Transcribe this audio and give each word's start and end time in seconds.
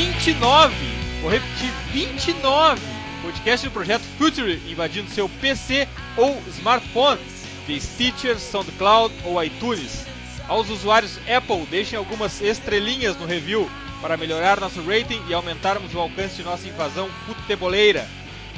29. 0.00 0.74
Vou 1.20 1.30
repetir, 1.30 1.70
29. 1.92 2.80
Podcast 3.20 3.68
do 3.68 3.72
projeto 3.72 4.02
Future 4.16 4.58
invadindo 4.66 5.10
seu 5.10 5.28
PC 5.28 5.86
ou 6.16 6.42
smartphone, 6.48 7.20
de 7.66 7.78
Stitcher, 7.78 8.38
SoundCloud 8.38 9.14
ou 9.26 9.44
iTunes. 9.44 10.06
Aos 10.48 10.70
usuários 10.70 11.18
Apple, 11.28 11.66
deixem 11.70 11.98
algumas 11.98 12.40
estrelinhas 12.40 13.14
no 13.18 13.26
review 13.26 13.70
para 14.00 14.16
melhorar 14.16 14.58
nosso 14.58 14.82
rating 14.82 15.20
e 15.28 15.34
aumentarmos 15.34 15.94
o 15.94 15.98
alcance 15.98 16.36
de 16.36 16.44
nossa 16.44 16.66
invasão 16.66 17.10
futeboleira. 17.26 18.08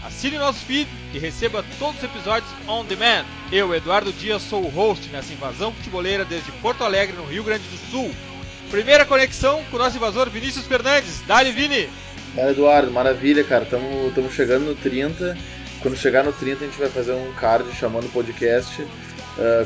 Assine 0.05 0.39
nosso 0.39 0.61
feed 0.61 0.89
e 1.13 1.19
receba 1.19 1.65
todos 1.77 1.97
os 1.97 2.05
episódios 2.05 2.51
on 2.69 2.85
demand. 2.85 3.25
Eu, 3.51 3.75
Eduardo 3.75 4.13
Dias, 4.13 4.43
sou 4.43 4.65
o 4.65 4.69
host 4.69 5.09
nessa 5.09 5.33
invasão 5.33 5.73
futeboleira 5.73 6.25
desde 6.25 6.53
Porto 6.53 6.85
Alegre, 6.85 7.17
no 7.17 7.27
Rio 7.27 7.43
Grande 7.43 7.65
do 7.65 7.91
Sul. 7.91 8.15
Primeira 8.73 9.05
conexão 9.05 9.63
com 9.71 9.77
o 9.77 9.79
nosso 9.79 9.99
invasor 9.99 10.31
Vinícius 10.31 10.67
Fernandes. 10.67 11.21
Dali, 11.27 11.53
Vini! 11.53 11.91
Fala, 12.35 12.53
Eduardo, 12.53 12.91
maravilha, 12.91 13.45
cara. 13.45 13.65
Estamos 13.65 14.33
chegando 14.33 14.65
no 14.65 14.75
30. 14.75 15.37
Quando 15.83 15.95
chegar 15.95 16.25
no 16.25 16.33
30, 16.33 16.65
a 16.65 16.67
gente 16.69 16.79
vai 16.79 16.89
fazer 16.89 17.13
um 17.13 17.35
card 17.35 17.71
chamando 17.77 18.07
o 18.07 18.09
podcast 18.09 18.81
uh, 18.81 18.89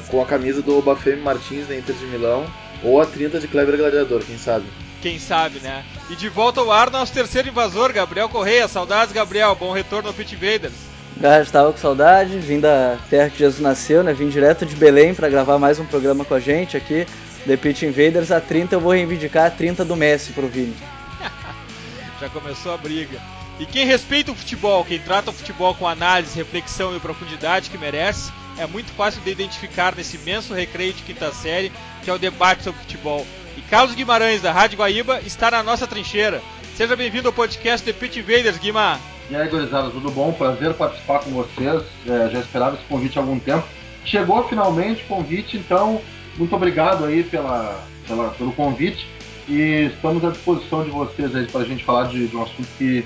com 0.09 0.21
a 0.21 0.27
camisa 0.27 0.61
do 0.61 0.77
Obafemi 0.77 1.23
Martins 1.23 1.69
da 1.69 1.77
Inter 1.77 1.95
de 1.95 2.05
Milão 2.07 2.53
ou 2.83 3.01
a 3.01 3.07
30 3.07 3.39
de 3.39 3.47
Kleber 3.47 3.77
Gladiador, 3.77 4.25
quem 4.25 4.37
sabe? 4.37 4.67
Quem 5.01 5.21
sabe, 5.21 5.61
né? 5.61 5.85
E 6.11 6.17
de 6.17 6.29
volta 6.29 6.61
ao 6.61 6.73
ar, 6.73 6.91
nosso 6.91 7.13
terceiro 7.13 7.49
invasor, 7.49 7.93
Gabriel 7.93 8.29
Correia. 8.29 8.67
Saudades, 8.67 9.15
Gabriel. 9.15 9.55
Bom 9.55 9.71
retorno 9.71 10.09
ao 10.09 10.15
Pit 10.15 10.35
Invaders. 10.35 10.75
Já 11.21 11.41
estava 11.41 11.73
com 11.73 11.79
saudade, 11.79 12.39
vim 12.41 12.59
da 12.59 12.99
terra 13.09 13.31
que 13.31 13.39
Jesus 13.39 13.61
nasceu, 13.61 14.03
né? 14.03 14.13
Vim 14.13 14.29
direto 14.29 14.67
de 14.67 14.75
Belém 14.75 15.15
para 15.15 15.29
gravar 15.29 15.59
mais 15.59 15.79
um 15.79 15.87
programa 15.87 16.25
com 16.25 16.35
a 16.35 16.41
gente 16.41 16.77
aqui, 16.77 17.07
The 17.47 17.57
Pit 17.57 17.87
Invaders. 17.87 18.31
A 18.31 18.41
30 18.41 18.75
eu 18.75 18.81
vou 18.81 18.93
reivindicar 18.93 19.47
a 19.47 19.51
30 19.51 19.85
do 19.85 19.97
Messi 19.97 20.33
pro 20.33 20.49
Vini. 20.49 20.77
Já 22.21 22.29
começou 22.29 22.75
a 22.75 22.77
briga. 22.77 23.21
E 23.59 23.65
quem 23.65 23.87
respeita 23.87 24.33
o 24.33 24.35
futebol, 24.35 24.85
quem 24.85 24.99
trata 24.99 25.31
o 25.31 25.33
futebol 25.33 25.75
com 25.75 25.89
análise, 25.89 26.37
reflexão 26.37 26.95
e 26.95 27.01
profundidade 27.01 27.71
que 27.71 27.79
merece, 27.79 28.31
é 28.59 28.67
muito 28.67 28.93
fácil 28.93 29.23
de 29.23 29.31
identificar 29.31 29.95
nesse 29.95 30.17
imenso 30.17 30.53
recreio 30.53 30.93
de 30.93 31.03
quinta 31.03 31.33
série, 31.33 31.73
que 32.03 32.11
é 32.11 32.13
o 32.13 32.19
debate 32.19 32.65
sobre 32.65 32.81
futebol. 32.81 33.27
E 33.57 33.63
Carlos 33.63 33.95
Guimarães, 33.95 34.43
da 34.43 34.53
Rádio 34.53 34.79
Guaíba, 34.79 35.21
está 35.25 35.51
na 35.51 35.63
nossa 35.63 35.87
trincheira. 35.87 36.43
Seja 36.77 36.95
bem-vindo 36.95 37.29
ao 37.29 37.33
podcast 37.33 37.85
The 37.87 37.99
Pit 37.99 38.19
Invaders, 38.19 38.59
Guima. 38.59 39.01
E 39.31 39.35
aí, 39.35 39.49
gurizada, 39.49 39.91
tudo 39.91 40.11
bom? 40.11 40.33
Prazer 40.33 40.75
participar 40.75 41.21
com 41.21 41.31
vocês. 41.31 41.83
É, 42.07 42.29
já 42.31 42.41
esperava 42.41 42.77
esse 42.77 42.85
convite 42.85 43.19
há 43.19 43.23
algum 43.23 43.39
tempo. 43.39 43.67
Chegou 44.05 44.47
finalmente 44.47 45.03
o 45.03 45.07
convite, 45.07 45.57
então, 45.57 46.03
muito 46.39 46.55
obrigado 46.55 47.05
aí 47.05 47.23
pela, 47.23 47.83
pela, 48.07 48.31
pelo 48.31 48.53
convite. 48.53 49.07
E 49.49 49.91
estamos 49.95 50.25
à 50.25 50.31
disposição 50.31 50.85
de 50.85 50.91
vocês 50.91 51.35
aí 51.35 51.47
para 51.47 51.61
a 51.61 51.65
gente 51.65 51.85
falar 51.85 52.09
de, 52.09 52.27
de 52.27 52.37
um 52.37 52.43
assunto 52.43 52.69
que 52.77 53.05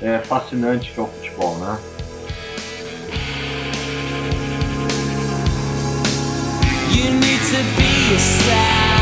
é 0.00 0.18
fascinante, 0.18 0.90
que 0.90 0.98
é 0.98 1.02
o 1.02 1.06
futebol, 1.06 1.56
né? 1.58 1.78
You 6.94 7.10
need 7.12 7.40
to 7.50 7.62
be. 7.76 9.01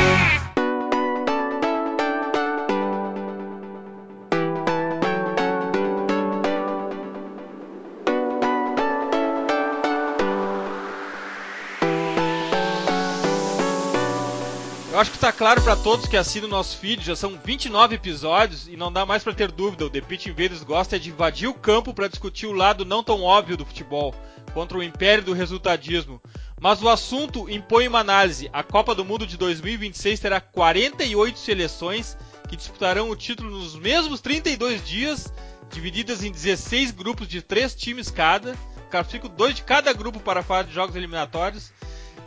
Claro 15.41 15.59
para 15.63 15.75
todos 15.75 16.07
que 16.07 16.15
assinam 16.15 16.47
o 16.47 16.51
nosso 16.51 16.77
feed, 16.77 17.03
já 17.03 17.15
são 17.15 17.35
29 17.43 17.95
episódios 17.95 18.67
e 18.67 18.77
não 18.77 18.93
dá 18.93 19.07
mais 19.07 19.23
para 19.23 19.33
ter 19.33 19.51
dúvida. 19.51 19.83
O 19.83 19.89
The 19.89 19.99
Pitch 19.99 20.27
Invaders 20.27 20.61
gosta 20.61 20.99
de 20.99 21.09
invadir 21.09 21.47
o 21.47 21.53
campo 21.55 21.95
para 21.95 22.07
discutir 22.07 22.45
o 22.45 22.51
lado 22.51 22.85
não 22.85 23.03
tão 23.03 23.23
óbvio 23.23 23.57
do 23.57 23.65
futebol, 23.65 24.13
contra 24.53 24.77
o 24.77 24.83
império 24.83 25.23
do 25.23 25.33
resultadismo. 25.33 26.21
Mas 26.59 26.83
o 26.83 26.87
assunto 26.87 27.49
impõe 27.49 27.87
uma 27.87 27.97
análise. 27.97 28.51
A 28.53 28.61
Copa 28.61 28.93
do 28.93 29.03
Mundo 29.03 29.25
de 29.25 29.35
2026 29.35 30.19
terá 30.19 30.39
48 30.39 31.39
seleções 31.39 32.15
que 32.47 32.55
disputarão 32.55 33.09
o 33.09 33.15
título 33.15 33.49
nos 33.49 33.75
mesmos 33.75 34.21
32 34.21 34.85
dias, 34.85 35.33
divididas 35.71 36.23
em 36.23 36.31
16 36.31 36.91
grupos 36.91 37.27
de 37.27 37.41
3 37.41 37.73
times 37.73 38.11
cada. 38.11 38.55
Classifico 38.91 39.27
dois 39.27 39.55
de 39.55 39.63
cada 39.63 39.91
grupo 39.91 40.19
para 40.19 40.41
a 40.41 40.43
fase 40.43 40.67
de 40.67 40.75
jogos 40.75 40.95
eliminatórios 40.95 41.71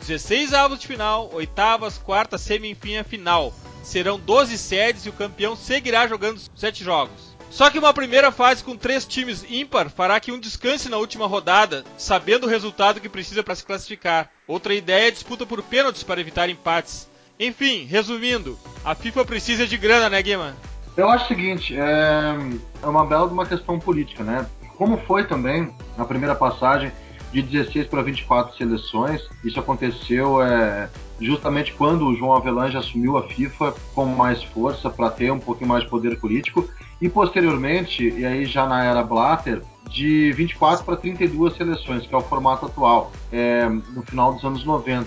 16 0.07 0.53
avos 0.53 0.79
de 0.79 0.87
final, 0.87 1.31
oitavas, 1.33 1.97
quarta, 1.97 2.37
semi 2.37 2.71
enfim 2.71 2.99
a 2.99 3.05
final. 3.05 3.55
Serão 3.83 4.19
12 4.19 4.59
sedes 4.59 5.07
e 5.07 5.09
o 5.09 5.15
campeão 5.15 5.57
seguirá 5.57 6.07
jogando 6.07 6.41
7 6.55 6.85
jogos. 6.85 7.35
Só 7.49 7.71
que 7.71 7.79
uma 7.79 7.95
primeira 7.95 8.31
fase 8.31 8.63
com 8.63 8.77
três 8.77 9.07
times 9.07 9.47
ímpar 9.49 9.89
fará 9.89 10.21
que 10.21 10.31
um 10.31 10.39
descanse 10.39 10.91
na 10.91 10.99
última 10.99 11.27
rodada, 11.27 11.85
sabendo 11.97 12.47
o 12.47 12.51
resultado 12.51 13.01
que 13.01 13.09
precisa 13.09 13.43
para 13.43 13.55
se 13.55 13.65
classificar. 13.65 14.29
Outra 14.47 14.75
ideia 14.75 15.09
é 15.09 15.11
disputa 15.11 15.47
por 15.47 15.63
pênaltis 15.63 16.03
para 16.03 16.21
evitar 16.21 16.51
empates. 16.51 17.09
Enfim, 17.41 17.85
resumindo, 17.85 18.59
a 18.85 18.95
FIFA 18.95 19.25
precisa 19.25 19.67
de 19.67 19.77
grana, 19.79 20.11
né, 20.11 20.21
Guima? 20.21 20.55
Eu 20.97 21.09
acho 21.09 21.25
o 21.25 21.29
seguinte, 21.29 21.75
é, 21.77 22.37
é 22.83 22.87
uma 22.87 23.07
bela 23.07 23.27
uma 23.27 23.47
questão 23.47 23.79
política, 23.79 24.23
né? 24.23 24.47
Como 24.77 24.99
foi 25.07 25.25
também 25.27 25.75
na 25.97 26.05
primeira 26.05 26.35
passagem, 26.35 26.93
de 27.35 27.43
16 27.43 27.89
para 27.89 28.01
24 28.01 28.57
seleções. 28.57 29.23
Isso 29.43 29.59
aconteceu 29.59 30.41
é, 30.41 30.89
justamente 31.21 31.73
quando 31.73 32.07
o 32.07 32.15
João 32.15 32.33
Avelange 32.33 32.77
assumiu 32.77 33.17
a 33.17 33.25
FIFA 33.25 33.75
com 33.93 34.07
mais 34.07 34.43
força 34.45 34.89
para 34.89 35.11
ter 35.11 35.33
um 35.33 35.41
pouquinho 35.41 35.69
mais 35.69 35.83
de 35.83 35.91
poder 35.91 36.17
político. 36.19 36.69
E 37.03 37.09
posteriormente, 37.09 38.09
e 38.09 38.25
aí 38.25 38.45
já 38.45 38.67
na 38.67 38.85
era 38.85 39.03
Blatter, 39.03 39.63
de 39.91 40.33
24 40.33 40.85
para 40.85 40.97
32 40.97 41.57
seleções, 41.57 42.07
que 42.07 42.15
é 42.15 42.17
o 42.17 42.23
formato 42.23 42.67
atual, 42.67 43.13
é, 43.33 43.69
no 43.69 44.03
final 44.03 44.33
dos 44.33 44.45
anos 44.45 44.65
90, 44.65 45.07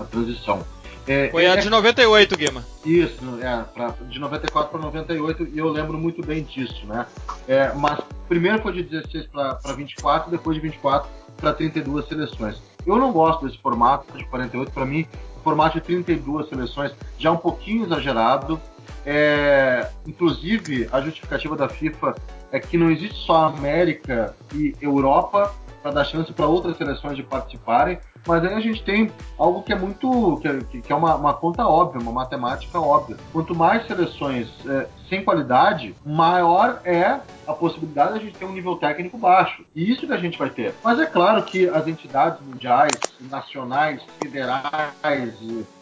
a 0.00 0.04
transição. 0.04 0.64
É, 1.06 1.28
Foi 1.30 1.46
a 1.46 1.54
é, 1.54 1.56
de 1.56 1.68
98, 1.68 2.36
Guima. 2.36 2.64
Isso, 2.84 3.18
é, 3.42 3.64
pra, 3.74 3.94
de 4.08 4.18
94 4.18 4.70
para 4.70 4.80
98, 4.80 5.48
e 5.52 5.58
eu 5.58 5.68
lembro 5.68 5.98
muito 5.98 6.24
bem 6.24 6.44
disso, 6.44 6.86
né? 6.86 7.06
É, 7.46 7.72
mas 7.74 8.00
primeiro 8.28 8.62
foi 8.62 8.72
de 8.72 8.84
16 8.84 9.26
para 9.26 9.72
24, 9.76 10.30
depois 10.30 10.56
de 10.56 10.62
24 10.62 11.21
para 11.36 11.52
32 11.52 12.06
seleções. 12.06 12.62
Eu 12.86 12.96
não 12.96 13.12
gosto 13.12 13.46
desse 13.46 13.58
formato 13.58 14.16
de 14.16 14.24
48, 14.26 14.72
para 14.72 14.84
mim, 14.84 15.06
o 15.36 15.40
formato 15.40 15.78
de 15.78 15.84
32 15.84 16.48
seleções 16.48 16.92
já 17.18 17.28
é 17.28 17.32
um 17.32 17.36
pouquinho 17.36 17.84
exagerado. 17.84 18.60
É, 19.04 19.88
inclusive, 20.06 20.88
a 20.92 21.00
justificativa 21.00 21.56
da 21.56 21.68
FIFA 21.68 22.14
é 22.52 22.60
que 22.60 22.76
não 22.76 22.90
existe 22.90 23.16
só 23.24 23.46
América 23.46 24.34
e 24.54 24.74
Europa 24.80 25.52
para 25.82 25.90
dar 25.90 26.04
chance 26.04 26.32
para 26.32 26.46
outras 26.46 26.76
seleções 26.76 27.16
de 27.16 27.22
participarem, 27.22 27.98
mas 28.26 28.44
aí 28.44 28.54
a 28.54 28.60
gente 28.60 28.82
tem 28.84 29.10
algo 29.36 29.62
que 29.62 29.72
é 29.72 29.76
muito. 29.76 30.40
que, 30.70 30.80
que 30.80 30.92
é 30.92 30.94
uma, 30.94 31.16
uma, 31.16 31.34
conta 31.34 31.66
óbvia, 31.66 32.00
uma 32.00 32.12
matemática 32.12 32.80
óbvia. 32.80 33.16
Quanto 33.32 33.54
mais 33.54 33.86
seleções 33.86 34.48
é, 34.66 34.86
sem 35.08 35.24
qualidade, 35.24 35.94
maior 36.04 36.80
é 36.84 37.20
a 37.46 37.52
possibilidade 37.52 38.12
de 38.12 38.18
a 38.18 38.22
gente 38.22 38.38
ter 38.38 38.44
um 38.44 38.52
nível 38.52 38.76
técnico 38.76 39.18
baixo. 39.18 39.64
E 39.74 39.90
isso 39.90 40.06
que 40.06 40.12
a 40.12 40.18
gente 40.18 40.38
vai 40.38 40.50
ter. 40.50 40.72
Mas 40.84 41.00
é 41.00 41.06
claro 41.06 41.42
que 41.42 41.68
as 41.68 41.86
entidades 41.88 42.40
mundiais, 42.40 42.92
nacionais, 43.20 44.00
federais, 44.22 45.34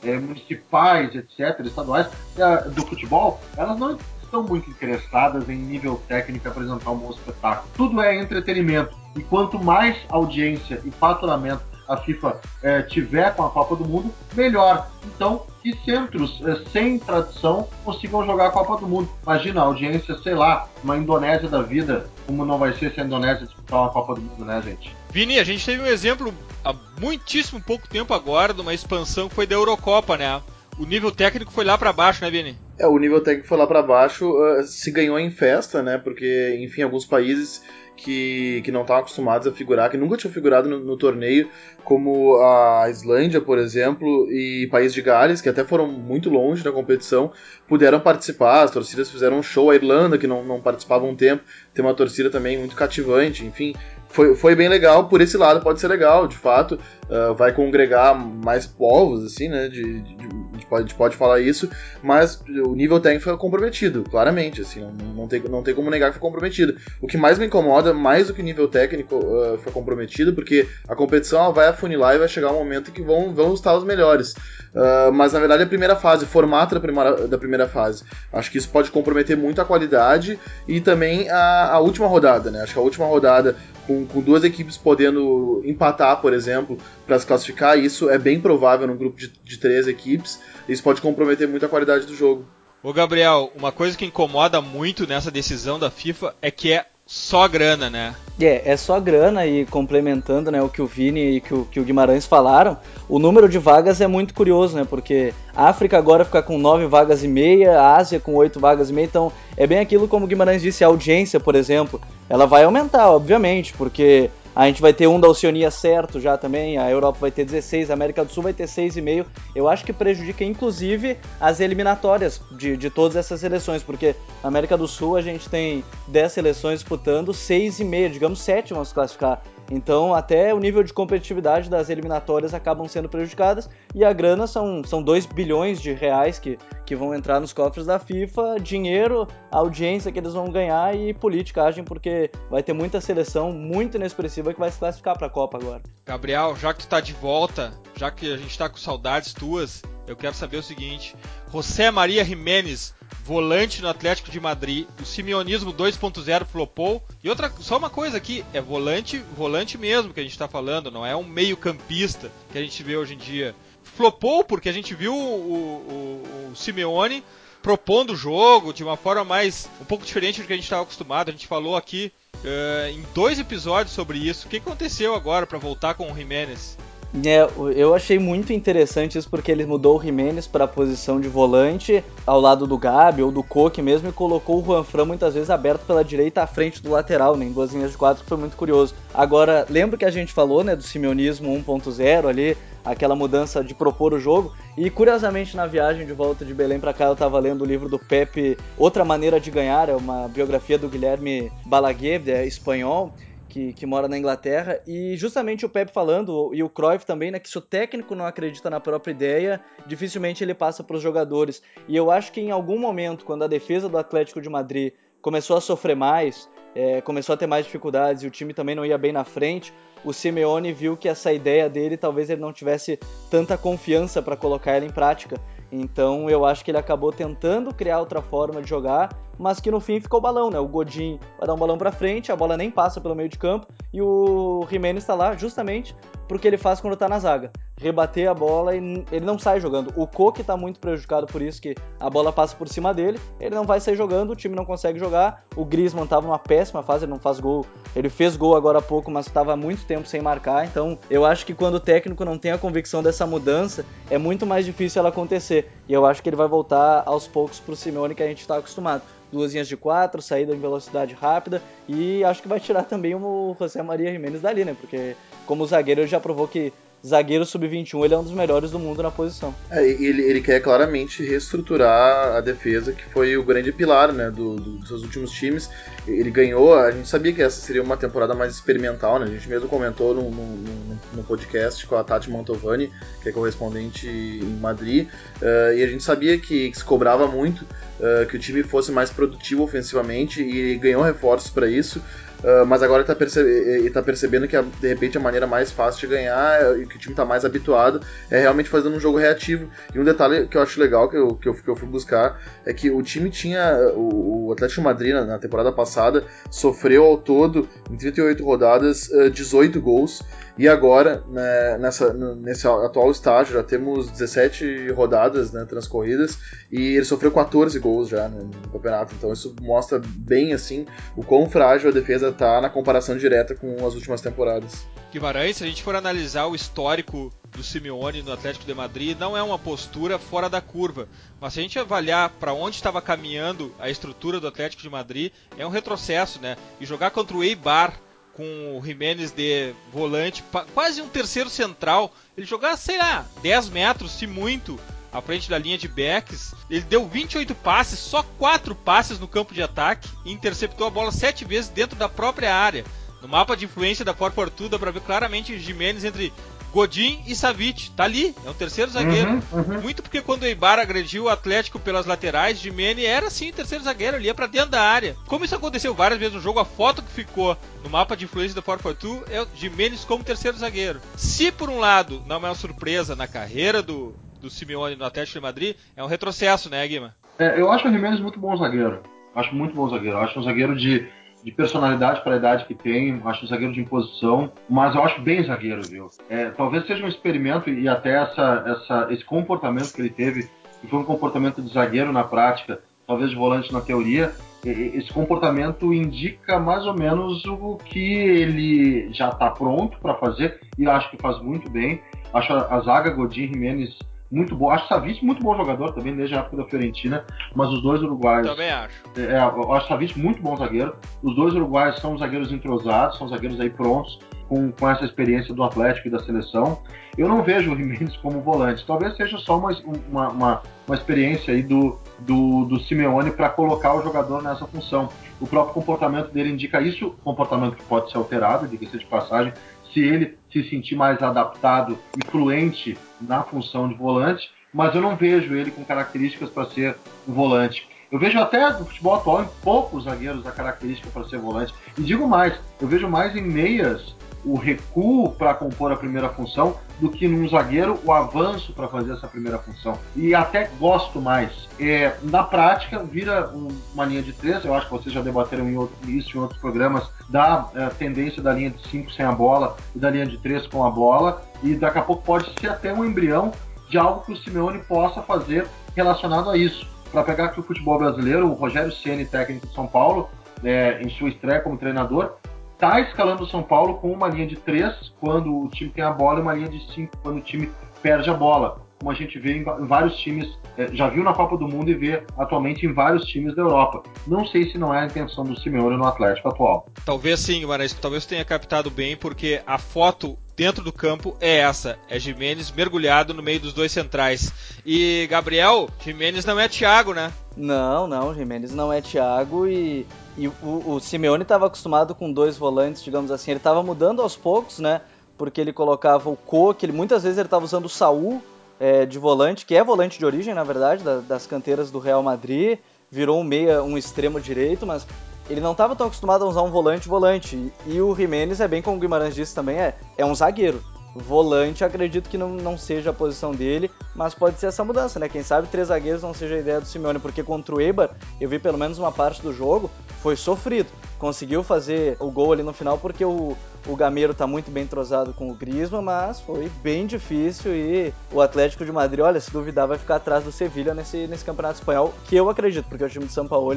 é, 0.03 0.19
municipais, 0.19 1.14
etc., 1.14 1.61
estaduais, 1.67 2.08
é, 2.38 2.69
do 2.70 2.87
futebol, 2.87 3.38
elas 3.56 3.79
não 3.79 3.99
estão 4.31 4.44
muito 4.44 4.71
interessadas 4.71 5.49
em 5.49 5.56
nível 5.56 6.00
técnico 6.06 6.49
apresentar 6.49 6.91
um 6.93 6.97
bom 6.97 7.11
espetáculo. 7.11 7.69
Tudo 7.77 8.00
é 8.00 8.17
entretenimento. 8.17 8.97
E 9.17 9.23
quanto 9.23 9.59
mais 9.59 9.97
audiência 10.09 10.81
e 10.85 10.91
faturamento 10.93 11.71
a 11.88 11.97
FIFA 11.97 12.41
é, 12.62 12.82
tiver 12.82 13.35
com 13.35 13.44
a 13.44 13.50
Copa 13.50 13.75
do 13.75 13.85
Mundo, 13.85 14.15
melhor. 14.35 14.88
Então, 15.05 15.44
que 15.61 15.77
centros 15.85 16.41
é, 16.47 16.62
sem 16.71 17.00
tradição 17.00 17.69
consigam 17.85 18.25
jogar 18.25 18.47
a 18.47 18.50
Copa 18.50 18.77
do 18.77 18.87
Mundo. 18.87 19.11
Imagina 19.25 19.61
a 19.61 19.65
audiência, 19.65 20.17
sei 20.19 20.35
lá, 20.37 20.69
uma 20.85 20.97
Indonésia 20.97 21.49
da 21.49 21.62
vida, 21.62 22.09
como 22.27 22.44
não 22.44 22.59
vai 22.59 22.73
ser 22.75 22.94
se 22.94 23.00
a 23.00 23.05
Indonésia 23.05 23.44
disputar 23.44 23.81
uma 23.81 23.91
Copa 23.91 24.15
do 24.15 24.21
Mundo, 24.21 24.44
né, 24.44 24.62
gente? 24.62 24.94
Vini, 25.11 25.41
a 25.41 25.44
gente 25.44 25.67
teve 25.67 25.82
um 25.82 25.87
exemplo 25.87 26.32
há 26.65 26.73
muitíssimo 27.00 27.61
pouco 27.61 27.88
tempo 27.88 28.15
agora 28.15 28.55
de 28.55 28.61
uma 28.61 28.73
expansão 28.73 29.29
que 29.29 29.35
foi 29.35 29.47
da 29.49 29.56
Eurocopa, 29.56 30.17
né? 30.17 30.41
O 30.79 30.87
nível 30.87 31.11
técnico 31.11 31.50
foi 31.50 31.65
lá 31.65 31.77
para 31.77 31.93
baixo, 31.93 32.23
né, 32.23 32.31
Vini? 32.31 32.56
É, 32.81 32.87
o 32.87 32.99
nível 32.99 33.21
técnico 33.21 33.47
foi 33.47 33.59
lá 33.59 33.67
para 33.67 33.82
baixo, 33.82 34.31
uh, 34.31 34.62
se 34.62 34.91
ganhou 34.91 35.19
em 35.19 35.31
festa, 35.31 35.82
né? 35.82 35.99
Porque, 35.99 36.59
enfim, 36.62 36.81
alguns 36.81 37.05
países 37.05 37.62
que, 37.94 38.62
que 38.65 38.73
não 38.73 38.81
estavam 38.81 39.03
acostumados 39.03 39.47
a 39.47 39.53
figurar, 39.53 39.91
que 39.91 39.99
nunca 39.99 40.17
tinham 40.17 40.32
figurado 40.32 40.67
no, 40.67 40.81
no, 40.81 40.97
torneio, 40.97 41.50
como 41.85 42.41
a 42.41 42.87
Islândia, 42.88 43.38
por 43.38 43.59
exemplo, 43.59 44.27
e 44.32 44.67
País 44.71 44.94
de 44.94 45.03
Gales, 45.03 45.43
que 45.43 45.49
até 45.50 45.62
foram 45.62 45.87
muito 45.87 46.31
longe 46.31 46.65
da 46.65 46.73
competição, 46.73 47.31
puderam 47.69 48.00
participar, 48.00 48.62
as 48.62 48.71
torcidas 48.71 49.11
fizeram 49.11 49.38
um 49.38 49.43
show, 49.43 49.71
a 49.71 49.75
Irlanda, 49.75 50.17
que 50.17 50.27
não, 50.27 50.43
não 50.43 50.62
participava 50.62 51.05
um 51.05 51.15
tempo, 51.15 51.43
tem 51.75 51.85
uma 51.85 51.93
torcida 51.93 52.31
também 52.31 52.56
muito 52.56 52.75
cativante, 52.75 53.44
enfim, 53.44 53.75
foi, 54.10 54.34
foi 54.34 54.54
bem 54.54 54.68
legal, 54.68 55.08
por 55.08 55.20
esse 55.20 55.36
lado 55.36 55.60
pode 55.60 55.80
ser 55.80 55.88
legal, 55.88 56.26
de 56.26 56.36
fato, 56.36 56.78
uh, 57.08 57.34
vai 57.34 57.52
congregar 57.52 58.14
mais 58.14 58.66
povos, 58.66 59.24
assim, 59.24 59.48
né, 59.48 59.68
de, 59.68 60.00
de, 60.00 60.14
de 60.14 60.66
pode, 60.70 60.84
a 60.84 60.86
gente 60.86 60.94
pode 60.94 61.16
falar 61.16 61.40
isso, 61.40 61.68
mas 62.02 62.40
o 62.64 62.74
nível 62.74 63.00
técnico 63.00 63.24
foi 63.24 63.36
comprometido, 63.36 64.04
claramente, 64.08 64.60
assim, 64.60 64.80
não, 64.80 64.92
não, 64.92 65.28
tem, 65.28 65.40
não 65.40 65.62
tem 65.62 65.74
como 65.74 65.90
negar 65.90 66.12
que 66.12 66.18
foi 66.18 66.28
comprometido. 66.28 66.76
O 67.02 67.06
que 67.06 67.18
mais 67.18 67.38
me 67.38 67.46
incomoda, 67.46 67.92
mais 67.92 68.28
do 68.28 68.34
que 68.34 68.40
o 68.40 68.44
nível 68.44 68.68
técnico 68.68 69.16
uh, 69.16 69.58
foi 69.58 69.72
comprometido, 69.72 70.32
porque 70.32 70.66
a 70.88 70.94
competição 70.94 71.52
vai 71.52 71.66
afunilar 71.66 72.14
e 72.14 72.18
vai 72.18 72.28
chegar 72.28 72.52
um 72.52 72.58
momento 72.58 72.92
que 72.92 73.02
vão, 73.02 73.34
vão 73.34 73.52
estar 73.52 73.76
os 73.76 73.84
melhores. 73.84 74.34
Uh, 74.75 75.12
mas 75.12 75.32
na 75.32 75.40
verdade 75.40 75.62
a 75.62 75.67
primeira 75.67 75.96
fase, 75.96 76.25
o 76.25 76.28
formato 76.28 76.75
da 76.75 76.81
primeira, 76.81 77.26
da 77.26 77.38
primeira 77.38 77.69
fase. 77.69 78.05
Acho 78.32 78.50
que 78.50 78.58
isso 78.58 78.69
pode 78.69 78.90
comprometer 78.90 79.37
muito 79.37 79.61
a 79.61 79.64
qualidade 79.64 80.38
e 80.69 80.81
também 80.81 81.28
a, 81.28 81.72
a 81.72 81.78
última 81.81 82.06
rodada, 82.06 82.50
né? 82.50 82.62
Acho 82.62 82.75
que 82.75 82.78
a 82.78 82.82
última 82.82 83.06
rodada, 83.06 83.56
com, 83.87 84.06
com 84.06 84.20
duas 84.20 84.44
equipes 84.44 84.76
podendo 84.76 85.61
empatar, 85.64 86.20
por 86.20 86.32
exemplo, 86.32 86.78
para 87.06 87.19
se 87.19 87.26
classificar, 87.26 87.78
isso 87.78 88.08
é 88.08 88.19
bem 88.19 88.40
provável 88.40 88.87
num 88.87 88.96
grupo 88.96 89.19
de, 89.19 89.32
de 89.43 89.58
três 89.58 89.88
equipes. 89.88 90.40
Isso 90.69 90.82
pode 90.82 91.00
comprometer 91.00 91.49
muito 91.49 91.67
a 91.67 91.69
qualidade 91.69 92.06
do 92.06 92.14
jogo. 92.14 92.46
Ô 92.82 92.93
Gabriel, 92.93 93.52
uma 93.56 93.72
coisa 93.72 93.96
que 93.96 94.06
incomoda 94.06 94.61
muito 94.61 95.06
nessa 95.06 95.31
decisão 95.31 95.78
da 95.78 95.90
FIFA 95.90 96.34
é 96.40 96.50
que 96.50 96.72
é 96.72 96.87
só 97.05 97.49
grana, 97.49 97.90
né? 97.90 98.14
É, 98.40 98.62
é 98.64 98.76
só 98.76 98.98
grana 98.98 99.46
e 99.46 99.66
complementando 99.66 100.50
né, 100.50 100.62
o 100.62 100.69
que 100.69 100.81
o 100.81 100.87
Vini 100.87 101.37
e 101.37 101.40
que 101.40 101.54
o, 101.54 101.64
que 101.64 101.81
o 101.81 101.84
Guimarães 101.84 102.26
falaram, 102.26 102.76
o 103.08 103.19
número 103.19 103.48
de 103.48 103.58
vagas 103.58 104.00
é 104.00 104.06
muito 104.06 104.32
curioso, 104.32 104.76
né? 104.76 104.87
Porque 104.88 105.34
a 105.54 105.69
África 105.69 105.98
agora 105.98 106.25
fica 106.25 106.42
com 106.42 106.58
nove 106.58 106.87
vagas 106.87 107.22
e 107.22 107.28
meia, 107.28 107.78
a 107.78 107.96
Ásia 107.96 108.19
com 108.20 108.34
oito 108.34 108.58
vagas 108.58 108.90
e 108.90 108.92
meia, 108.92 109.06
então 109.06 109.32
é 109.56 109.66
bem 109.66 109.78
aquilo 109.78 110.08
como 110.08 110.25
o 110.25 110.28
Guimarães 110.28 110.62
disse, 110.62 110.82
a 110.82 110.87
audiência, 110.87 111.38
por 111.38 111.54
exemplo, 111.54 112.00
ela 112.28 112.46
vai 112.46 112.64
aumentar, 112.64 113.10
obviamente, 113.10 113.75
porque 113.75 114.31
a 114.55 114.67
gente 114.67 114.82
vai 114.82 114.93
ter 114.93 115.06
um 115.06 115.20
da 115.20 115.29
Oceania 115.29 115.70
certo 115.70 116.19
já 116.20 116.37
também, 116.37 116.76
a 116.76 116.91
Europa 116.91 117.19
vai 117.20 117.31
ter 117.31 117.44
16, 117.44 117.91
a 117.91 117.94
América 117.94 118.25
do 118.25 118.32
Sul 118.32 118.43
vai 118.43 118.52
ter 118.52 118.64
6,5. 118.64 119.26
Eu 119.55 119.69
acho 119.69 119.85
que 119.85 119.93
prejudica 119.93 120.44
inclusive 120.44 121.17
as 121.41 121.61
eliminatórias 121.61 122.41
de, 122.52 122.76
de 122.76 122.91
todas 122.91 123.17
essas 123.17 123.41
seleções, 123.41 123.82
porque 123.82 124.14
na 124.43 124.49
América 124.49 124.76
do 124.76 124.88
Sul 124.88 125.17
a 125.17 125.23
gente 125.23 125.49
tem 125.49 125.85
10 126.08 126.32
seleções 126.32 126.81
disputando 126.81 127.32
6,5, 127.32 128.11
digamos 128.11 128.41
7 128.41 128.75
vão 128.75 128.85
se 128.85 128.93
classificar. 128.93 129.43
Então, 129.70 130.12
até 130.12 130.52
o 130.52 130.58
nível 130.58 130.82
de 130.82 130.93
competitividade 130.93 131.70
das 131.70 131.88
eliminatórias 131.88 132.52
acabam 132.52 132.88
sendo 132.88 133.08
prejudicadas 133.08 133.70
e 133.94 134.05
a 134.05 134.12
grana 134.12 134.46
são, 134.46 134.82
são 134.84 135.00
2 135.00 135.26
bilhões 135.26 135.81
de 135.81 135.93
reais 135.93 136.38
que, 136.38 136.58
que 136.84 136.96
vão 136.96 137.14
entrar 137.14 137.38
nos 137.38 137.52
cofres 137.52 137.87
da 137.87 137.99
FIFA, 137.99 138.56
dinheiro, 138.61 139.28
audiência 139.50 140.11
que 140.11 140.19
eles 140.19 140.32
vão 140.32 140.50
ganhar 140.50 140.96
e 140.96 141.14
politicagem, 141.14 141.84
porque 141.84 142.31
vai 142.50 142.62
ter 142.62 142.72
muita 142.72 143.00
seleção 143.00 143.52
muito 143.52 143.96
inexpressiva 143.96 144.52
que 144.52 144.58
vai 144.58 144.70
se 144.72 144.78
classificar 144.78 145.17
para 145.17 145.28
a 145.28 145.31
Copa 145.31 145.58
agora. 145.58 145.82
Gabriel, 146.05 146.56
já 146.56 146.75
que 146.75 146.81
tu 146.81 146.88
tá 146.88 147.00
de 147.00 147.12
volta, 147.12 147.72
já 147.94 148.11
que 148.11 148.32
a 148.32 148.37
gente 148.37 148.58
tá 148.58 148.69
com 148.69 148.76
saudades 148.76 149.32
tuas, 149.32 149.82
eu 150.06 150.17
quero 150.17 150.34
saber 150.34 150.56
o 150.56 150.62
seguinte: 150.62 151.14
José 151.52 151.90
Maria 151.90 152.25
Jiménez 152.25 152.93
volante 153.31 153.81
no 153.81 153.88
Atlético 153.88 154.29
de 154.29 154.41
Madrid. 154.41 154.88
O 155.00 155.05
simeonismo 155.05 155.73
2.0 155.73 156.47
flopou. 156.47 157.00
E 157.23 157.29
outra, 157.29 157.49
só 157.61 157.77
uma 157.77 157.88
coisa 157.88 158.17
aqui, 158.17 158.44
é 158.53 158.61
volante, 158.61 159.19
volante 159.37 159.79
mesmo 159.79 160.12
que 160.12 160.19
a 160.19 160.23
gente 160.25 160.32
está 160.32 160.49
falando, 160.49 160.91
não 160.91 161.06
é 161.06 161.15
um 161.15 161.23
meio-campista 161.23 162.29
que 162.50 162.59
a 162.59 162.61
gente 162.61 162.82
vê 162.82 162.97
hoje 162.97 163.15
em 163.15 163.19
dia. 163.19 163.55
Flopou 163.85 164.43
porque 164.43 164.69
a 164.69 164.73
gente 164.73 164.97
viu 164.97 165.15
o, 165.15 166.49
o, 166.49 166.50
o 166.50 166.56
Simeone 166.56 167.23
propondo 167.62 168.15
o 168.15 168.17
jogo 168.17 168.73
de 168.73 168.82
uma 168.82 168.97
forma 168.97 169.23
mais 169.23 169.71
um 169.81 169.85
pouco 169.85 170.05
diferente 170.05 170.41
do 170.41 170.47
que 170.49 170.53
a 170.53 170.56
gente 170.56 170.65
estava 170.65 170.82
acostumado. 170.82 171.29
A 171.29 171.32
gente 171.32 171.47
falou 171.47 171.77
aqui 171.77 172.12
uh, 172.35 172.91
em 172.91 173.05
dois 173.15 173.38
episódios 173.38 173.94
sobre 173.94 174.19
isso. 174.19 174.49
O 174.49 174.50
que 174.50 174.56
aconteceu 174.56 175.15
agora 175.15 175.47
para 175.47 175.56
voltar 175.56 175.94
com 175.94 176.11
o 176.11 176.17
Jiménez? 176.17 176.77
É, 177.12 177.44
eu 177.74 177.92
achei 177.92 178.20
muito 178.20 178.52
interessante 178.52 179.18
isso 179.18 179.28
porque 179.28 179.50
ele 179.50 179.66
mudou 179.66 179.98
o 179.98 180.02
Jimenez 180.02 180.46
para 180.46 180.64
a 180.64 180.68
posição 180.68 181.20
de 181.20 181.28
volante 181.28 182.04
ao 182.24 182.40
lado 182.40 182.68
do 182.68 182.78
Gabi 182.78 183.20
ou 183.20 183.32
do 183.32 183.42
Coque 183.42 183.82
mesmo 183.82 184.08
e 184.08 184.12
colocou 184.12 184.60
o 184.60 184.64
Juan 184.64 184.84
Fran 184.84 185.06
muitas 185.06 185.34
vezes 185.34 185.50
aberto 185.50 185.84
pela 185.84 186.04
direita 186.04 186.42
à 186.42 186.46
frente 186.46 186.80
do 186.80 186.90
lateral, 186.90 187.36
né, 187.36 187.46
em 187.46 187.52
duas 187.52 187.72
linhas 187.72 187.90
de 187.90 187.98
quatro, 187.98 188.22
que 188.22 188.28
foi 188.28 188.38
muito 188.38 188.56
curioso. 188.56 188.94
Agora, 189.12 189.66
lembra 189.68 189.98
que 189.98 190.04
a 190.04 190.10
gente 190.10 190.32
falou 190.32 190.62
né, 190.62 190.76
do 190.76 190.84
simeonismo 190.84 191.52
1.0 191.52 192.28
ali, 192.28 192.56
aquela 192.84 193.16
mudança 193.16 193.62
de 193.64 193.74
propor 193.74 194.14
o 194.14 194.20
jogo. 194.20 194.54
E 194.76 194.88
curiosamente, 194.88 195.56
na 195.56 195.66
viagem 195.66 196.06
de 196.06 196.12
volta 196.12 196.44
de 196.44 196.54
Belém 196.54 196.78
para 196.78 196.94
cá, 196.94 197.06
eu 197.06 197.14
estava 197.14 197.40
lendo 197.40 197.62
o 197.62 197.66
livro 197.66 197.88
do 197.88 197.98
Pepe, 197.98 198.56
Outra 198.78 199.04
Maneira 199.04 199.40
de 199.40 199.50
Ganhar, 199.50 199.88
é 199.88 199.96
uma 199.96 200.28
biografia 200.28 200.78
do 200.78 200.88
Guilherme 200.88 201.50
Balaguer, 201.66 202.22
é 202.28 202.46
espanhol 202.46 203.12
que, 203.50 203.73
que, 203.73 203.85
mora 203.85 204.08
na 204.08 204.17
Inglaterra, 204.17 204.81
e 204.87 205.17
justamente 205.17 205.67
o 205.67 205.69
Pep 205.69 205.93
falando, 205.93 206.55
e 206.55 206.62
o 206.62 206.69
Cruyff 206.70 207.05
também, 207.05 207.31
né, 207.31 207.38
que 207.38 207.50
se 207.50 207.58
o 207.58 207.61
técnico 207.61 208.14
não 208.14 208.25
acredita 208.25 208.70
na 208.70 208.81
própria 208.81 209.11
ideia, 209.11 209.61
dificilmente 209.87 210.43
ele 210.43 210.55
passa 210.55 210.82
para 210.82 210.97
os 210.97 211.02
jogadores. 211.02 211.62
E 211.88 211.97
eu 211.97 212.11
acho 212.11 212.32
que 212.32 212.41
em 212.41 212.50
algum 212.50 212.79
momento, 212.79 213.25
quando 213.25 213.43
a 213.43 213.49
defesa 213.49 213.88
do 213.88 213.99
Atlético 213.99 214.41
de 214.41 214.49
Madrid 214.49 214.93
começou 215.20 215.56
a 215.56 215.61
sofrer 215.61 215.97
mais, 215.97 216.49
é, 216.75 217.00
começou 217.00 217.35
a 217.35 217.37
ter 217.37 217.47
mais 217.47 217.67
dificuldades 217.67 218.23
e 218.23 218.26
o 218.26 218.31
time 218.31 218.55
também 218.55 218.75
não 218.75 218.87
ia 218.87 218.97
bem 218.97 219.12
na 219.12 219.25
frente, 219.25 219.75
o 220.05 220.12
Simeone 220.12 220.73
viu 220.73 220.96
que 220.96 221.08
essa 221.08 221.32
ideia 221.32 221.69
dele 221.69 221.96
talvez 221.96 222.31
ele 222.31 222.41
não 222.41 222.53
tivesse 222.53 222.99
tanta 223.31 223.58
confiança 223.58 224.22
para 224.22 224.36
colocar 224.36 224.72
ela 224.72 224.86
em 224.86 224.91
prática. 224.91 225.36
Então 225.70 226.31
eu 226.31 226.44
acho 226.44 226.65
que 226.65 226.70
ele 226.70 226.79
acabou 226.79 227.13
tentando 227.13 227.74
criar 227.74 228.01
outra 228.01 228.22
forma 228.22 228.63
de 228.63 228.69
jogar, 228.69 229.10
mas 229.41 229.59
que 229.59 229.70
no 229.70 229.81
fim 229.81 229.99
ficou 229.99 230.20
balão, 230.20 230.51
né? 230.51 230.59
O 230.59 230.69
Godin 230.69 231.19
vai 231.39 231.47
dar 231.47 231.55
um 231.55 231.59
balão 231.59 231.79
para 231.79 231.91
frente, 231.91 232.31
a 232.31 232.37
bola 232.37 232.59
nem 232.59 232.70
passa 232.70 233.01
pelo 233.01 233.15
meio 233.15 233.31
de 233.31 233.39
campo 233.39 233.67
e 233.91 234.03
o 234.03 234.67
Jimenez 234.70 235.03
está 235.03 235.15
lá 235.15 235.35
justamente 235.35 235.97
porque 236.29 236.47
ele 236.47 236.59
faz 236.59 236.81
quando 236.81 236.94
tá 236.94 237.09
na 237.09 237.19
zaga. 237.19 237.51
Rebater 237.81 238.31
a 238.31 238.35
bola 238.35 238.77
e 238.77 239.05
ele 239.11 239.25
não 239.25 239.39
sai 239.39 239.59
jogando. 239.59 239.93
O 239.97 240.06
Koke 240.06 240.44
tá 240.44 240.56
muito 240.56 240.79
prejudicado 240.79 241.27
por 241.27 241.41
isso, 241.41 241.61
que 241.61 241.75
a 241.99 242.11
bola 242.11 242.32
passa 242.32 242.55
por 242.55 242.69
cima 242.69 242.93
dele, 242.93 243.19
ele 243.41 243.55
não 243.55 243.65
vai 243.65 243.81
sair 243.81 243.97
jogando, 243.97 244.31
o 244.31 244.37
time 244.37 244.55
não 244.55 244.65
consegue 244.67 244.99
jogar. 244.99 245.43
O 245.56 245.65
Griezmann 245.65 246.06
tava 246.06 246.27
numa 246.27 246.39
péssima 246.39 246.82
fase, 246.82 247.05
ele 247.05 247.11
não 247.11 247.19
faz 247.19 247.41
gol. 247.41 247.65
Ele 247.97 248.09
fez 248.09 248.37
gol 248.37 248.55
agora 248.55 248.79
há 248.79 248.82
pouco, 248.82 249.11
mas 249.11 249.27
estava 249.27 249.56
muito 249.56 249.87
tempo 249.87 250.06
sem 250.06 250.20
marcar. 250.20 250.67
Então, 250.67 250.99
eu 251.09 251.25
acho 251.25 251.44
que 251.47 251.55
quando 251.55 251.77
o 251.77 251.81
técnico 251.81 252.25
não 252.25 252.39
tem 252.39 252.53
a 252.53 252.59
convicção 252.59 253.03
dessa 253.03 253.27
mudança, 253.27 253.85
é 254.11 254.19
muito 254.19 254.47
mais 254.47 254.67
difícil 254.67 255.01
ela 255.01 255.09
acontecer. 255.09 255.73
E 255.89 255.93
eu 255.94 256.05
acho 256.05 256.23
que 256.23 256.29
ele 256.29 256.37
vai 256.37 256.47
voltar 256.47 257.03
aos 257.06 257.27
poucos 257.27 257.59
pro 257.59 257.75
Simeone 257.75 258.15
que 258.15 258.23
a 258.23 258.27
gente 258.27 258.43
está 258.43 258.59
acostumado 258.59 259.03
duas 259.32 259.53
linhas 259.53 259.69
de 259.69 259.77
quatro, 259.77 260.20
saída 260.20 260.55
em 260.55 260.58
velocidade 260.58 261.15
rápida 261.15 261.63
e 261.89 262.22
acho 262.25 262.43
que 262.43 262.49
vai 262.49 262.60
tirar 262.60 262.84
também 262.84 263.15
o 263.15 263.56
José 263.58 263.82
Maria 263.82 264.13
Jimenez 264.13 264.43
dali, 264.43 264.65
né? 264.65 264.77
Porque 264.79 265.17
como 265.46 265.67
zagueiro 265.67 266.01
ele 266.01 266.08
já 266.08 266.20
provou 266.20 266.49
que 266.49 266.72
zagueiro 267.06 267.44
sub-21 267.46 268.04
ele 268.04 268.14
é 268.14 268.19
um 268.19 268.22
dos 268.22 268.32
melhores 268.32 268.70
do 268.70 268.78
mundo 268.78 269.02
na 269.02 269.10
posição. 269.10 269.54
É, 269.70 269.86
ele, 269.86 270.22
ele 270.22 270.40
quer 270.40 270.60
claramente 270.60 271.24
reestruturar 271.24 272.36
a 272.36 272.40
defesa, 272.40 272.92
que 272.92 273.04
foi 273.04 273.36
o 273.36 273.42
grande 273.42 273.72
pilar 273.72 274.12
né, 274.12 274.30
do, 274.30 274.56
do, 274.56 274.70
dos 274.78 274.88
seus 274.88 275.02
últimos 275.02 275.30
times. 275.30 275.70
Ele 276.06 276.30
ganhou, 276.30 276.74
a 276.74 276.90
gente 276.90 277.08
sabia 277.08 277.32
que 277.32 277.42
essa 277.42 277.60
seria 277.60 277.82
uma 277.82 277.96
temporada 277.96 278.34
mais 278.34 278.54
experimental, 278.54 279.19
né? 279.19 279.26
A 279.26 279.28
gente 279.28 279.48
mesmo 279.48 279.69
comentou 279.69 280.14
no, 280.14 280.30
no, 280.30 280.98
no 281.14 281.24
podcast 281.24 281.86
com 281.86 281.96
a 281.96 282.04
Tati 282.04 282.30
Mantovani, 282.30 282.90
que 283.22 283.28
é 283.28 283.32
correspondente 283.32 284.06
em 284.06 284.58
Madrid, 284.60 285.06
uh, 285.40 285.72
e 285.74 285.82
a 285.82 285.86
gente 285.86 286.02
sabia 286.02 286.38
que, 286.38 286.70
que 286.70 286.76
se 286.76 286.84
cobrava 286.84 287.26
muito 287.26 287.62
uh, 287.62 288.26
que 288.28 288.36
o 288.36 288.38
time 288.38 288.62
fosse 288.62 288.90
mais 288.90 289.10
produtivo 289.10 289.62
ofensivamente 289.62 290.42
e 290.42 290.76
ganhou 290.76 291.02
reforços 291.02 291.50
para 291.50 291.69
isso. 291.69 292.02
Uh, 292.43 292.65
mas 292.67 292.82
agora 292.82 293.03
ele 293.03 293.05
está 293.05 293.15
percebe 293.15 293.91
tá 293.91 294.03
percebendo 294.03 294.49
que 294.49 294.61
de 294.61 294.89
repente 294.89 295.19
a 295.19 295.20
maneira 295.20 295.47
mais 295.47 295.70
fácil 295.70 296.09
de 296.09 296.15
ganhar 296.15 296.79
e 296.79 296.87
que 296.87 296.97
o 296.97 296.99
time 296.99 297.13
está 297.13 297.25
mais 297.25 297.44
habituado 297.44 298.01
é 298.31 298.41
realmente 298.41 298.69
fazendo 298.69 298.97
um 298.97 299.01
jogo 299.01 299.19
reativo. 299.19 299.69
E 299.94 299.99
um 299.99 300.05
detalhe 300.05 300.47
que 300.47 300.56
eu 300.56 300.63
acho 300.63 300.81
legal 300.81 301.09
que 301.09 301.17
eu, 301.17 301.35
que 301.37 301.49
eu, 301.49 301.55
que 301.55 301.69
eu 301.69 301.77
fui 301.77 301.89
buscar 301.89 302.41
é 302.65 302.73
que 302.73 302.91
o 302.91 303.03
time 303.03 303.31
tinha. 303.31 303.77
O, 303.94 304.49
o 304.49 304.53
Atlético 304.53 304.81
Madrid 304.81 305.13
na, 305.13 305.25
na, 305.25 305.39
temporada 305.39 305.70
passada 305.70 306.25
sofreu 306.51 307.05
ao 307.05 307.19
todo, 307.19 307.69
em 307.91 307.97
38 307.97 308.43
rodadas, 308.43 309.09
uh, 309.11 309.31
18 309.31 309.81
gols. 309.81 310.23
E 310.59 310.69
agora, 310.69 311.23
né, 311.29 311.79
nessa, 311.79 312.13
nesse 312.13 312.67
atual 312.67 313.11
estágio, 313.11 313.55
já 313.55 313.63
temos 313.63 314.11
17 314.11 314.91
rodadas 314.91 315.53
né, 315.53 315.65
transcorridas 315.65 316.39
e 316.70 316.97
ele 316.97 317.05
sofreu 317.05 317.31
14 317.31 317.79
gols 317.79 318.09
já 318.09 318.29
né, 318.29 318.43
no 318.65 318.70
campeonato. 318.70 319.15
Então 319.17 319.32
isso 319.32 319.55
mostra 319.63 320.01
bem 320.05 320.53
assim 320.53 320.85
o 321.17 321.25
quão 321.25 321.49
frágil 321.49 321.91
a 321.91 321.93
defesa 321.93 322.30
está 322.31 322.60
na 322.60 322.70
comparação 322.70 323.17
direta 323.17 323.55
com 323.55 323.87
as 323.87 323.94
últimas 323.94 324.20
temporadas. 324.20 324.87
Guimarães, 325.13 325.56
se 325.56 325.65
a 325.65 325.67
gente 325.67 325.82
for 325.82 325.96
analisar 325.96 326.46
o 326.46 326.55
histórico 326.55 327.32
do 327.51 327.63
Simeone 327.63 328.22
no 328.22 328.32
Atlético 328.32 328.65
de 328.65 328.72
Madrid 328.72 329.19
não 329.19 329.37
é 329.37 329.43
uma 329.43 329.58
postura 329.58 330.19
fora 330.19 330.49
da 330.49 330.60
curva, 330.60 331.08
mas 331.41 331.53
se 331.53 331.60
a 331.60 331.63
gente 331.63 331.79
avaliar 331.79 332.31
para 332.31 332.53
onde 332.53 332.77
estava 332.77 333.03
caminhando 333.03 333.75
a 333.79 333.91
estrutura 333.91 334.39
do 334.39 334.46
Atlético 334.46 334.82
de 334.82 334.89
Madrid, 334.89 335.32
é 335.58 335.67
um 335.67 335.70
retrocesso, 335.70 336.41
né? 336.41 336.56
E 336.81 336.87
jogar 336.87 337.10
contra 337.10 337.37
o 337.37 337.43
Eibar 337.43 337.99
com 338.34 338.79
o 338.79 338.84
Jiménez 338.84 339.32
de 339.32 339.75
volante, 339.93 340.44
quase 340.72 341.03
um 341.03 341.08
terceiro 341.08 341.51
central, 341.51 342.15
ele 342.37 342.46
jogar, 342.46 342.77
sei 342.77 342.96
lá, 342.96 343.27
10 343.43 343.69
metros, 343.69 344.13
se 344.13 344.27
muito, 344.27 344.79
à 345.12 345.20
frente 345.20 345.48
da 345.48 345.58
linha 345.58 345.79
de 345.79 345.88
backs. 345.88 346.55
Ele 346.69 346.82
deu 346.82 347.06
28 347.06 347.55
passes, 347.55 347.98
só 347.98 348.22
4 348.22 348.74
passes 348.74 349.19
no 349.19 349.29
campo 349.29 349.55
de 349.55 349.62
ataque 349.62 350.08
e 350.24 350.32
interceptou 350.32 350.86
a 350.86 350.90
bola 350.90 351.12
7 351.12 351.44
vezes 351.44 351.69
dentro 351.69 351.96
da 351.96 352.08
própria 352.08 352.55
área. 352.55 352.84
No 353.20 353.29
mapa 353.29 353.56
de 353.56 353.67
influência 353.67 354.05
da 354.05 354.14
4x4 354.14 354.69
dá 354.69 354.79
pra 354.79 354.90
ver 354.90 355.02
claramente 355.02 355.58
Jimenez 355.58 356.05
entre 356.05 356.32
Godin 356.72 357.22
e 357.26 357.34
Savic. 357.34 357.90
Tá 357.90 358.05
ali, 358.05 358.34
é 358.44 358.50
o 358.50 358.55
terceiro 358.55 358.90
zagueiro. 358.90 359.31
Uhum, 359.31 359.43
uhum. 359.52 359.81
Muito 359.82 360.02
porque 360.02 360.22
quando 360.22 360.43
o 360.43 360.46
Eibar 360.46 360.79
agrediu 360.79 361.24
o 361.24 361.29
Atlético 361.29 361.79
pelas 361.79 362.06
laterais, 362.06 362.58
Jimenez 362.58 363.06
era 363.06 363.29
sim 363.29 363.50
o 363.50 363.52
terceiro 363.52 363.84
zagueiro, 363.84 364.17
ele 364.17 364.26
ia 364.26 364.34
pra 364.34 364.46
dentro 364.46 364.70
da 364.70 364.82
área. 364.82 365.17
Como 365.26 365.44
isso 365.44 365.55
aconteceu 365.55 365.94
várias 365.94 366.19
vezes 366.19 366.34
no 366.34 366.40
jogo, 366.40 366.60
a 366.60 366.64
foto 366.64 367.02
que 367.02 367.12
ficou 367.12 367.56
no 367.82 367.90
mapa 367.90 368.17
de 368.17 368.24
influência 368.24 368.55
da 368.55 368.62
4x4 368.62 369.24
é 369.31 369.43
o 369.43 369.48
Jimenez 369.55 370.05
como 370.05 370.24
terceiro 370.24 370.56
zagueiro. 370.56 371.00
Se 371.17 371.50
por 371.52 371.69
um 371.69 371.79
lado 371.79 372.22
não 372.26 372.36
é 372.36 372.38
uma 372.38 372.55
surpresa 372.55 373.14
na 373.14 373.26
carreira 373.26 373.82
do, 373.82 374.14
do 374.41 374.51
Simeone 374.51 374.97
no 374.97 375.05
Atlético 375.05 375.39
de 375.39 375.43
Madrid, 375.43 375.77
é 375.97 376.03
um 376.03 376.06
retrocesso, 376.06 376.70
né, 376.70 376.87
Guima? 376.87 377.15
É, 377.39 377.61
eu 377.61 377.70
acho 377.70 377.89
o 377.89 377.93
Jimenez 377.93 378.20
muito 378.20 378.39
bom 378.39 378.56
zagueiro. 378.56 379.03
Acho 379.35 379.55
muito 379.55 379.75
bom 379.75 379.89
zagueiro. 379.89 380.19
Acho 380.19 380.41
um 380.41 380.43
zagueiro 380.43 380.77
de 380.77 381.09
de 381.43 381.51
personalidade 381.51 382.23
para 382.23 382.35
a 382.35 382.37
idade 382.37 382.67
que 382.67 382.75
tem, 382.75 383.20
acho 383.25 383.44
um 383.44 383.49
zagueiro 383.49 383.73
de 383.73 383.81
imposição, 383.81 384.53
mas 384.69 384.94
eu 384.94 385.03
acho 385.03 385.20
bem 385.20 385.43
zagueiro, 385.43 385.82
viu? 385.82 386.11
É, 386.29 386.51
talvez 386.51 386.87
seja 386.87 387.05
um 387.05 387.09
experimento 387.09 387.70
e 387.70 387.89
até 387.89 388.23
essa, 388.23 388.65
essa, 388.67 389.06
esse 389.11 389.25
comportamento 389.25 389.93
que 389.93 390.03
ele 390.03 390.11
teve, 390.11 390.49
que 390.81 390.87
foi 390.87 390.99
um 390.99 391.05
comportamento 391.05 391.63
de 391.63 391.73
zagueiro 391.73 392.13
na 392.13 392.25
prática, 392.25 392.81
talvez 393.06 393.31
de 393.31 393.37
volante 393.37 393.73
na 393.73 393.81
teoria, 393.81 394.32
esse 394.63 395.11
comportamento 395.11 395.93
indica 395.93 396.61
mais 396.61 396.85
ou 396.85 396.94
menos 396.94 397.43
o 397.47 397.79
que 397.79 398.13
ele 398.13 399.11
já 399.11 399.31
está 399.31 399.51
pronto 399.51 399.99
para 399.99 400.15
fazer 400.17 400.61
e 400.77 400.87
acho 400.87 401.11
que 401.11 401.17
faz 401.17 401.41
muito 401.41 401.70
bem. 401.70 402.03
Acho 402.32 402.53
a, 402.53 402.75
a 402.75 402.81
zaga 402.81 403.11
Godin 403.11 403.49
Jimenez 403.49 403.99
muito 404.31 404.55
bom. 404.55 404.70
Acho 404.70 404.84
o 404.84 404.89
Savic 404.89 405.25
muito 405.25 405.43
bom 405.43 405.56
jogador 405.56 405.93
também, 405.93 406.15
desde 406.15 406.34
a 406.34 406.39
época 406.39 406.58
da 406.58 406.65
Fiorentina, 406.65 407.25
mas 407.55 407.69
os 407.70 407.82
dois 407.82 408.03
uruguaios. 408.03 408.49
Também 408.49 408.70
acho. 408.70 409.03
É, 409.17 409.37
eu 409.37 409.72
acho 409.72 409.87
o 409.87 409.89
Savic 409.89 410.19
muito 410.19 410.41
bom 410.41 410.56
zagueiro. 410.56 410.94
Os 411.22 411.34
dois 411.34 411.55
uruguaios 411.55 411.99
são 412.01 412.17
zagueiros 412.17 412.53
entrosados, 412.53 413.19
são 413.19 413.29
zagueiros 413.29 413.58
aí 413.60 413.70
prontos, 413.70 414.19
com, 414.49 414.70
com 414.72 414.89
essa 414.89 415.05
experiência 415.05 415.55
do 415.55 415.63
Atlético 415.63 416.08
e 416.08 416.10
da 416.10 416.20
seleção. 416.20 416.82
Eu 417.19 417.29
não 417.29 417.43
vejo 417.43 417.72
o 417.72 417.77
Jimenez 417.77 418.17
como 418.19 418.41
volante. 418.41 418.84
Talvez 418.87 419.17
seja 419.17 419.39
só 419.39 419.58
uma, 419.58 419.72
uma, 420.08 420.29
uma, 420.29 420.63
uma 420.87 420.96
experiência 420.96 421.53
aí 421.53 421.63
do, 421.63 421.99
do, 422.20 422.65
do 422.65 422.81
Simeone 422.81 423.31
para 423.31 423.49
colocar 423.49 423.94
o 423.94 424.03
jogador 424.03 424.43
nessa 424.43 424.67
função. 424.67 425.08
O 425.41 425.46
próprio 425.46 425.75
comportamento 425.75 426.31
dele 426.31 426.53
indica 426.53 426.81
isso, 426.81 427.15
comportamento 427.25 427.77
que 427.77 427.84
pode 427.84 428.10
ser 428.10 428.19
alterado, 428.19 428.69
diga-se 428.69 428.99
de 428.99 429.06
passagem, 429.06 429.53
se 429.93 430.01
ele 430.01 430.39
se 430.53 430.69
sentir 430.69 430.97
mais 430.97 431.23
adaptado 431.23 431.99
e 432.17 432.31
fluente 432.31 432.97
na 433.20 433.43
função 433.43 433.89
de 433.89 433.94
volante, 433.94 434.51
mas 434.73 434.94
eu 434.94 435.01
não 435.01 435.17
vejo 435.17 435.55
ele 435.55 435.70
com 435.70 435.85
características 435.85 436.51
para 436.51 436.70
ser 436.70 436.97
um 437.29 437.32
volante. 437.32 437.89
Eu 438.11 438.19
vejo 438.19 438.39
até 438.41 438.70
no 438.70 438.85
futebol 438.85 439.15
atual 439.15 439.43
em 439.43 439.49
poucos 439.63 440.05
zagueiros 440.05 440.47
a 440.47 440.51
característica 440.51 441.09
para 441.11 441.25
ser 441.25 441.39
volante. 441.39 441.73
E 441.97 442.03
digo 442.03 442.27
mais, 442.27 442.59
eu 442.81 442.89
vejo 442.89 443.09
mais 443.09 443.37
em 443.37 443.43
meias 443.43 444.17
o 444.44 444.56
recuo 444.56 445.31
para 445.32 445.55
compor 445.55 445.93
a 445.93 445.97
primeira 445.97 446.29
função 446.29 446.77
do 446.99 447.11
que 447.11 447.27
num 447.27 447.49
zagueiro 447.49 447.99
o 448.05 448.13
avanço 448.13 448.73
para 448.73 448.89
fazer 448.89 449.13
essa 449.13 449.27
primeira 449.27 449.59
função. 449.59 449.99
E 450.15 450.35
até 450.35 450.70
gosto 450.79 451.20
mais. 451.20 451.69
É, 451.79 452.15
na 452.23 452.43
prática, 452.43 453.03
vira 453.03 453.51
uma 453.94 454.05
linha 454.05 454.23
de 454.23 454.32
três, 454.32 454.65
eu 454.65 454.75
acho 454.75 454.87
que 454.87 454.93
vocês 454.93 455.15
já 455.15 455.23
debateram 455.23 455.69
em 455.69 455.77
outro, 455.77 455.97
isso 456.11 456.37
em 456.37 456.41
outros 456.41 456.61
programas, 456.61 457.09
da 457.29 457.69
é, 457.75 457.87
tendência 457.91 458.43
da 458.43 458.53
linha 458.53 458.70
de 458.70 458.87
cinco 458.89 459.11
sem 459.13 459.25
a 459.25 459.32
bola 459.32 459.77
e 459.94 459.99
da 459.99 460.11
linha 460.11 460.27
de 460.27 460.39
três 460.39 460.67
com 460.67 460.85
a 460.85 460.91
bola, 460.91 461.43
e 461.63 461.75
daqui 461.75 461.99
a 461.99 462.03
pouco 462.03 462.23
pode 462.23 462.53
ser 462.61 462.69
até 462.69 462.93
um 462.93 463.05
embrião 463.05 463.53
de 463.89 463.99
algo 463.99 464.25
que 464.25 464.32
o 464.32 464.37
Simeone 464.37 464.79
possa 464.81 465.23
fazer 465.23 465.67
relacionado 465.97 466.51
a 466.51 466.56
isso. 466.56 466.87
Para 467.11 467.25
pegar 467.25 467.47
aqui 467.47 467.59
o 467.59 467.63
futebol 467.63 467.99
brasileiro, 467.99 468.47
o 468.47 468.55
Rogério 468.55 468.93
Ceni, 468.93 469.25
técnico 469.25 469.67
de 469.67 469.75
São 469.75 469.87
Paulo, 469.87 470.29
é, 470.63 471.01
em 471.03 471.11
sua 471.11 471.29
estreia 471.29 471.61
como 471.61 471.77
treinador, 471.77 472.35
está 472.81 472.99
escalando 472.99 473.43
o 473.43 473.46
São 473.46 473.63
Paulo 473.63 473.99
com 473.99 474.10
uma 474.10 474.27
linha 474.27 474.46
de 474.46 474.56
três 474.56 475.13
quando 475.20 475.55
o 475.55 475.69
time 475.69 475.91
tem 475.91 476.03
a 476.03 476.10
bola 476.10 476.39
e 476.39 476.43
uma 476.43 476.55
linha 476.55 476.69
de 476.69 476.81
cinco 476.94 477.15
quando 477.19 477.37
o 477.37 477.43
time 477.43 477.70
perde 478.03 478.31
a 478.31 478.34
bola. 478.34 478.81
Como 478.99 479.10
a 479.10 479.15
gente 479.15 479.39
vê 479.39 479.58
em 479.58 479.65
vários 479.87 480.17
times, 480.19 480.49
é, 480.77 480.89
já 480.94 481.08
viu 481.08 481.22
na 481.22 481.32
Copa 481.32 481.56
do 481.56 481.69
Mundo 481.69 481.91
e 481.91 481.94
vê 481.94 482.22
atualmente 482.39 482.84
em 482.87 482.93
vários 482.93 483.25
times 483.27 483.55
da 483.55 483.63
Europa. 483.63 484.03
Não 484.27 484.46
sei 484.46 484.70
se 484.70 484.79
não 484.79 484.94
é 484.94 485.01
a 485.01 485.06
intenção 485.06 485.44
do 485.44 485.58
Simeone 485.58 485.96
no 485.96 486.05
Atlético 486.05 486.49
atual. 486.49 486.87
Talvez 487.05 487.41
sim, 487.41 487.65
mas 487.67 487.93
talvez 487.94 488.25
tenha 488.25 488.44
captado 488.44 488.91
bem, 488.91 489.17
porque 489.17 489.60
a 489.67 489.79
foto 489.79 490.39
dentro 490.60 490.84
do 490.84 490.93
campo 490.93 491.34
é 491.40 491.56
essa: 491.56 491.98
é 492.06 492.19
Jimenez 492.19 492.70
mergulhado 492.70 493.32
no 493.32 493.43
meio 493.43 493.58
dos 493.58 493.72
dois 493.72 493.90
centrais. 493.90 494.52
E 494.84 495.26
Gabriel, 495.31 495.88
Jimenez 496.05 496.44
não 496.44 496.60
é 496.60 496.69
Thiago, 496.69 497.14
né? 497.14 497.32
Não, 497.56 498.06
não, 498.06 498.34
Jimenez 498.34 498.74
não 498.74 498.93
é 498.93 499.00
Thiago 499.00 499.67
e 499.67 500.06
e 500.36 500.48
o, 500.48 500.84
o 500.86 501.00
Simeone 501.00 501.43
estava 501.43 501.67
acostumado 501.67 502.14
com 502.14 502.31
dois 502.31 502.58
volantes, 502.58 503.02
digamos 503.02 503.31
assim. 503.31 503.52
Ele 503.52 503.58
estava 503.58 503.82
mudando 503.82 504.20
aos 504.20 504.36
poucos, 504.36 504.79
né? 504.79 505.00
Porque 505.38 505.60
ele 505.62 505.72
colocava 505.72 506.29
o 506.29 506.36
Coque, 506.36 506.84
ele, 506.84 506.93
muitas 506.93 507.22
vezes 507.22 507.38
ele 507.38 507.46
estava 507.46 507.64
usando 507.64 507.86
o 507.86 507.88
Saul 507.88 508.43
é, 508.79 509.06
de 509.06 509.19
volante, 509.19 509.64
que 509.64 509.74
é 509.74 509.82
volante 509.82 510.19
de 510.19 510.26
origem, 510.26 510.52
na 510.52 510.62
verdade, 510.62 511.02
da, 511.02 511.20
das 511.20 511.46
canteiras 511.46 511.90
do 511.90 511.98
Real 511.98 512.22
Madrid. 512.22 512.79
Virou 513.11 513.40
um 513.40 513.44
meia, 513.44 513.83
um 513.83 513.98
extremo 513.98 514.38
direito, 514.40 514.87
mas 514.87 515.07
ele 515.50 515.61
não 515.61 515.72
estava 515.72 515.96
tão 515.96 516.07
acostumado 516.07 516.44
a 516.44 516.48
usar 516.48 516.62
um 516.62 516.70
volante 516.70 517.09
volante. 517.09 517.72
E 517.85 518.00
o 518.00 518.14
Jimenez 518.14 518.61
é 518.61 518.68
bem 518.68 518.80
como 518.80 518.96
o 518.96 519.00
Guimarães 519.00 519.35
disse 519.35 519.52
também, 519.52 519.78
é, 519.78 519.96
é 520.16 520.24
um 520.24 520.35
zagueiro. 520.35 520.80
Volante, 521.12 521.83
acredito 521.83 522.30
que 522.30 522.38
não, 522.38 522.50
não 522.50 522.78
seja 522.78 523.11
a 523.11 523.12
posição 523.12 523.50
dele, 523.50 523.90
mas 524.14 524.33
pode 524.33 524.61
ser 524.61 524.66
essa 524.66 524.85
mudança, 524.85 525.18
né? 525.18 525.28
Quem 525.28 525.42
sabe 525.42 525.66
três 525.66 525.88
zagueiros 525.88 526.22
não 526.22 526.33
seja 526.33 526.54
a 526.54 526.59
ideia 526.59 526.80
do 526.80 526.87
Simeone, 526.87 527.18
porque 527.18 527.42
contra 527.42 527.74
o 527.74 527.80
Eibar, 527.80 528.11
eu 528.40 528.48
vi 528.48 528.61
pelo 528.61 528.78
menos 528.78 528.96
uma 528.96 529.11
parte 529.11 529.42
do 529.42 529.52
jogo, 529.52 529.90
foi 530.22 530.37
sofrido. 530.37 530.88
Conseguiu 531.18 531.64
fazer 531.64 532.16
o 532.20 532.30
gol 532.30 532.52
ali 532.52 532.62
no 532.62 532.72
final 532.72 532.96
porque 532.96 533.24
o, 533.24 533.57
o 533.88 533.96
Gameiro 533.96 534.33
tá 534.33 534.46
muito 534.46 534.70
bem 534.70 534.85
entrosado 534.85 535.35
com 535.35 535.50
o 535.50 535.54
Griezmann, 535.54 536.02
mas 536.02 536.40
foi 536.40 536.70
bem 536.80 537.09
difícil 537.09 537.74
e 537.74 538.14
o 538.33 538.40
Atlético 538.40 538.85
de 538.85 538.92
Madrid, 538.92 539.24
olha, 539.24 539.40
se 539.40 539.50
duvidar, 539.50 539.88
vai 539.88 539.98
ficar 539.98 540.16
atrás 540.16 540.44
do 540.44 540.52
Sevilha 540.52 540.94
nesse, 540.94 541.26
nesse 541.26 541.44
campeonato 541.44 541.80
espanhol, 541.80 542.14
que 542.26 542.37
eu 542.37 542.48
acredito, 542.48 542.87
porque 542.88 543.02
o 543.02 543.11
time 543.11 543.26
de 543.26 543.33
São 543.33 543.48
Paulo 543.48 543.74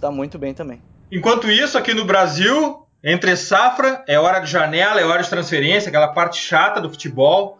tá 0.00 0.10
muito 0.10 0.38
bem 0.38 0.54
também. 0.54 0.80
Enquanto 1.10 1.50
isso, 1.50 1.76
aqui 1.76 1.92
no 1.92 2.04
Brasil, 2.04 2.86
entre 3.02 3.36
safra, 3.36 4.04
é 4.06 4.18
hora 4.18 4.38
de 4.38 4.50
janela, 4.50 5.00
é 5.00 5.04
hora 5.04 5.22
de 5.22 5.28
transferência, 5.28 5.88
aquela 5.88 6.08
parte 6.08 6.40
chata 6.40 6.80
do 6.80 6.88
futebol. 6.88 7.58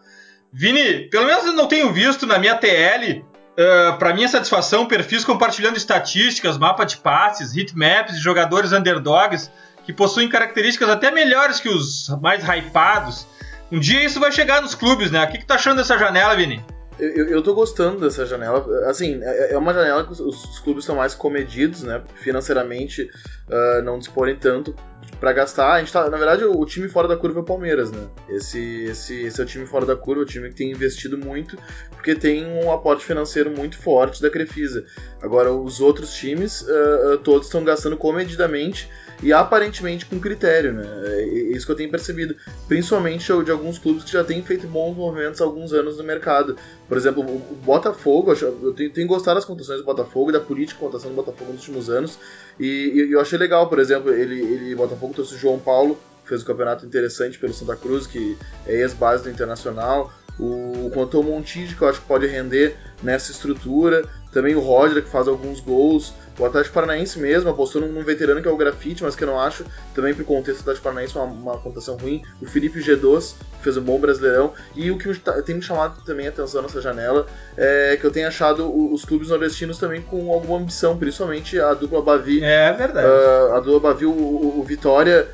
Vini, 0.52 1.08
pelo 1.10 1.26
menos 1.26 1.44
eu 1.44 1.52
não 1.52 1.66
tenho 1.66 1.92
visto 1.92 2.26
na 2.26 2.38
minha 2.38 2.54
TL, 2.54 3.18
uh, 3.20 3.24
ah, 3.58 3.96
para 3.98 4.14
minha 4.14 4.28
satisfação, 4.28 4.86
perfis 4.86 5.24
compartilhando 5.24 5.76
estatísticas, 5.76 6.58
mapa 6.58 6.84
de 6.84 6.96
passes, 6.98 7.56
hitmaps 7.56 8.16
de 8.16 8.22
jogadores 8.22 8.72
underdogs 8.72 9.50
que 9.84 9.92
possuem 9.92 10.28
características 10.28 10.88
até 10.88 11.10
melhores 11.10 11.58
que 11.58 11.68
os 11.68 12.08
mais 12.20 12.44
hypados. 12.44 13.26
Um 13.72 13.80
dia 13.80 14.04
isso 14.04 14.20
vai 14.20 14.30
chegar 14.30 14.62
nos 14.62 14.74
clubes, 14.74 15.10
né? 15.10 15.24
O 15.24 15.28
que, 15.28 15.38
que 15.38 15.46
tá 15.46 15.54
achando 15.54 15.78
dessa 15.78 15.98
janela, 15.98 16.36
Vini? 16.36 16.64
Eu, 17.00 17.28
eu 17.28 17.42
tô 17.42 17.54
gostando 17.54 18.00
dessa 18.00 18.26
janela. 18.26 18.64
Assim, 18.88 19.20
é, 19.22 19.54
é 19.54 19.58
uma 19.58 19.72
janela 19.72 20.04
que 20.04 20.12
os, 20.12 20.20
os 20.20 20.58
clubes 20.58 20.84
são 20.84 20.96
mais 20.96 21.14
comedidos, 21.14 21.82
né? 21.82 22.02
Financeiramente 22.16 23.10
uh, 23.48 23.82
não 23.82 23.98
disporem 23.98 24.36
tanto 24.36 24.74
para 25.18 25.32
gastar. 25.32 25.72
A 25.72 25.78
gente 25.78 25.92
tá, 25.92 26.08
na 26.08 26.16
verdade, 26.16 26.44
o, 26.44 26.64
time 26.64 26.88
fora 26.88 27.08
da 27.08 27.16
curva 27.16 27.40
é 27.40 27.42
o 27.42 27.44
Palmeiras, 27.44 27.90
né? 27.90 28.06
Esse, 28.28 28.84
esse, 28.84 29.22
esse 29.22 29.40
é 29.40 29.44
o 29.44 29.46
time 29.46 29.66
fora 29.66 29.86
da 29.86 29.96
curva, 29.96 30.22
o 30.22 30.26
time 30.26 30.48
que 30.48 30.54
tem 30.56 30.70
investido 30.70 31.16
muito, 31.16 31.58
porque 31.90 32.14
tem 32.14 32.46
um 32.46 32.70
aporte 32.70 33.04
financeiro 33.04 33.50
muito 33.50 33.78
forte 33.78 34.20
da 34.20 34.30
Crefisa. 34.30 34.84
Agora, 35.22 35.52
os 35.52 35.80
outros 35.80 36.12
times, 36.12 36.62
uh, 36.62 37.18
todos 37.24 37.46
estão 37.46 37.64
gastando 37.64 37.96
comedidamente 37.96 38.88
e 39.22 39.32
aparentemente 39.32 40.06
com 40.06 40.18
critério, 40.18 40.72
né? 40.72 40.84
É 41.04 41.24
isso 41.24 41.66
que 41.66 41.72
eu 41.72 41.76
tenho 41.76 41.90
percebido, 41.90 42.34
principalmente 42.66 43.26
de 43.44 43.50
alguns 43.50 43.78
clubes 43.78 44.04
que 44.04 44.12
já 44.12 44.24
têm 44.24 44.42
feito 44.42 44.66
bons 44.66 44.96
movimentos 44.96 45.40
há 45.40 45.44
alguns 45.44 45.72
anos 45.72 45.98
no 45.98 46.04
mercado. 46.04 46.56
Por 46.88 46.96
exemplo, 46.96 47.22
o 47.22 47.54
Botafogo, 47.62 48.32
eu 48.32 48.72
tenho, 48.72 49.06
gostado 49.06 49.36
das 49.36 49.44
contações 49.44 49.78
do 49.78 49.84
Botafogo 49.84 50.30
e 50.30 50.32
da 50.32 50.40
política 50.40 50.78
de 50.78 50.84
contação 50.84 51.10
do 51.10 51.16
Botafogo 51.16 51.52
nos 51.52 51.60
últimos 51.60 51.90
anos, 51.90 52.18
e, 52.58 53.08
eu 53.10 53.20
achei 53.20 53.38
legal, 53.38 53.68
por 53.68 53.78
exemplo, 53.78 54.12
ele, 54.12 54.40
ele 54.40 54.74
Botafogo 54.74 55.14
trouxe 55.14 55.34
o 55.34 55.38
João 55.38 55.58
Paulo, 55.58 55.98
fez 56.24 56.42
um 56.42 56.46
campeonato 56.46 56.86
interessante 56.86 57.38
pelo 57.38 57.52
Santa 57.52 57.76
Cruz, 57.76 58.06
que 58.06 58.38
é 58.66 58.76
ex-base 58.76 59.24
do 59.24 59.30
Internacional. 59.30 60.12
O 60.38 60.90
Quanto 60.94 61.22
Montijo, 61.22 61.76
que 61.76 61.82
eu 61.82 61.88
acho 61.88 62.00
que 62.00 62.06
pode 62.06 62.26
render 62.26 62.76
nessa 63.02 63.32
estrutura. 63.32 64.08
Também 64.32 64.54
o 64.54 64.60
Roger, 64.60 65.02
que 65.02 65.08
faz 65.08 65.26
alguns 65.28 65.60
gols, 65.60 66.14
o 66.40 66.44
Atlético 66.46 66.74
Paranaense 66.74 67.18
mesmo 67.18 67.50
apostou 67.50 67.82
num, 67.82 68.02
veterano 68.02 68.40
que 68.40 68.48
é 68.48 68.50
o 68.50 68.56
Grafite, 68.56 69.02
mas 69.02 69.14
que 69.14 69.22
eu 69.22 69.28
não 69.28 69.38
acho, 69.38 69.64
também 69.94 70.14
pro 70.14 70.24
contexto 70.24 70.58
do 70.58 70.62
Atlético 70.62 70.84
Paranaense, 70.84 71.14
uma, 71.14 71.24
uma 71.24 71.58
contação 71.58 71.96
ruim. 71.96 72.22
O 72.40 72.46
Felipe 72.46 72.80
G2, 72.80 73.34
que 73.58 73.64
fez 73.64 73.76
um 73.76 73.82
bom 73.82 73.98
brasileirão. 73.98 74.54
E 74.74 74.90
o 74.90 74.96
que 74.96 75.12
tem 75.44 75.56
me 75.56 75.62
chamado 75.62 76.02
também 76.02 76.26
a 76.26 76.30
atenção 76.30 76.62
nessa 76.62 76.80
janela 76.80 77.26
é 77.58 77.96
que 78.00 78.06
eu 78.06 78.10
tenho 78.10 78.26
achado 78.26 78.92
os 78.92 79.04
clubes 79.04 79.28
nordestinos 79.28 79.76
também 79.76 80.00
com 80.00 80.32
alguma 80.32 80.58
ambição, 80.58 80.96
principalmente 80.96 81.60
a 81.60 81.74
dupla 81.74 82.00
Bavi. 82.00 82.42
É 82.42 82.72
verdade. 82.72 83.06
Uh, 83.06 83.52
a 83.56 83.60
dupla 83.60 83.92
Bavi, 83.92 84.06
o, 84.06 84.10
o, 84.10 84.64
Vitória 84.66 85.28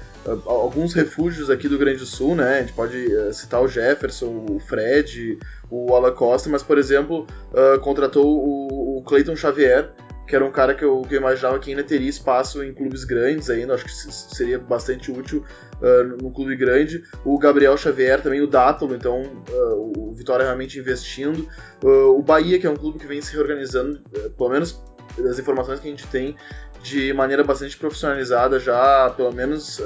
alguns 0.47 0.92
refúgios 0.92 1.50
aqui 1.50 1.68
do 1.68 1.78
Grande 1.78 2.04
Sul, 2.04 2.35
né? 2.35 2.59
A 2.59 2.61
gente 2.61 2.73
pode 2.73 2.97
uh, 2.97 3.33
citar 3.33 3.62
o 3.62 3.68
Jefferson, 3.68 4.47
o 4.50 4.59
Fred, 4.59 5.38
o 5.71 5.95
Alan 5.95 6.12
Costa, 6.12 6.49
mas, 6.49 6.62
por 6.62 6.78
exemplo, 6.78 7.26
uh, 7.52 7.78
contratou 7.80 8.26
o, 8.26 8.99
o 8.99 9.02
Clayton 9.02 9.37
Xavier, 9.37 9.92
que 10.26 10.35
era 10.35 10.45
um 10.45 10.50
cara 10.50 10.75
que 10.75 10.85
eu, 10.85 11.02
que 11.02 11.14
eu, 11.14 11.21
imaginava 11.21 11.59
que 11.59 11.71
ainda 11.71 11.85
teria 11.85 12.09
espaço 12.09 12.62
em 12.62 12.75
clubes 12.75 13.04
grandes 13.04 13.49
ainda, 13.49 13.75
acho 13.75 13.85
que 13.85 13.92
seria 13.92 14.59
bastante 14.59 15.11
útil 15.11 15.45
uh, 15.80 16.23
no 16.23 16.33
clube 16.33 16.56
grande. 16.56 17.02
O 17.25 17.38
Gabriel 17.38 17.76
Xavier, 17.76 18.21
também 18.21 18.40
o 18.40 18.47
Dátolo, 18.47 18.95
então 18.95 19.23
uh, 19.23 19.92
o 19.97 20.14
Vitória 20.14 20.45
realmente 20.45 20.78
investindo. 20.78 21.49
Uh, 21.83 22.18
o 22.18 22.23
Bahia, 22.23 22.59
que 22.59 22.66
é 22.66 22.71
um 22.71 22.76
clube 22.76 22.99
que 22.99 23.06
vem 23.06 23.23
se 23.23 23.33
reorganizando, 23.33 24.00
pelo 24.37 24.50
menos 24.50 24.83
das 25.16 25.38
informações 25.38 25.80
que 25.80 25.87
a 25.87 25.90
gente 25.90 26.06
tem, 26.09 26.37
de 26.83 27.12
maneira 27.12 27.42
bastante 27.42 27.76
profissionalizada 27.76 28.59
já 28.59 29.06
há 29.06 29.11
pelo 29.11 29.33
menos 29.33 29.80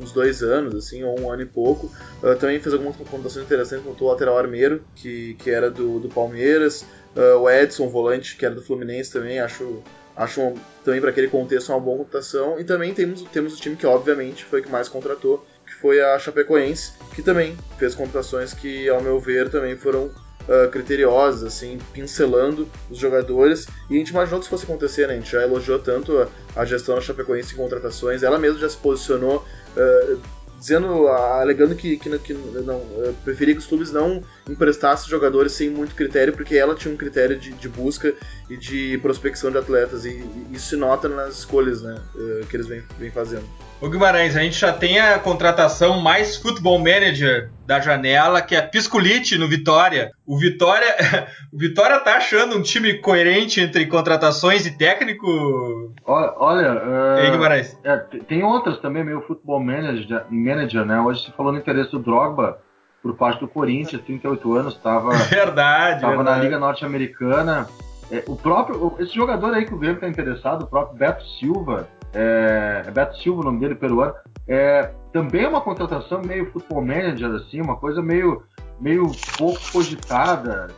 uns 0.00 0.12
dois 0.12 0.42
anos, 0.42 0.74
assim, 0.74 1.02
ou 1.02 1.18
um 1.20 1.30
ano 1.30 1.42
e 1.42 1.46
pouco. 1.46 1.90
também 2.38 2.60
fez 2.60 2.74
algumas 2.74 2.96
contratações 2.96 3.44
interessantes, 3.44 3.84
como 3.84 3.96
o 3.98 4.12
lateral 4.12 4.38
armeiro, 4.38 4.82
que, 4.94 5.34
que 5.34 5.50
era 5.50 5.70
do, 5.70 5.98
do 5.98 6.08
Palmeiras. 6.08 6.84
Uh, 7.16 7.38
o 7.40 7.50
Edson, 7.50 7.88
volante, 7.88 8.36
que 8.36 8.44
era 8.44 8.54
do 8.54 8.62
Fluminense 8.62 9.12
também, 9.12 9.40
acho, 9.40 9.82
acho 10.16 10.54
também 10.84 11.00
para 11.00 11.10
aquele 11.10 11.26
contexto 11.28 11.70
uma 11.70 11.80
boa 11.80 11.98
contratação. 11.98 12.60
E 12.60 12.64
também 12.64 12.94
temos, 12.94 13.22
temos 13.22 13.54
o 13.54 13.60
time 13.60 13.74
que, 13.74 13.86
obviamente, 13.86 14.44
foi 14.44 14.60
o 14.60 14.62
que 14.62 14.70
mais 14.70 14.88
contratou, 14.88 15.44
que 15.66 15.74
foi 15.74 16.00
a 16.00 16.18
Chapecoense, 16.18 16.92
que 17.14 17.22
também 17.22 17.56
fez 17.78 17.94
contratações 17.94 18.54
que, 18.54 18.88
ao 18.88 19.00
meu 19.02 19.18
ver, 19.18 19.50
também 19.50 19.76
foram 19.76 20.10
uh, 20.48 20.70
criteriosas, 20.70 21.44
assim, 21.44 21.78
pincelando 21.92 22.68
os 22.90 22.98
jogadores. 22.98 23.66
E 23.88 23.94
a 23.94 23.98
gente 23.98 24.10
imaginou 24.10 24.40
que 24.40 24.44
isso 24.44 24.50
fosse 24.50 24.64
acontecer, 24.64 25.06
né? 25.06 25.14
A 25.14 25.16
gente 25.16 25.30
já 25.30 25.42
elogiou 25.42 25.78
tanto 25.78 26.18
a, 26.18 26.28
a 26.56 26.64
gestão 26.64 26.94
da 26.94 27.00
Chapecoense 27.00 27.54
em 27.54 27.56
contratações, 27.56 28.22
ela 28.22 28.38
mesma 28.38 28.58
já 28.58 28.68
se 28.68 28.76
posicionou. 28.76 29.44
Uh, 29.76 30.18
dizendo, 30.58 31.06
alegando 31.06 31.74
que, 31.76 31.96
que, 31.96 32.18
que 32.18 32.34
não, 32.34 32.82
preferia 33.24 33.54
que 33.54 33.60
os 33.60 33.66
clubes 33.66 33.92
não 33.92 34.22
emprestassem 34.48 35.08
jogadores 35.08 35.52
sem 35.52 35.68
muito 35.68 35.94
critério, 35.94 36.32
porque 36.32 36.56
ela 36.56 36.74
tinha 36.74 36.92
um 36.92 36.96
critério 36.96 37.38
de, 37.38 37.52
de 37.52 37.68
busca 37.68 38.14
e 38.48 38.56
de 38.56 38.98
prospecção 38.98 39.50
de 39.50 39.58
atletas, 39.58 40.04
e, 40.04 40.10
e 40.10 40.48
isso 40.52 40.70
se 40.70 40.76
nota 40.76 41.08
nas 41.08 41.38
escolhas 41.38 41.82
né, 41.82 42.00
eh, 42.16 42.44
que 42.48 42.56
eles 42.56 42.66
vêm, 42.66 42.82
vêm 42.98 43.10
fazendo. 43.10 43.44
O 43.80 43.88
Guimarães, 43.88 44.36
a 44.36 44.40
gente 44.40 44.58
já 44.58 44.72
tem 44.72 44.98
a 44.98 45.20
contratação 45.20 46.00
mais 46.00 46.36
futebol 46.36 46.78
manager 46.78 47.50
da 47.64 47.78
janela, 47.78 48.42
que 48.42 48.56
é 48.56 48.62
Piscolite 48.62 49.38
no 49.38 49.46
Vitória. 49.46 50.10
O 50.26 50.36
Vitória, 50.36 50.88
o 51.52 51.56
Vitória 51.58 52.00
tá 52.00 52.16
achando 52.16 52.56
um 52.56 52.62
time 52.62 52.94
coerente 52.94 53.60
entre 53.60 53.86
contratações 53.86 54.66
e 54.66 54.76
técnico? 54.76 55.94
Olha, 56.04 56.72
uh, 56.72 57.24
e 57.24 57.30
Guimarães? 57.30 57.78
É, 57.84 57.96
tem 58.26 58.42
outras 58.42 58.80
também, 58.80 59.04
meio 59.04 59.20
futebol 59.20 59.60
manager, 59.60 60.24
manager, 60.28 60.84
né? 60.84 61.00
Hoje 61.00 61.26
se 61.26 61.32
falou 61.36 61.52
no 61.52 61.58
interesse 61.58 61.92
do 61.92 62.00
Drogba 62.00 62.58
por 63.02 63.14
parte 63.14 63.40
do 63.40 63.48
Corinthians, 63.48 64.02
38 64.02 64.54
anos, 64.54 64.74
estava 64.74 65.10
verdade, 65.28 66.00
tava 66.00 66.16
verdade. 66.16 66.38
na 66.38 66.44
Liga 66.44 66.58
Norte-Americana. 66.58 67.68
É, 68.10 68.24
o 68.26 68.36
próprio, 68.36 68.94
esse 68.98 69.14
jogador 69.14 69.52
aí 69.54 69.66
que 69.66 69.74
o 69.74 69.78
Grêmio 69.78 69.96
está 69.96 70.08
interessado, 70.08 70.62
o 70.62 70.66
próprio 70.66 70.98
Beto 70.98 71.22
Silva, 71.38 71.88
é, 72.12 72.84
é, 72.86 72.90
Beto 72.90 73.18
Silva 73.18 73.42
o 73.42 73.44
nome 73.44 73.60
dele, 73.60 73.74
peruano, 73.74 74.14
é, 74.46 74.90
também 75.12 75.44
é 75.44 75.48
uma 75.48 75.60
contratação 75.60 76.22
meio 76.22 76.50
futebol 76.50 76.82
manager, 76.82 77.30
assim, 77.34 77.60
uma 77.60 77.76
coisa 77.76 78.00
meio, 78.00 78.42
meio 78.80 79.10
pouco 79.36 79.60
cogitada, 79.72 80.68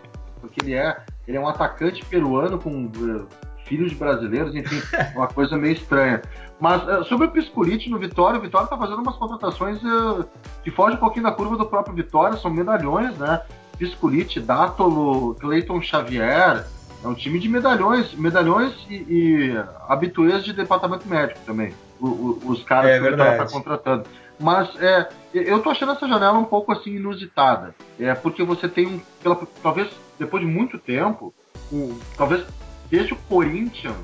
porque 0.40 0.64
ele 0.64 0.74
é, 0.74 0.96
ele 1.26 1.36
é 1.36 1.40
um 1.40 1.46
atacante 1.46 2.04
peruano 2.04 2.58
com 2.58 2.86
uh, 2.86 3.28
filhos 3.70 3.92
de 3.92 3.96
brasileiros, 3.96 4.52
enfim, 4.52 4.82
uma 5.14 5.28
coisa 5.28 5.56
meio 5.56 5.74
estranha. 5.74 6.20
Mas 6.58 6.82
uh, 6.82 7.04
sobre 7.04 7.28
o 7.28 7.30
Pisculite 7.30 7.88
no 7.88 7.98
Vitória, 7.98 8.38
o 8.38 8.42
Vitória 8.42 8.64
está 8.64 8.76
fazendo 8.76 9.00
umas 9.00 9.14
contratações 9.14 9.80
uh, 9.84 10.28
que 10.64 10.72
fogem 10.72 10.96
um 10.96 11.00
pouquinho 11.00 11.24
da 11.24 11.30
curva 11.30 11.56
do 11.56 11.64
próprio 11.64 11.94
Vitória, 11.94 12.36
são 12.36 12.50
medalhões, 12.50 13.16
né? 13.16 13.40
Pisculite, 13.78 14.40
Dátolo, 14.40 15.36
Cleiton 15.36 15.80
Xavier, 15.80 16.66
é 17.02 17.08
um 17.08 17.14
time 17.14 17.38
de 17.38 17.48
medalhões, 17.48 18.12
medalhões 18.14 18.74
e, 18.90 18.94
e 18.94 19.64
habituês 19.88 20.44
de 20.44 20.52
departamento 20.52 21.08
médico 21.08 21.40
também. 21.46 21.72
O, 21.98 22.08
o, 22.08 22.40
os 22.46 22.62
caras 22.64 22.90
é, 22.90 23.00
que 23.00 23.06
ele 23.06 23.22
está 23.22 23.46
contratando. 23.46 24.04
Mas 24.38 24.68
é, 24.82 25.08
eu 25.32 25.60
tô 25.60 25.70
achando 25.70 25.92
essa 25.92 26.08
janela 26.08 26.38
um 26.38 26.44
pouco 26.44 26.72
assim 26.72 26.96
inusitada. 26.96 27.74
É 27.98 28.14
porque 28.14 28.42
você 28.42 28.68
tem 28.68 28.86
um. 28.86 29.00
Pela, 29.22 29.38
talvez 29.62 29.88
depois 30.18 30.44
de 30.44 30.48
muito 30.50 30.78
tempo, 30.78 31.32
um, 31.72 31.98
talvez 32.16 32.44
desde 32.90 33.14
o 33.14 33.16
Corinthians 33.28 33.94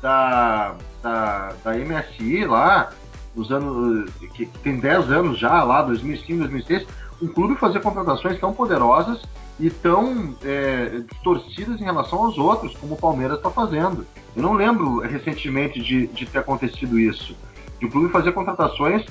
da, 0.00 0.74
da, 1.02 1.52
da 1.62 1.72
MSI 1.74 2.44
lá, 2.44 2.90
nos 3.34 3.50
anos. 3.50 4.10
que, 4.34 4.46
tem 4.46 4.78
10 4.78 5.10
anos 5.10 5.38
já, 5.38 5.62
lá, 5.62 5.82
2005, 5.82 6.38
2006, 6.40 6.86
um 7.22 7.28
clube 7.28 7.54
fazer 7.56 7.80
contratações 7.80 8.40
tão 8.40 8.52
poderosas 8.52 9.22
e 9.58 9.68
tão 9.68 10.34
é, 10.42 11.02
distorcidas 11.10 11.80
em 11.80 11.84
relação 11.84 12.24
aos 12.24 12.38
outros, 12.38 12.74
como 12.76 12.94
o 12.94 12.96
Palmeiras 12.96 13.36
está 13.36 13.50
fazendo. 13.50 14.06
Eu 14.34 14.42
não 14.42 14.54
lembro 14.54 15.00
recentemente 15.00 15.80
de, 15.80 16.06
de 16.06 16.24
ter 16.24 16.38
acontecido 16.38 16.98
isso. 16.98 17.36
De 17.78 17.86
o 17.86 17.90
clube 17.90 18.10
fazer 18.10 18.32
contratações 18.32 19.04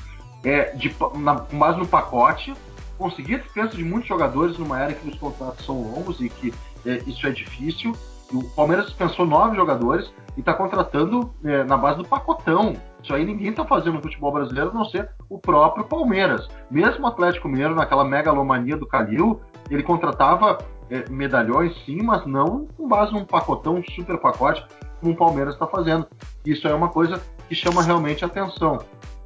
é, 0.43 0.75
de, 0.75 0.93
na, 1.19 1.35
com 1.35 1.57
base 1.57 1.77
no 1.77 1.87
pacote, 1.87 2.53
conseguir 2.97 3.35
a 3.35 3.37
dispensa 3.39 3.75
de 3.75 3.83
muitos 3.83 4.09
jogadores 4.09 4.57
numa 4.57 4.79
era 4.79 4.93
que 4.93 5.07
os 5.07 5.17
contratos 5.19 5.65
são 5.65 5.81
longos 5.81 6.19
e 6.19 6.29
que 6.29 6.53
é, 6.85 7.03
isso 7.05 7.25
é 7.27 7.31
difícil. 7.31 7.95
O 8.33 8.43
Palmeiras 8.55 8.85
dispensou 8.85 9.25
nove 9.25 9.55
jogadores 9.55 10.13
e 10.37 10.39
está 10.39 10.53
contratando 10.53 11.31
é, 11.43 11.63
na 11.63 11.75
base 11.75 11.97
do 11.97 12.07
pacotão. 12.07 12.73
Isso 13.01 13.13
aí 13.13 13.25
ninguém 13.25 13.49
está 13.49 13.65
fazendo 13.65 13.95
no 13.95 14.01
futebol 14.01 14.31
brasileiro 14.31 14.69
a 14.69 14.73
não 14.73 14.85
ser 14.85 15.09
o 15.29 15.39
próprio 15.39 15.85
Palmeiras. 15.85 16.47
Mesmo 16.69 17.05
o 17.05 17.07
Atlético 17.07 17.47
Mineiro, 17.47 17.75
naquela 17.75 18.03
megalomania 18.03 18.77
do 18.77 18.85
Calil, 18.85 19.41
ele 19.69 19.81
contratava 19.81 20.57
é, 20.89 21.09
medalhões, 21.09 21.75
sim, 21.85 22.01
mas 22.03 22.25
não 22.25 22.67
com 22.77 22.87
base 22.87 23.11
num 23.13 23.25
pacotão, 23.25 23.75
um 23.75 23.83
super 23.83 24.17
pacote, 24.19 24.65
como 24.99 25.13
o 25.13 25.17
Palmeiras 25.17 25.53
está 25.53 25.65
fazendo. 25.65 26.07
Isso 26.45 26.67
é 26.67 26.73
uma 26.73 26.89
coisa 26.89 27.21
que 27.47 27.55
chama 27.55 27.81
realmente 27.81 28.23
atenção. 28.23 28.79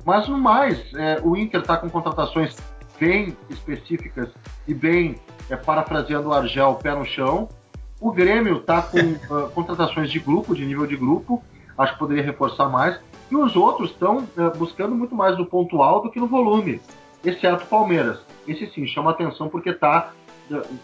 Mas 0.06 0.28
no 0.28 0.38
mais, 0.38 0.94
é, 0.96 1.20
o 1.24 1.36
Inter 1.36 1.62
está 1.62 1.78
com 1.78 1.89
contratações 1.89 2.56
bem 3.00 3.36
específicas 3.50 4.30
e 4.68 4.74
bem, 4.74 5.16
é, 5.50 5.56
parafraseando 5.56 6.30
o 6.30 6.34
Argel, 6.34 6.76
pé 6.76 6.96
no 6.96 7.06
chão. 7.06 7.50
O 8.04 8.12
Grêmio 8.12 8.58
está 8.58 8.82
com 8.82 9.00
uh, 9.00 9.50
contratações 9.52 10.12
de 10.12 10.20
grupo, 10.20 10.54
de 10.54 10.66
nível 10.66 10.86
de 10.86 10.98
grupo, 10.98 11.42
acho 11.78 11.94
que 11.94 12.00
poderia 12.00 12.22
reforçar 12.22 12.68
mais. 12.68 13.00
E 13.32 13.36
os 13.38 13.56
outros 13.56 13.92
estão 13.92 14.18
uh, 14.18 14.58
buscando 14.58 14.94
muito 14.94 15.16
mais 15.16 15.38
no 15.38 15.46
ponto 15.46 15.82
alto 15.82 16.08
do 16.08 16.12
que 16.12 16.20
no 16.20 16.28
volume, 16.28 16.82
exceto 17.24 17.63
o 17.63 17.68
Palmeiras. 17.68 18.20
Esse 18.46 18.70
sim 18.72 18.86
chama 18.86 19.12
atenção 19.12 19.48
porque 19.48 19.70
está 19.70 20.12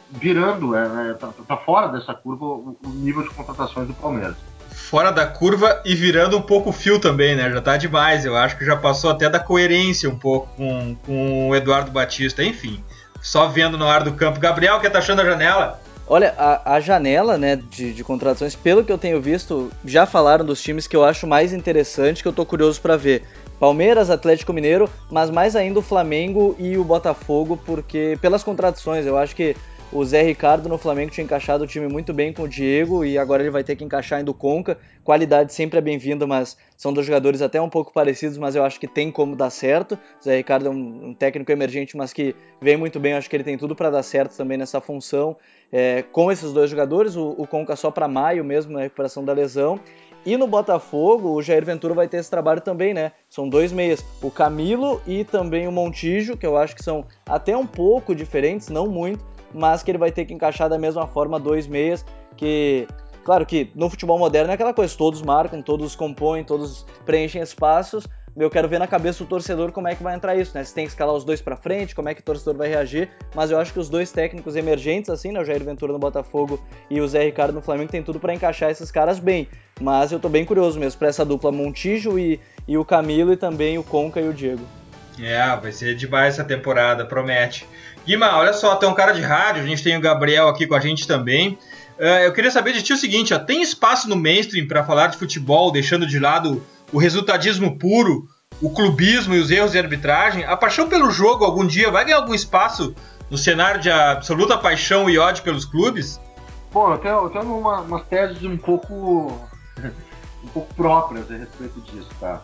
virando, 0.10 0.74
é, 0.74 1.10
é, 1.10 1.14
tá, 1.16 1.28
tá, 1.46 1.58
fora 1.58 1.90
dessa 1.90 2.14
curva 2.14 2.46
o, 2.46 2.78
o, 2.86 2.90
nível 2.90 3.24
de 3.24 3.30
contratações 3.32 3.86
do 3.86 3.94
Palmeiras. 3.96 4.38
Fora 4.72 5.12
da 5.12 5.28
curva 5.28 5.84
e 5.84 5.94
virando 5.94 6.38
um 6.38 6.42
pouco 6.42 6.70
o 6.70 6.74
fio 6.74 7.00
também, 7.00 7.36
né? 7.36 7.52
Já 7.52 7.60
tá 7.60 7.76
demais. 7.76 8.24
Eu 8.24 8.38
acho 8.38 8.58
que 8.58 8.64
já 8.64 8.78
passou 8.78 9.12
até 9.12 9.30
da 9.30 9.42
coerência 9.42 10.10
um 10.10 10.18
pouco 10.18 10.48
com, 10.56 10.96
com 11.06 11.50
o 11.50 11.56
Eduardo 11.56 11.92
Batista. 11.92 12.42
Enfim, 12.42 12.82
só 13.22 13.50
vendo 13.50 13.78
no 13.78 13.90
ar 13.90 14.06
do 14.06 14.14
campo. 14.14 14.40
Gabriel, 14.40 14.78
o 14.78 14.80
que 14.80 14.90
tá 14.90 15.00
achando 15.00 15.18
da 15.18 15.26
janela? 15.26 15.82
Olha, 16.12 16.34
a, 16.40 16.74
a 16.74 16.80
janela 16.80 17.38
né, 17.38 17.56
de, 17.56 17.94
de, 17.94 18.04
contratações, 18.04 18.56
pelo 18.56 18.84
que 18.84 18.92
eu 18.92 18.98
tenho 18.98 19.22
visto, 19.22 19.72
já 19.86 20.08
falaram 20.08 20.44
dos 20.44 20.60
times 20.60 20.88
que 20.88 20.96
eu 20.96 21.06
acho 21.06 21.28
mais 21.28 21.54
interessante, 21.54 22.24
que 22.24 22.28
eu 22.28 22.34
tô 22.34 22.44
curioso 22.44 22.82
para 22.82 22.98
ver. 22.98 23.24
Palmeiras, 23.60 24.10
Atlético 24.10 24.52
Mineiro, 24.52 24.90
mas 25.12 25.30
mais 25.30 25.56
ainda 25.56 25.78
o 25.78 25.84
Flamengo 25.84 26.56
e 26.58 26.78
o 26.78 26.84
Botafogo, 26.84 27.60
porque 27.64 28.18
pelas 28.22 28.44
contradições, 28.44 29.06
eu 29.06 29.18
acho 29.18 29.36
que 29.36 29.56
o 29.92 30.06
Zé 30.06 30.22
Ricardo 30.22 30.70
no 30.70 30.78
Flamengo 30.78 31.12
tinha 31.12 31.24
encaixado 31.24 31.64
o 31.64 31.68
time 31.68 31.88
muito 31.88 32.14
bem 32.14 32.32
com 32.32 32.44
o 32.44 32.48
Diego 32.48 33.04
e 33.04 33.18
agora 33.18 33.42
ele 33.42 33.50
vai 33.50 33.64
ter 33.64 33.76
que 33.76 33.84
encaixar 33.84 34.20
ainda 34.20 34.30
o 34.30 34.36
Conca. 34.36 34.78
Qualidade 35.04 35.52
sempre 35.52 35.80
é 35.80 35.82
bem-vinda, 35.82 36.28
mas 36.28 36.56
são 36.78 36.94
dois 36.94 37.08
jogadores 37.08 37.42
até 37.42 37.60
um 37.60 37.70
pouco 37.70 37.92
parecidos, 37.92 38.38
mas 38.38 38.56
eu 38.56 38.64
acho 38.64 38.80
que 38.80 38.88
tem 38.88 39.12
como 39.12 39.36
dar 39.36 39.50
certo. 39.50 39.98
O 40.22 40.24
Zé 40.24 40.38
Ricardo 40.38 40.68
é 40.68 40.70
um, 40.70 41.10
um 41.10 41.14
técnico 41.14 41.52
emergente, 41.52 41.98
mas 41.98 42.14
que 42.14 42.36
vem 42.62 42.78
muito 42.78 43.00
bem. 43.00 43.14
Eu 43.14 43.18
acho 43.18 43.28
que 43.28 43.36
ele 43.36 43.44
tem 43.44 43.58
tudo 43.58 43.76
para 43.76 43.90
dar 43.90 44.04
certo 44.04 44.38
também 44.38 44.60
nessa 44.60 44.80
função. 44.80 45.36
É, 45.72 46.04
com 46.12 46.32
esses 46.32 46.54
dois 46.54 46.70
jogadores, 46.70 47.16
o, 47.16 47.34
o 47.38 47.48
Conca 47.48 47.76
só 47.76 47.90
para 47.90 48.08
maio 48.08 48.46
mesmo, 48.46 48.74
na 48.74 48.82
recuperação 48.82 49.26
da 49.26 49.34
lesão. 49.34 49.80
E 50.24 50.38
no 50.38 50.46
Botafogo, 50.46 51.30
o 51.30 51.42
Jair 51.42 51.66
Ventura 51.66 51.96
vai 51.96 52.08
ter 52.08 52.18
esse 52.18 52.30
trabalho 52.30 52.62
também, 52.62 52.94
né? 52.94 53.14
São 53.30 53.50
dois 53.50 53.72
meias, 53.72 54.06
o 54.22 54.30
Camilo 54.30 55.02
e 55.08 55.24
também 55.24 55.68
o 55.68 55.72
Montijo, 55.72 56.38
que 56.38 56.46
eu 56.46 56.58
acho 56.58 56.76
que 56.76 56.84
são 56.84 57.06
até 57.26 57.56
um 57.56 57.66
pouco 57.66 58.14
diferentes, 58.14 58.68
não 58.68 58.86
muito, 58.86 59.24
mas 59.54 59.84
que 59.84 59.92
ele 59.92 59.98
vai 59.98 60.12
ter 60.12 60.26
que 60.26 60.34
encaixar 60.34 60.70
da 60.70 60.78
mesma 60.78 61.08
forma 61.08 61.40
dois 61.40 61.68
meias, 61.68 62.06
que 62.36 62.88
Claro 63.30 63.46
que 63.46 63.70
no 63.76 63.90
futebol 63.90 64.18
moderno 64.18 64.50
é 64.50 64.56
aquela 64.56 64.74
coisa, 64.74 64.98
todos 64.98 65.22
marcam, 65.22 65.62
todos 65.62 65.96
compõem, 65.96 66.44
todos 66.44 66.84
preenchem 67.06 67.42
espaços. 67.42 68.08
Eu 68.36 68.50
quero 68.50 68.68
ver 68.68 68.80
na 68.80 68.88
cabeça 68.88 69.24
do 69.24 69.28
torcedor 69.28 69.72
como 69.72 69.88
é 69.88 69.94
que 69.94 70.02
vai 70.02 70.16
entrar 70.16 70.36
isso, 70.36 70.52
né? 70.56 70.64
Se 70.64 70.74
tem 70.74 70.86
que 70.86 70.92
escalar 70.92 71.14
os 71.14 71.24
dois 71.24 71.42
para 71.42 71.58
frente, 71.58 71.94
como 71.94 72.10
é 72.10 72.16
que 72.16 72.22
o 72.22 72.24
torcedor 72.24 72.56
vai 72.56 72.70
reagir. 72.70 73.10
Mas 73.36 73.52
eu 73.52 73.60
acho 73.60 73.74
que 73.74 73.80
os 73.80 73.90
dois 73.90 74.12
técnicos 74.12 74.56
emergentes, 74.56 75.10
assim, 75.10 75.32
né? 75.32 75.40
O 75.42 75.46
Jair 75.46 75.64
Ventura 75.64 75.92
no 75.92 76.00
Botafogo 76.00 76.60
e 76.90 77.02
o 77.02 77.08
Zé 77.08 77.24
Ricardo 77.24 77.54
no 77.54 77.62
Flamengo, 77.62 77.92
tem 77.92 78.02
tudo 78.02 78.20
para 78.20 78.34
encaixar 78.34 78.72
esses 78.72 78.90
caras 78.90 79.20
bem. 79.20 79.48
Mas 79.80 80.12
eu 80.12 80.20
tô 80.20 80.30
bem 80.30 80.46
curioso 80.46 80.80
mesmo 80.80 80.98
para 80.98 81.10
essa 81.10 81.26
dupla 81.26 81.52
Montijo 81.52 82.18
e, 82.18 82.40
e 82.68 82.78
o 82.78 82.86
Camilo 82.86 83.34
e 83.34 83.38
também 83.38 83.78
o 83.78 83.84
Conca 83.84 84.22
e 84.22 84.28
o 84.28 84.34
Diego. 84.34 84.66
É, 85.22 85.56
vai 85.58 85.72
ser 85.72 85.96
demais 85.96 86.36
essa 86.36 86.44
temporada, 86.44 87.06
promete. 87.06 87.68
Guima, 88.10 88.38
olha 88.38 88.54
só, 88.54 88.76
tem 88.76 88.90
um 88.90 88.96
cara 88.96 89.12
de 89.12 89.22
rádio, 89.22 89.62
a 89.62 89.66
gente 89.68 89.84
tem 89.84 89.96
o 89.96 90.02
Gabriel 90.02 90.48
aqui 90.48 90.66
com 90.66 90.74
a 90.74 90.80
gente 90.80 91.06
também. 91.06 91.60
Uh, 92.00 92.26
eu 92.26 92.34
queria 92.34 92.50
saber 92.50 92.74
de 92.74 92.82
ti 92.82 92.92
o 92.92 92.98
seguinte: 92.98 93.36
ó, 93.36 93.38
tem 93.38 93.62
espaço 93.62 94.10
no 94.10 94.16
mainstream 94.16 94.68
para 94.68 94.84
falar 94.84 95.08
de 95.08 95.18
futebol, 95.18 95.72
deixando 95.72 96.08
de 96.08 96.18
lado 96.18 96.60
o 96.92 96.98
resultadismo 96.98 97.78
puro, 97.78 98.28
o 98.60 98.72
clubismo 98.72 99.36
e 99.36 99.40
os 99.40 99.52
erros 99.52 99.74
de 99.74 99.78
arbitragem? 99.78 100.44
A 100.44 100.58
paixão 100.58 100.90
pelo 100.90 101.12
jogo 101.12 101.46
algum 101.46 101.68
dia 101.68 101.92
vai 101.92 102.04
ganhar 102.04 102.18
algum 102.18 102.34
espaço 102.34 102.96
no 103.30 103.38
cenário 103.38 103.80
de 103.80 103.92
absoluta 103.92 104.58
paixão 104.58 105.08
e 105.08 105.20
ódio 105.20 105.44
pelos 105.44 105.64
clubes? 105.64 106.20
Bom, 106.74 106.92
eu 106.92 106.98
tenho, 106.98 107.16
eu 107.26 107.30
tenho 107.30 107.60
uma, 107.60 107.82
umas 107.82 108.08
teses 108.08 108.42
um 108.42 108.58
pouco, 108.58 109.40
um 110.44 110.48
pouco 110.52 110.74
próprias 110.74 111.30
a 111.30 111.36
respeito 111.36 111.80
disso, 111.82 112.10
tá? 112.20 112.42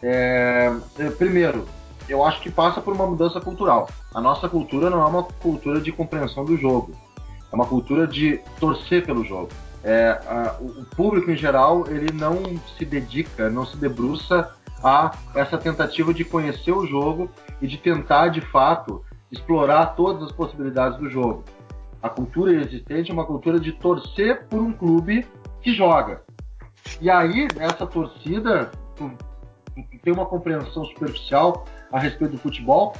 É, 0.00 0.72
é, 0.96 1.10
primeiro, 1.10 1.66
eu 2.08 2.24
acho 2.24 2.40
que 2.40 2.50
passa 2.50 2.80
por 2.80 2.94
uma 2.94 3.06
mudança 3.06 3.40
cultural. 3.40 3.88
A 4.14 4.20
nossa 4.20 4.48
cultura 4.48 4.88
não 4.90 5.02
é 5.02 5.06
uma 5.06 5.22
cultura 5.22 5.80
de 5.80 5.92
compreensão 5.92 6.44
do 6.44 6.56
jogo 6.56 6.92
é 7.50 7.54
uma 7.54 7.66
cultura 7.66 8.06
de 8.06 8.40
torcer 8.60 9.04
pelo 9.04 9.24
jogo. 9.24 9.48
É, 9.82 10.20
a, 10.26 10.56
o 10.60 10.84
público 10.96 11.30
em 11.30 11.36
geral 11.36 11.86
ele 11.88 12.12
não 12.12 12.42
se 12.76 12.84
dedica, 12.84 13.48
não 13.48 13.64
se 13.64 13.76
debruça 13.76 14.54
a 14.82 15.12
essa 15.34 15.56
tentativa 15.56 16.12
de 16.12 16.24
conhecer 16.24 16.72
o 16.72 16.86
jogo 16.86 17.30
e 17.60 17.66
de 17.66 17.78
tentar 17.78 18.28
de 18.28 18.40
fato 18.40 19.04
explorar 19.30 19.94
todas 19.94 20.24
as 20.24 20.32
possibilidades 20.32 20.98
do 20.98 21.08
jogo. 21.08 21.44
A 22.02 22.08
cultura 22.08 22.52
existente 22.52 23.10
é 23.10 23.14
uma 23.14 23.24
cultura 23.24 23.58
de 23.58 23.72
torcer 23.72 24.46
por 24.46 24.60
um 24.60 24.72
clube 24.72 25.26
que 25.60 25.74
joga. 25.74 26.22
E 27.00 27.10
aí, 27.10 27.48
essa 27.58 27.86
torcida 27.86 28.70
tem 30.02 30.12
uma 30.12 30.26
compreensão 30.26 30.84
superficial 30.86 31.64
a 31.92 31.98
respeito 31.98 32.32
do 32.32 32.38
futebol, 32.38 32.94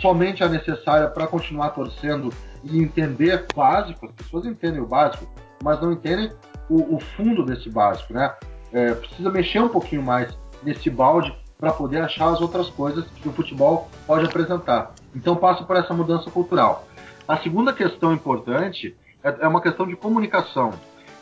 somente 0.00 0.42
a 0.42 0.48
necessária 0.48 1.08
para 1.08 1.26
continuar 1.26 1.70
torcendo 1.70 2.32
e 2.62 2.78
entender 2.78 3.46
básico, 3.54 4.06
as 4.06 4.12
pessoas 4.12 4.46
entendem 4.46 4.80
o 4.80 4.86
básico, 4.86 5.26
mas 5.62 5.80
não 5.80 5.92
entendem 5.92 6.30
o, 6.68 6.96
o 6.96 7.00
fundo 7.16 7.44
desse 7.44 7.70
básico, 7.70 8.12
né? 8.12 8.34
É, 8.72 8.94
precisa 8.94 9.30
mexer 9.30 9.60
um 9.60 9.68
pouquinho 9.68 10.02
mais 10.02 10.36
nesse 10.62 10.90
balde 10.90 11.34
para 11.58 11.72
poder 11.72 12.00
achar 12.00 12.28
as 12.28 12.40
outras 12.40 12.68
coisas 12.70 13.06
que 13.22 13.28
o 13.28 13.32
futebol 13.32 13.88
pode 14.06 14.26
apresentar. 14.26 14.92
Então 15.14 15.36
passa 15.36 15.62
por 15.64 15.76
essa 15.76 15.94
mudança 15.94 16.30
cultural. 16.30 16.86
A 17.26 17.38
segunda 17.38 17.72
questão 17.72 18.12
importante 18.12 18.96
é, 19.22 19.34
é 19.40 19.48
uma 19.48 19.60
questão 19.60 19.86
de 19.86 19.96
comunicação. 19.96 20.72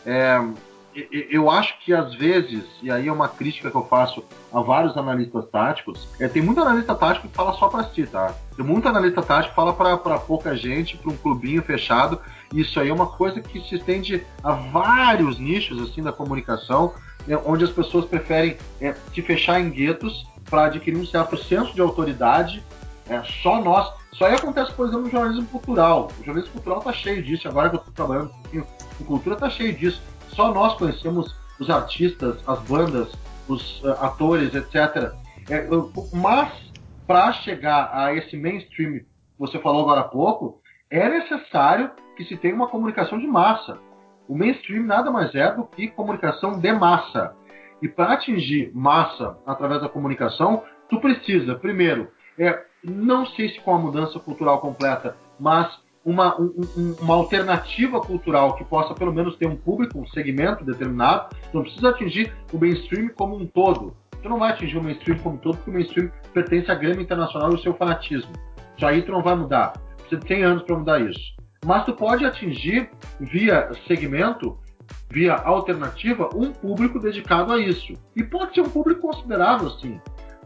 É, 0.07 0.41
eu 0.95 1.51
acho 1.51 1.79
que 1.81 1.93
às 1.93 2.15
vezes, 2.15 2.65
e 2.83 2.91
aí 2.91 3.09
é 3.09 3.13
uma 3.13 3.29
crítica 3.29 3.71
que 3.71 3.77
eu 3.77 3.87
faço 3.87 4.23
a 4.53 4.61
vários 4.61 4.97
analistas 4.97 5.47
táticos, 5.47 6.07
é, 6.21 6.29
tem 6.29 6.43
muito 6.43 6.61
analista 6.61 6.95
tático 6.95 7.29
que 7.29 7.35
fala 7.35 7.55
só 7.55 7.69
para 7.69 7.85
si, 7.85 8.07
tá? 8.07 8.35
Tem 8.55 8.65
muito 8.65 8.87
analista 8.87 9.23
tático 9.23 9.51
que 9.51 9.57
fala 9.57 9.73
para 9.73 10.19
pouca 10.19 10.55
gente, 10.55 10.99
para 10.99 11.11
um 11.11 11.17
clubinho 11.17 11.63
fechado. 11.63 12.21
Isso 12.53 12.79
aí 12.79 12.91
é 12.91 12.93
uma 12.93 13.07
coisa 13.07 13.41
que 13.41 13.61
se 13.61 13.77
estende 13.77 14.25
a 14.43 14.53
vários 14.53 15.39
nichos 15.39 15.81
assim 15.81 16.03
da 16.03 16.13
comunicação, 16.13 16.93
né, 17.27 17.39
onde 17.47 17.65
as 17.65 17.71
pessoas 17.71 18.05
preferem 18.05 18.59
é, 18.81 18.95
se 19.15 19.23
fechar 19.23 19.61
em 19.61 19.71
guetos 19.71 20.27
para 20.51 20.67
adquirir 20.67 20.99
um 20.99 21.07
certo 21.07 21.37
senso 21.43 21.75
de 21.75 21.81
autoridade. 21.81 22.63
É, 23.09 23.23
só 23.43 23.61
nós. 23.63 23.91
Isso 24.13 24.25
aí 24.25 24.35
acontece, 24.35 24.73
por 24.75 24.87
exemplo, 24.87 25.05
no 25.05 25.11
jornalismo 25.11 25.47
cultural. 25.47 26.11
O 26.21 26.25
jornalismo 26.25 26.53
cultural 26.53 26.81
está 26.81 26.93
cheio 26.93 27.23
disso. 27.23 27.49
Agora 27.49 27.71
que 27.71 27.77
eu 27.77 27.79
estou 27.79 27.95
trabalhando 27.95 28.27
um 28.27 28.43
pouquinho 28.43 28.67
com 28.99 29.05
cultura, 29.05 29.37
está 29.37 29.49
cheio 29.49 29.75
disso 29.75 30.03
só 30.35 30.53
nós 30.53 30.75
conhecemos 30.75 31.35
os 31.59 31.71
artistas, 31.71 32.37
as 32.47 32.59
bandas, 32.61 33.13
os 33.49 33.83
uh, 33.83 33.93
atores, 34.01 34.55
etc. 34.55 35.13
É, 35.49 35.69
mas 36.13 36.73
para 37.07 37.33
chegar 37.33 37.91
a 37.93 38.15
esse 38.15 38.37
mainstream 38.37 39.01
que 39.01 39.07
você 39.39 39.59
falou 39.59 39.83
agora 39.83 40.01
há 40.01 40.05
pouco, 40.05 40.61
é 40.91 41.09
necessário 41.09 41.91
que 42.17 42.25
se 42.25 42.37
tenha 42.37 42.55
uma 42.55 42.69
comunicação 42.69 43.19
de 43.19 43.27
massa. 43.27 43.79
O 44.29 44.37
mainstream 44.37 44.85
nada 44.85 45.11
mais 45.11 45.35
é 45.35 45.53
do 45.53 45.65
que 45.65 45.89
comunicação 45.89 46.59
de 46.59 46.73
massa. 46.73 47.35
E 47.81 47.89
para 47.89 48.15
atingir 48.15 48.71
massa 48.75 49.37
através 49.45 49.81
da 49.81 49.89
comunicação, 49.89 50.63
tu 50.89 51.01
precisa, 51.01 51.57
primeiro, 51.57 52.09
é, 52.39 52.65
não 52.85 53.27
sei 53.27 53.49
se 53.49 53.61
com 53.61 53.75
a 53.75 53.79
mudança 53.79 54.19
cultural 54.21 54.61
completa, 54.61 55.17
mas 55.39 55.69
uma, 56.05 56.41
um, 56.41 56.97
uma 57.01 57.15
alternativa 57.15 58.01
cultural 58.01 58.57
que 58.57 58.65
possa 58.65 58.95
pelo 58.95 59.13
menos 59.13 59.37
ter 59.37 59.47
um 59.47 59.57
público, 59.57 59.99
um 59.99 60.07
segmento 60.09 60.65
determinado, 60.65 61.35
não 61.53 61.63
precisa 61.63 61.91
atingir 61.91 62.35
o 62.53 62.59
mainstream 62.59 63.09
como 63.17 63.37
um 63.37 63.47
todo. 63.47 63.97
Tu 64.23 64.29
não 64.29 64.39
vai 64.39 64.53
atingir 64.53 64.79
o 64.79 64.83
mainstream 64.83 65.19
como 65.19 65.37
um 65.37 65.39
todo, 65.39 65.57
porque 65.57 65.71
o 65.71 65.75
mainstream 65.75 66.11
pertence 66.33 66.71
à 66.71 66.75
grama 66.75 67.03
internacional 67.03 67.51
e 67.51 67.55
ao 67.55 67.61
seu 67.61 67.75
fanatismo. 67.75 68.33
Isso 68.77 68.87
aí 68.87 69.03
tu 69.03 69.13
não 69.13 69.23
vai 69.23 69.35
mudar. 69.35 69.73
De 70.09 70.29
100 70.29 70.45
anos 70.45 70.63
para 70.65 70.79
mudar 70.79 71.01
isso. 71.01 71.35
Mas 71.65 71.85
tu 71.87 71.95
pode 71.95 72.25
atingir, 72.25 72.91
via 73.19 73.71
segmento, 73.87 74.59
via 75.11 75.35
alternativa, 75.35 76.29
um 76.35 76.53
público 76.53 76.99
dedicado 76.99 77.53
a 77.53 77.59
isso. 77.59 77.95
E 78.15 78.23
pode 78.23 78.55
ser 78.55 78.61
um 78.61 78.69
público 78.69 79.01
considerável, 79.01 79.71
sim. 79.71 80.01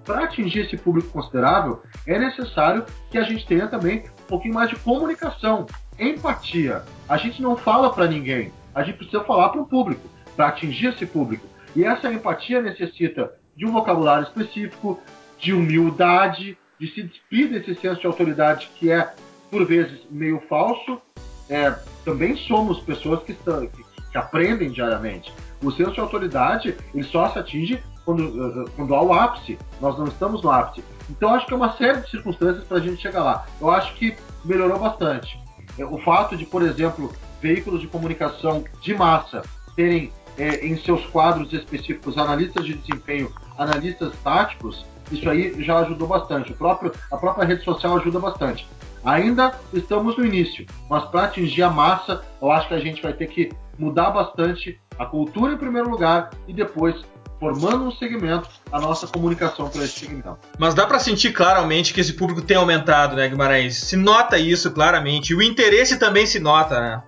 Para 0.04 0.24
atingir 0.24 0.60
esse 0.60 0.76
público 0.76 1.08
considerável, 1.08 1.82
é 2.06 2.18
necessário 2.18 2.84
que 3.10 3.18
a 3.18 3.24
gente 3.24 3.44
tenha 3.46 3.66
também 3.66 4.04
um 4.26 4.28
pouquinho 4.28 4.54
mais 4.54 4.68
de 4.68 4.76
comunicação, 4.76 5.66
empatia. 5.98 6.82
A 7.08 7.16
gente 7.16 7.40
não 7.40 7.56
fala 7.56 7.92
para 7.92 8.08
ninguém, 8.08 8.52
a 8.74 8.82
gente 8.82 8.96
precisa 8.96 9.22
falar 9.22 9.50
para 9.50 9.60
o 9.60 9.66
público, 9.66 10.02
para 10.34 10.48
atingir 10.48 10.88
esse 10.88 11.06
público. 11.06 11.46
E 11.74 11.84
essa 11.84 12.12
empatia 12.12 12.60
necessita 12.60 13.32
de 13.56 13.64
um 13.64 13.72
vocabulário 13.72 14.24
específico, 14.24 15.00
de 15.38 15.52
humildade, 15.52 16.58
de 16.78 16.88
se 16.88 17.02
despir 17.02 17.50
desse 17.50 17.74
senso 17.76 18.00
de 18.00 18.06
autoridade 18.06 18.68
que 18.76 18.90
é, 18.90 19.14
por 19.50 19.64
vezes, 19.64 20.00
meio 20.10 20.40
falso. 20.48 21.00
É, 21.48 21.70
também 22.04 22.36
somos 22.36 22.80
pessoas 22.80 23.22
que, 23.22 23.32
estão, 23.32 23.66
que, 23.68 23.84
que 24.10 24.18
aprendem 24.18 24.70
diariamente. 24.70 25.32
O 25.62 25.70
senso 25.70 25.92
de 25.92 26.00
autoridade 26.00 26.76
ele 26.92 27.04
só 27.04 27.30
se 27.30 27.38
atinge 27.38 27.82
quando, 28.04 28.62
eh, 28.62 28.70
quando 28.74 28.94
há 28.94 29.02
o 29.02 29.12
ápice. 29.12 29.58
Nós 29.80 29.98
não 29.98 30.06
estamos 30.06 30.42
no 30.42 30.50
ápice. 30.50 30.84
Então 31.08 31.34
acho 31.34 31.46
que 31.46 31.52
é 31.52 31.56
uma 31.56 31.76
série 31.76 32.00
de 32.00 32.10
circunstâncias 32.10 32.64
para 32.64 32.78
a 32.78 32.80
gente 32.80 33.00
chegar 33.00 33.22
lá. 33.22 33.46
Eu 33.60 33.70
acho 33.70 33.94
que 33.94 34.16
melhorou 34.44 34.78
bastante. 34.78 35.38
É, 35.78 35.84
o 35.84 35.98
fato 35.98 36.36
de, 36.36 36.44
por 36.46 36.62
exemplo, 36.62 37.12
veículos 37.40 37.80
de 37.80 37.86
comunicação 37.86 38.64
de 38.80 38.94
massa 38.94 39.42
terem 39.74 40.12
é, 40.38 40.66
em 40.66 40.76
seus 40.76 41.04
quadros 41.06 41.52
específicos 41.52 42.18
analistas 42.18 42.64
de 42.64 42.74
desempenho, 42.74 43.32
analistas 43.56 44.12
táticos, 44.22 44.84
isso 45.10 45.28
aí 45.28 45.62
já 45.62 45.78
ajudou 45.78 46.08
bastante. 46.08 46.52
Próprio, 46.52 46.92
a 47.10 47.16
própria 47.16 47.46
rede 47.46 47.64
social 47.64 47.96
ajuda 47.98 48.18
bastante. 48.18 48.66
Ainda 49.04 49.54
estamos 49.72 50.16
no 50.16 50.26
início, 50.26 50.66
mas 50.90 51.04
para 51.04 51.24
atingir 51.24 51.62
a 51.62 51.70
massa, 51.70 52.24
eu 52.42 52.50
acho 52.50 52.66
que 52.68 52.74
a 52.74 52.80
gente 52.80 53.00
vai 53.00 53.12
ter 53.12 53.28
que 53.28 53.52
mudar 53.78 54.10
bastante 54.10 54.80
a 54.98 55.06
cultura 55.06 55.52
em 55.52 55.58
primeiro 55.58 55.88
lugar 55.88 56.30
e 56.48 56.52
depois 56.52 57.04
formando 57.38 57.84
um 57.84 57.92
segmento, 57.92 58.48
a 58.72 58.80
nossa 58.80 59.06
comunicação 59.06 59.68
para 59.68 59.84
esse 59.84 60.00
segmento. 60.00 60.38
Mas 60.58 60.74
dá 60.74 60.86
para 60.86 60.98
sentir 60.98 61.32
claramente 61.32 61.92
que 61.92 62.00
esse 62.00 62.12
público 62.12 62.42
tem 62.42 62.56
aumentado, 62.56 63.16
né, 63.16 63.28
Guimarães? 63.28 63.76
Se 63.76 63.96
nota 63.96 64.38
isso 64.38 64.70
claramente. 64.70 65.32
E 65.32 65.36
o 65.36 65.42
interesse 65.42 65.98
também 65.98 66.26
se 66.26 66.38
nota, 66.38 66.80
né? 66.80 67.02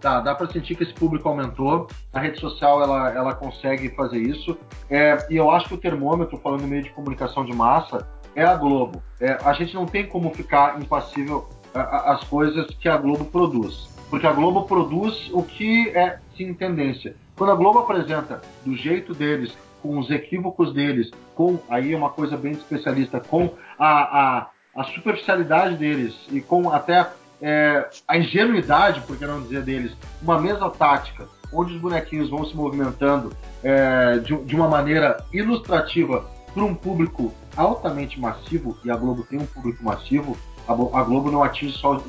Tá, 0.00 0.20
dá 0.20 0.34
para 0.34 0.50
sentir 0.50 0.74
que 0.74 0.82
esse 0.82 0.92
público 0.92 1.28
aumentou. 1.28 1.86
A 2.12 2.18
rede 2.18 2.40
social 2.40 2.82
ela, 2.82 3.10
ela 3.10 3.34
consegue 3.34 3.88
fazer 3.90 4.18
isso. 4.18 4.56
É, 4.90 5.26
e 5.30 5.36
eu 5.36 5.50
acho 5.50 5.68
que 5.68 5.74
o 5.74 5.78
termômetro, 5.78 6.38
falando 6.42 6.66
meio 6.66 6.82
de 6.82 6.90
comunicação 6.90 7.44
de 7.44 7.52
massa, 7.52 8.08
é 8.34 8.44
a 8.44 8.56
Globo. 8.56 9.02
É, 9.20 9.38
a 9.44 9.52
gente 9.52 9.74
não 9.74 9.86
tem 9.86 10.06
como 10.06 10.34
ficar 10.34 10.80
impassível 10.80 11.48
às 11.74 12.24
coisas 12.24 12.66
que 12.80 12.88
a 12.88 12.96
Globo 12.96 13.24
produz. 13.26 13.88
Porque 14.10 14.26
a 14.26 14.32
Globo 14.32 14.64
produz 14.64 15.30
o 15.32 15.42
que 15.42 15.88
é 15.90 16.18
sim 16.36 16.52
tendência. 16.52 17.14
Quando 17.36 17.52
a 17.52 17.54
Globo 17.54 17.78
apresenta 17.78 18.42
do 18.64 18.76
jeito 18.76 19.14
deles, 19.14 19.56
com 19.82 19.98
os 19.98 20.10
equívocos 20.10 20.72
deles, 20.72 21.10
com 21.34 21.58
aí 21.68 21.92
é 21.92 21.96
uma 21.96 22.10
coisa 22.10 22.36
bem 22.36 22.52
especialista, 22.52 23.20
com 23.20 23.54
a, 23.78 24.38
a, 24.38 24.46
a 24.76 24.84
superficialidade 24.84 25.76
deles 25.76 26.14
e 26.30 26.40
com 26.40 26.70
até 26.70 27.10
é, 27.40 27.88
a 28.06 28.16
ingenuidade, 28.16 29.00
por 29.00 29.16
que 29.18 29.26
não 29.26 29.42
dizer 29.42 29.62
deles, 29.62 29.92
uma 30.22 30.40
mesa 30.40 30.70
tática, 30.70 31.26
onde 31.52 31.74
os 31.74 31.80
bonequinhos 31.80 32.30
vão 32.30 32.44
se 32.44 32.56
movimentando 32.56 33.32
é, 33.62 34.18
de, 34.18 34.34
de 34.44 34.54
uma 34.54 34.68
maneira 34.68 35.24
ilustrativa 35.32 36.24
para 36.54 36.62
um 36.62 36.74
público 36.74 37.32
altamente 37.56 38.20
massivo, 38.20 38.78
e 38.84 38.90
a 38.90 38.96
Globo 38.96 39.24
tem 39.24 39.40
um 39.40 39.46
público 39.46 39.82
massivo, 39.84 40.36
a 40.66 41.02
Globo 41.02 41.30
não 41.30 41.42
atinge 41.42 41.76
só 41.78 42.00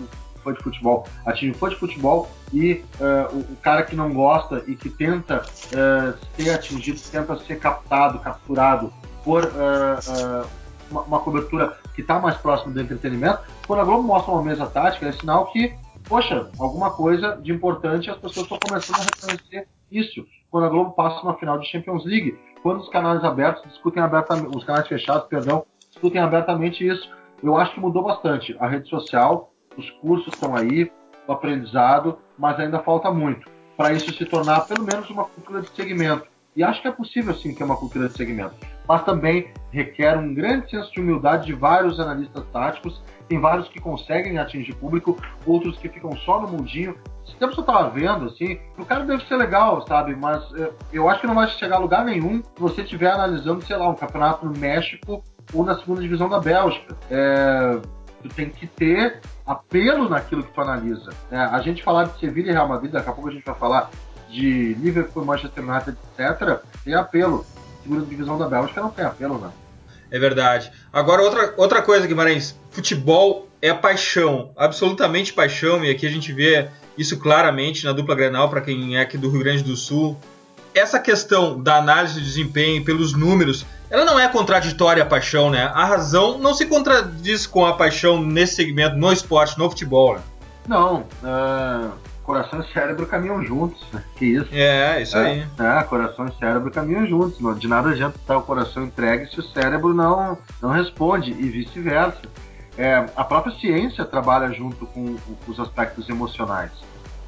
fã 0.44 0.54
de 0.54 0.62
futebol 0.62 1.08
atinge 1.26 1.52
o 1.52 1.56
fã 1.56 1.70
de 1.70 1.76
futebol 1.76 2.30
e 2.52 2.84
uh, 3.00 3.36
o, 3.36 3.56
cara 3.58 3.84
que 3.84 3.96
não 3.96 4.14
gosta 4.14 4.64
e 4.68 4.76
que 4.76 4.90
tenta 4.90 5.42
uh, 5.42 6.18
ser 6.36 6.52
atingido, 6.52 7.00
tenta 7.12 7.38
ser 7.40 7.60
captado, 7.60 8.20
capturado 8.20 8.94
por 9.24 9.44
uh, 9.46 10.48
uma, 10.92 11.02
uma, 11.02 11.20
cobertura 11.20 11.78
que 11.96 12.02
está 12.02 12.20
mais 12.20 12.38
próxima 12.38 12.74
do 12.74 12.82
entretenimento. 12.82 13.42
Quando 13.66 13.80
a 13.80 13.84
Globo 13.84 14.04
mostra 14.04 14.32
uma 14.32 14.44
mesa 14.44 14.68
tática, 14.68 15.08
é 15.08 15.12
sinal 15.12 15.52
que, 15.52 15.74
poxa, 16.08 16.50
alguma 16.60 16.92
coisa 16.92 17.40
de 17.42 17.52
importante 17.52 18.10
as 18.10 18.18
pessoas 18.18 18.46
estão 18.46 18.60
começando 18.60 19.00
a 19.00 19.04
reconhecer 19.04 19.68
isso. 19.92 20.26
Quando 20.52 20.66
a 20.66 20.70
Globo 20.70 20.92
passa 20.92 21.22
uma 21.24 21.36
final 21.38 21.58
de 21.58 21.68
Champions 21.68 22.06
League, 22.06 22.38
quando 22.62 22.82
os 22.82 22.90
canais 22.90 23.24
abertos 23.24 23.64
discutem 23.64 24.02
abertamente, 24.04 24.56
os 24.56 24.64
canais 24.64 24.88
fechados, 24.88 25.28
perdão, 25.28 25.66
discutem 25.90 26.22
abertamente 26.22 26.86
isso. 26.86 27.10
Eu 27.42 27.58
acho 27.58 27.74
que 27.74 27.80
mudou 27.80 28.04
bastante. 28.04 28.56
A 28.60 28.68
rede 28.68 28.88
social, 28.88 29.53
os 29.78 29.90
cursos 29.90 30.34
estão 30.34 30.56
aí, 30.56 30.92
o 31.28 31.32
aprendizado, 31.32 32.20
mas 32.38 32.60
ainda 32.60 32.80
falta 32.80 33.12
muito 33.12 33.54
para 33.78 33.94
isso 33.94 34.14
se 34.14 34.26
tornar 34.26 34.62
pelo 34.62 34.84
menos 34.84 35.10
uma 35.10 35.26
cultura 35.26 35.62
de 35.62 35.70
segmento. 35.70 36.28
E 36.56 36.64
acho 36.64 36.82
que 36.82 36.88
é 36.88 36.92
possível 36.92 37.34
sim 37.34 37.54
ter 37.54 37.64
uma 37.64 37.76
cultura 37.76 38.08
de 38.08 38.16
segmento. 38.16 38.54
Mas 38.88 39.04
também 39.04 39.52
requer 39.72 40.16
um 40.18 40.34
grande 40.34 40.70
senso 40.70 40.92
de 40.92 41.02
humildade 41.02 41.48
de 41.48 41.54
vários 41.54 42.00
analistas 42.00 42.46
táticos. 42.54 43.02
Tem 43.28 43.40
vários 43.40 43.68
que 43.70 43.82
conseguem 43.82 44.38
atingir 44.38 44.76
público, 44.76 45.18
outros 45.48 45.78
que 45.80 45.90
ficam 45.90 46.16
só 46.18 46.40
no 46.40 46.48
mundinho. 46.48 46.96
Esse 47.26 47.36
tempo 47.38 47.56
eu 47.56 47.62
estava 47.62 47.90
vendo, 47.90 48.26
assim, 48.26 48.60
o 48.78 48.86
cara 48.86 49.04
deve 49.04 49.26
ser 49.26 49.36
legal, 49.38 49.88
sabe? 49.88 50.16
Mas 50.16 50.44
eh, 50.54 50.72
eu 50.92 51.10
acho 51.10 51.22
que 51.22 51.28
não 51.28 51.34
vai 51.34 51.48
chegar 51.48 51.78
a 51.78 51.80
lugar 51.80 52.06
nenhum 52.06 52.44
se 52.44 52.60
você 52.60 52.82
estiver 52.82 53.12
analisando, 53.12 53.66
sei 53.66 53.76
lá, 53.76 53.90
um 53.90 53.96
campeonato 53.96 54.46
no 54.46 54.56
México 54.56 55.24
ou 55.52 55.66
na 55.66 55.76
segunda 55.80 56.02
divisão 56.02 56.30
da 56.30 56.40
Bélgica. 56.40 56.96
É, 57.10 57.80
tu 58.24 58.30
tem 58.30 58.50
que 58.50 58.66
ter 58.66 59.20
apelo 59.46 60.10
naquilo 60.10 60.44
que 60.44 60.54
tu 60.54 60.62
analisa. 60.62 61.12
É, 61.30 61.38
a 61.38 61.62
gente 61.62 61.84
falar 61.84 62.06
de 62.06 62.20
Sevilha 62.20 62.50
e 62.50 62.54
Real 62.54 62.68
Madrid, 62.68 62.92
daqui 62.92 63.10
a 63.10 63.12
pouco 63.12 63.30
a 63.30 63.34
gente 63.34 63.44
vai 63.44 63.56
falar 63.56 63.92
de 64.30 64.74
Liverpool, 64.76 65.26
Manchester 65.26 65.64
United, 65.64 65.98
etc., 66.18 66.60
tem 66.84 66.96
apelo. 66.96 67.46
Segunda 67.84 68.06
divisão 68.06 68.38
da 68.38 68.48
Bélgica 68.48 68.82
não 68.82 68.90
tem 68.90 69.06
apelo, 69.06 69.40
não. 69.40 69.54
É 70.10 70.18
verdade. 70.18 70.72
Agora, 70.92 71.22
outra, 71.22 71.54
outra 71.58 71.82
coisa, 71.82 72.08
Guimarães. 72.08 72.58
Futebol 72.72 73.48
é 73.62 73.74
paixão, 73.74 74.52
absolutamente 74.56 75.34
paixão, 75.34 75.84
e 75.84 75.92
aqui 75.92 76.06
a 76.08 76.10
gente 76.10 76.32
vê 76.32 76.70
isso 76.98 77.18
claramente 77.20 77.86
na 77.86 77.92
dupla 77.92 78.16
Grenal, 78.16 78.50
para 78.50 78.62
quem 78.62 78.96
é 78.96 79.02
aqui 79.02 79.18
do 79.18 79.30
Rio 79.30 79.40
Grande 79.40 79.64
do 79.64 79.76
Sul. 79.76 80.18
Essa 80.74 81.00
questão 81.00 81.62
da 81.62 81.78
análise 81.78 82.16
de 82.16 82.26
desempenho 82.26 82.84
pelos 82.84 83.14
números 83.14 83.66
ela 83.94 84.06
não 84.06 84.20
é 84.20 84.28
contraditória 84.28 85.04
a 85.04 85.06
paixão, 85.06 85.52
né? 85.52 85.72
A 85.72 85.86
razão 85.86 86.40
não 86.40 86.56
se 86.56 86.66
contradiz 86.66 87.46
com 87.46 87.64
a 87.64 87.74
paixão 87.74 88.20
nesse 88.20 88.56
segmento, 88.56 88.96
no 88.98 89.14
esporte, 89.14 89.56
no 89.56 89.70
futebol, 89.70 90.16
né? 90.16 90.22
Não, 90.68 91.02
uh, 91.22 91.92
coração 92.24 92.60
e 92.62 92.74
cérebro 92.74 93.06
caminham 93.06 93.44
juntos, 93.44 93.86
né? 93.94 94.04
Que 94.16 94.26
isso? 94.26 94.50
É, 94.52 95.00
isso 95.00 95.16
é, 95.16 95.24
aí. 95.24 95.48
É, 95.60 95.84
coração 95.84 96.26
e 96.26 96.34
cérebro 96.40 96.72
caminham 96.72 97.06
juntos. 97.06 97.40
Não, 97.40 97.54
de 97.54 97.68
nada 97.68 97.92
adianta 97.92 98.18
estar 98.18 98.36
o 98.36 98.42
coração 98.42 98.84
entregue 98.84 99.30
se 99.30 99.40
o 99.40 99.44
cérebro 99.44 99.94
não, 99.94 100.40
não 100.60 100.72
responde, 100.72 101.30
e 101.30 101.50
vice-versa. 101.50 102.22
É, 102.76 103.06
a 103.16 103.24
própria 103.24 103.56
ciência 103.60 104.04
trabalha 104.06 104.52
junto 104.52 104.88
com, 104.88 105.18
com, 105.18 105.52
os 105.52 105.60
aspectos 105.60 106.10
emocionais. 106.10 106.72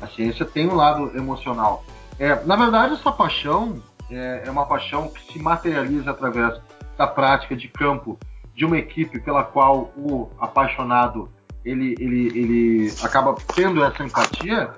A 0.02 0.08
ciência 0.08 0.44
tem 0.44 0.68
um 0.68 0.74
lado 0.74 1.16
emocional. 1.16 1.86
É, 2.18 2.44
na 2.44 2.56
verdade, 2.56 2.96
essa 2.96 3.12
paixão 3.12 3.84
é, 4.10 4.44
é 4.46 4.52
uma 4.52 4.66
paixão 4.66 5.10
que 5.10 5.34
se 5.34 5.40
materializa 5.40 6.12
através 6.12 6.60
da 6.98 7.08
prática 7.08 7.56
de 7.56 7.68
campo 7.68 8.18
de 8.54 8.66
uma 8.66 8.78
equipe 8.78 9.20
pela 9.20 9.44
qual 9.44 9.92
o 9.98 10.30
apaixonado 10.40 11.30
ele, 11.64 11.96
ele, 12.00 12.28
ele 12.28 12.94
acaba 13.04 13.36
tendo 13.56 13.84
essa 13.84 14.04
empatia, 14.04 14.74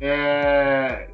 é, 0.00 1.08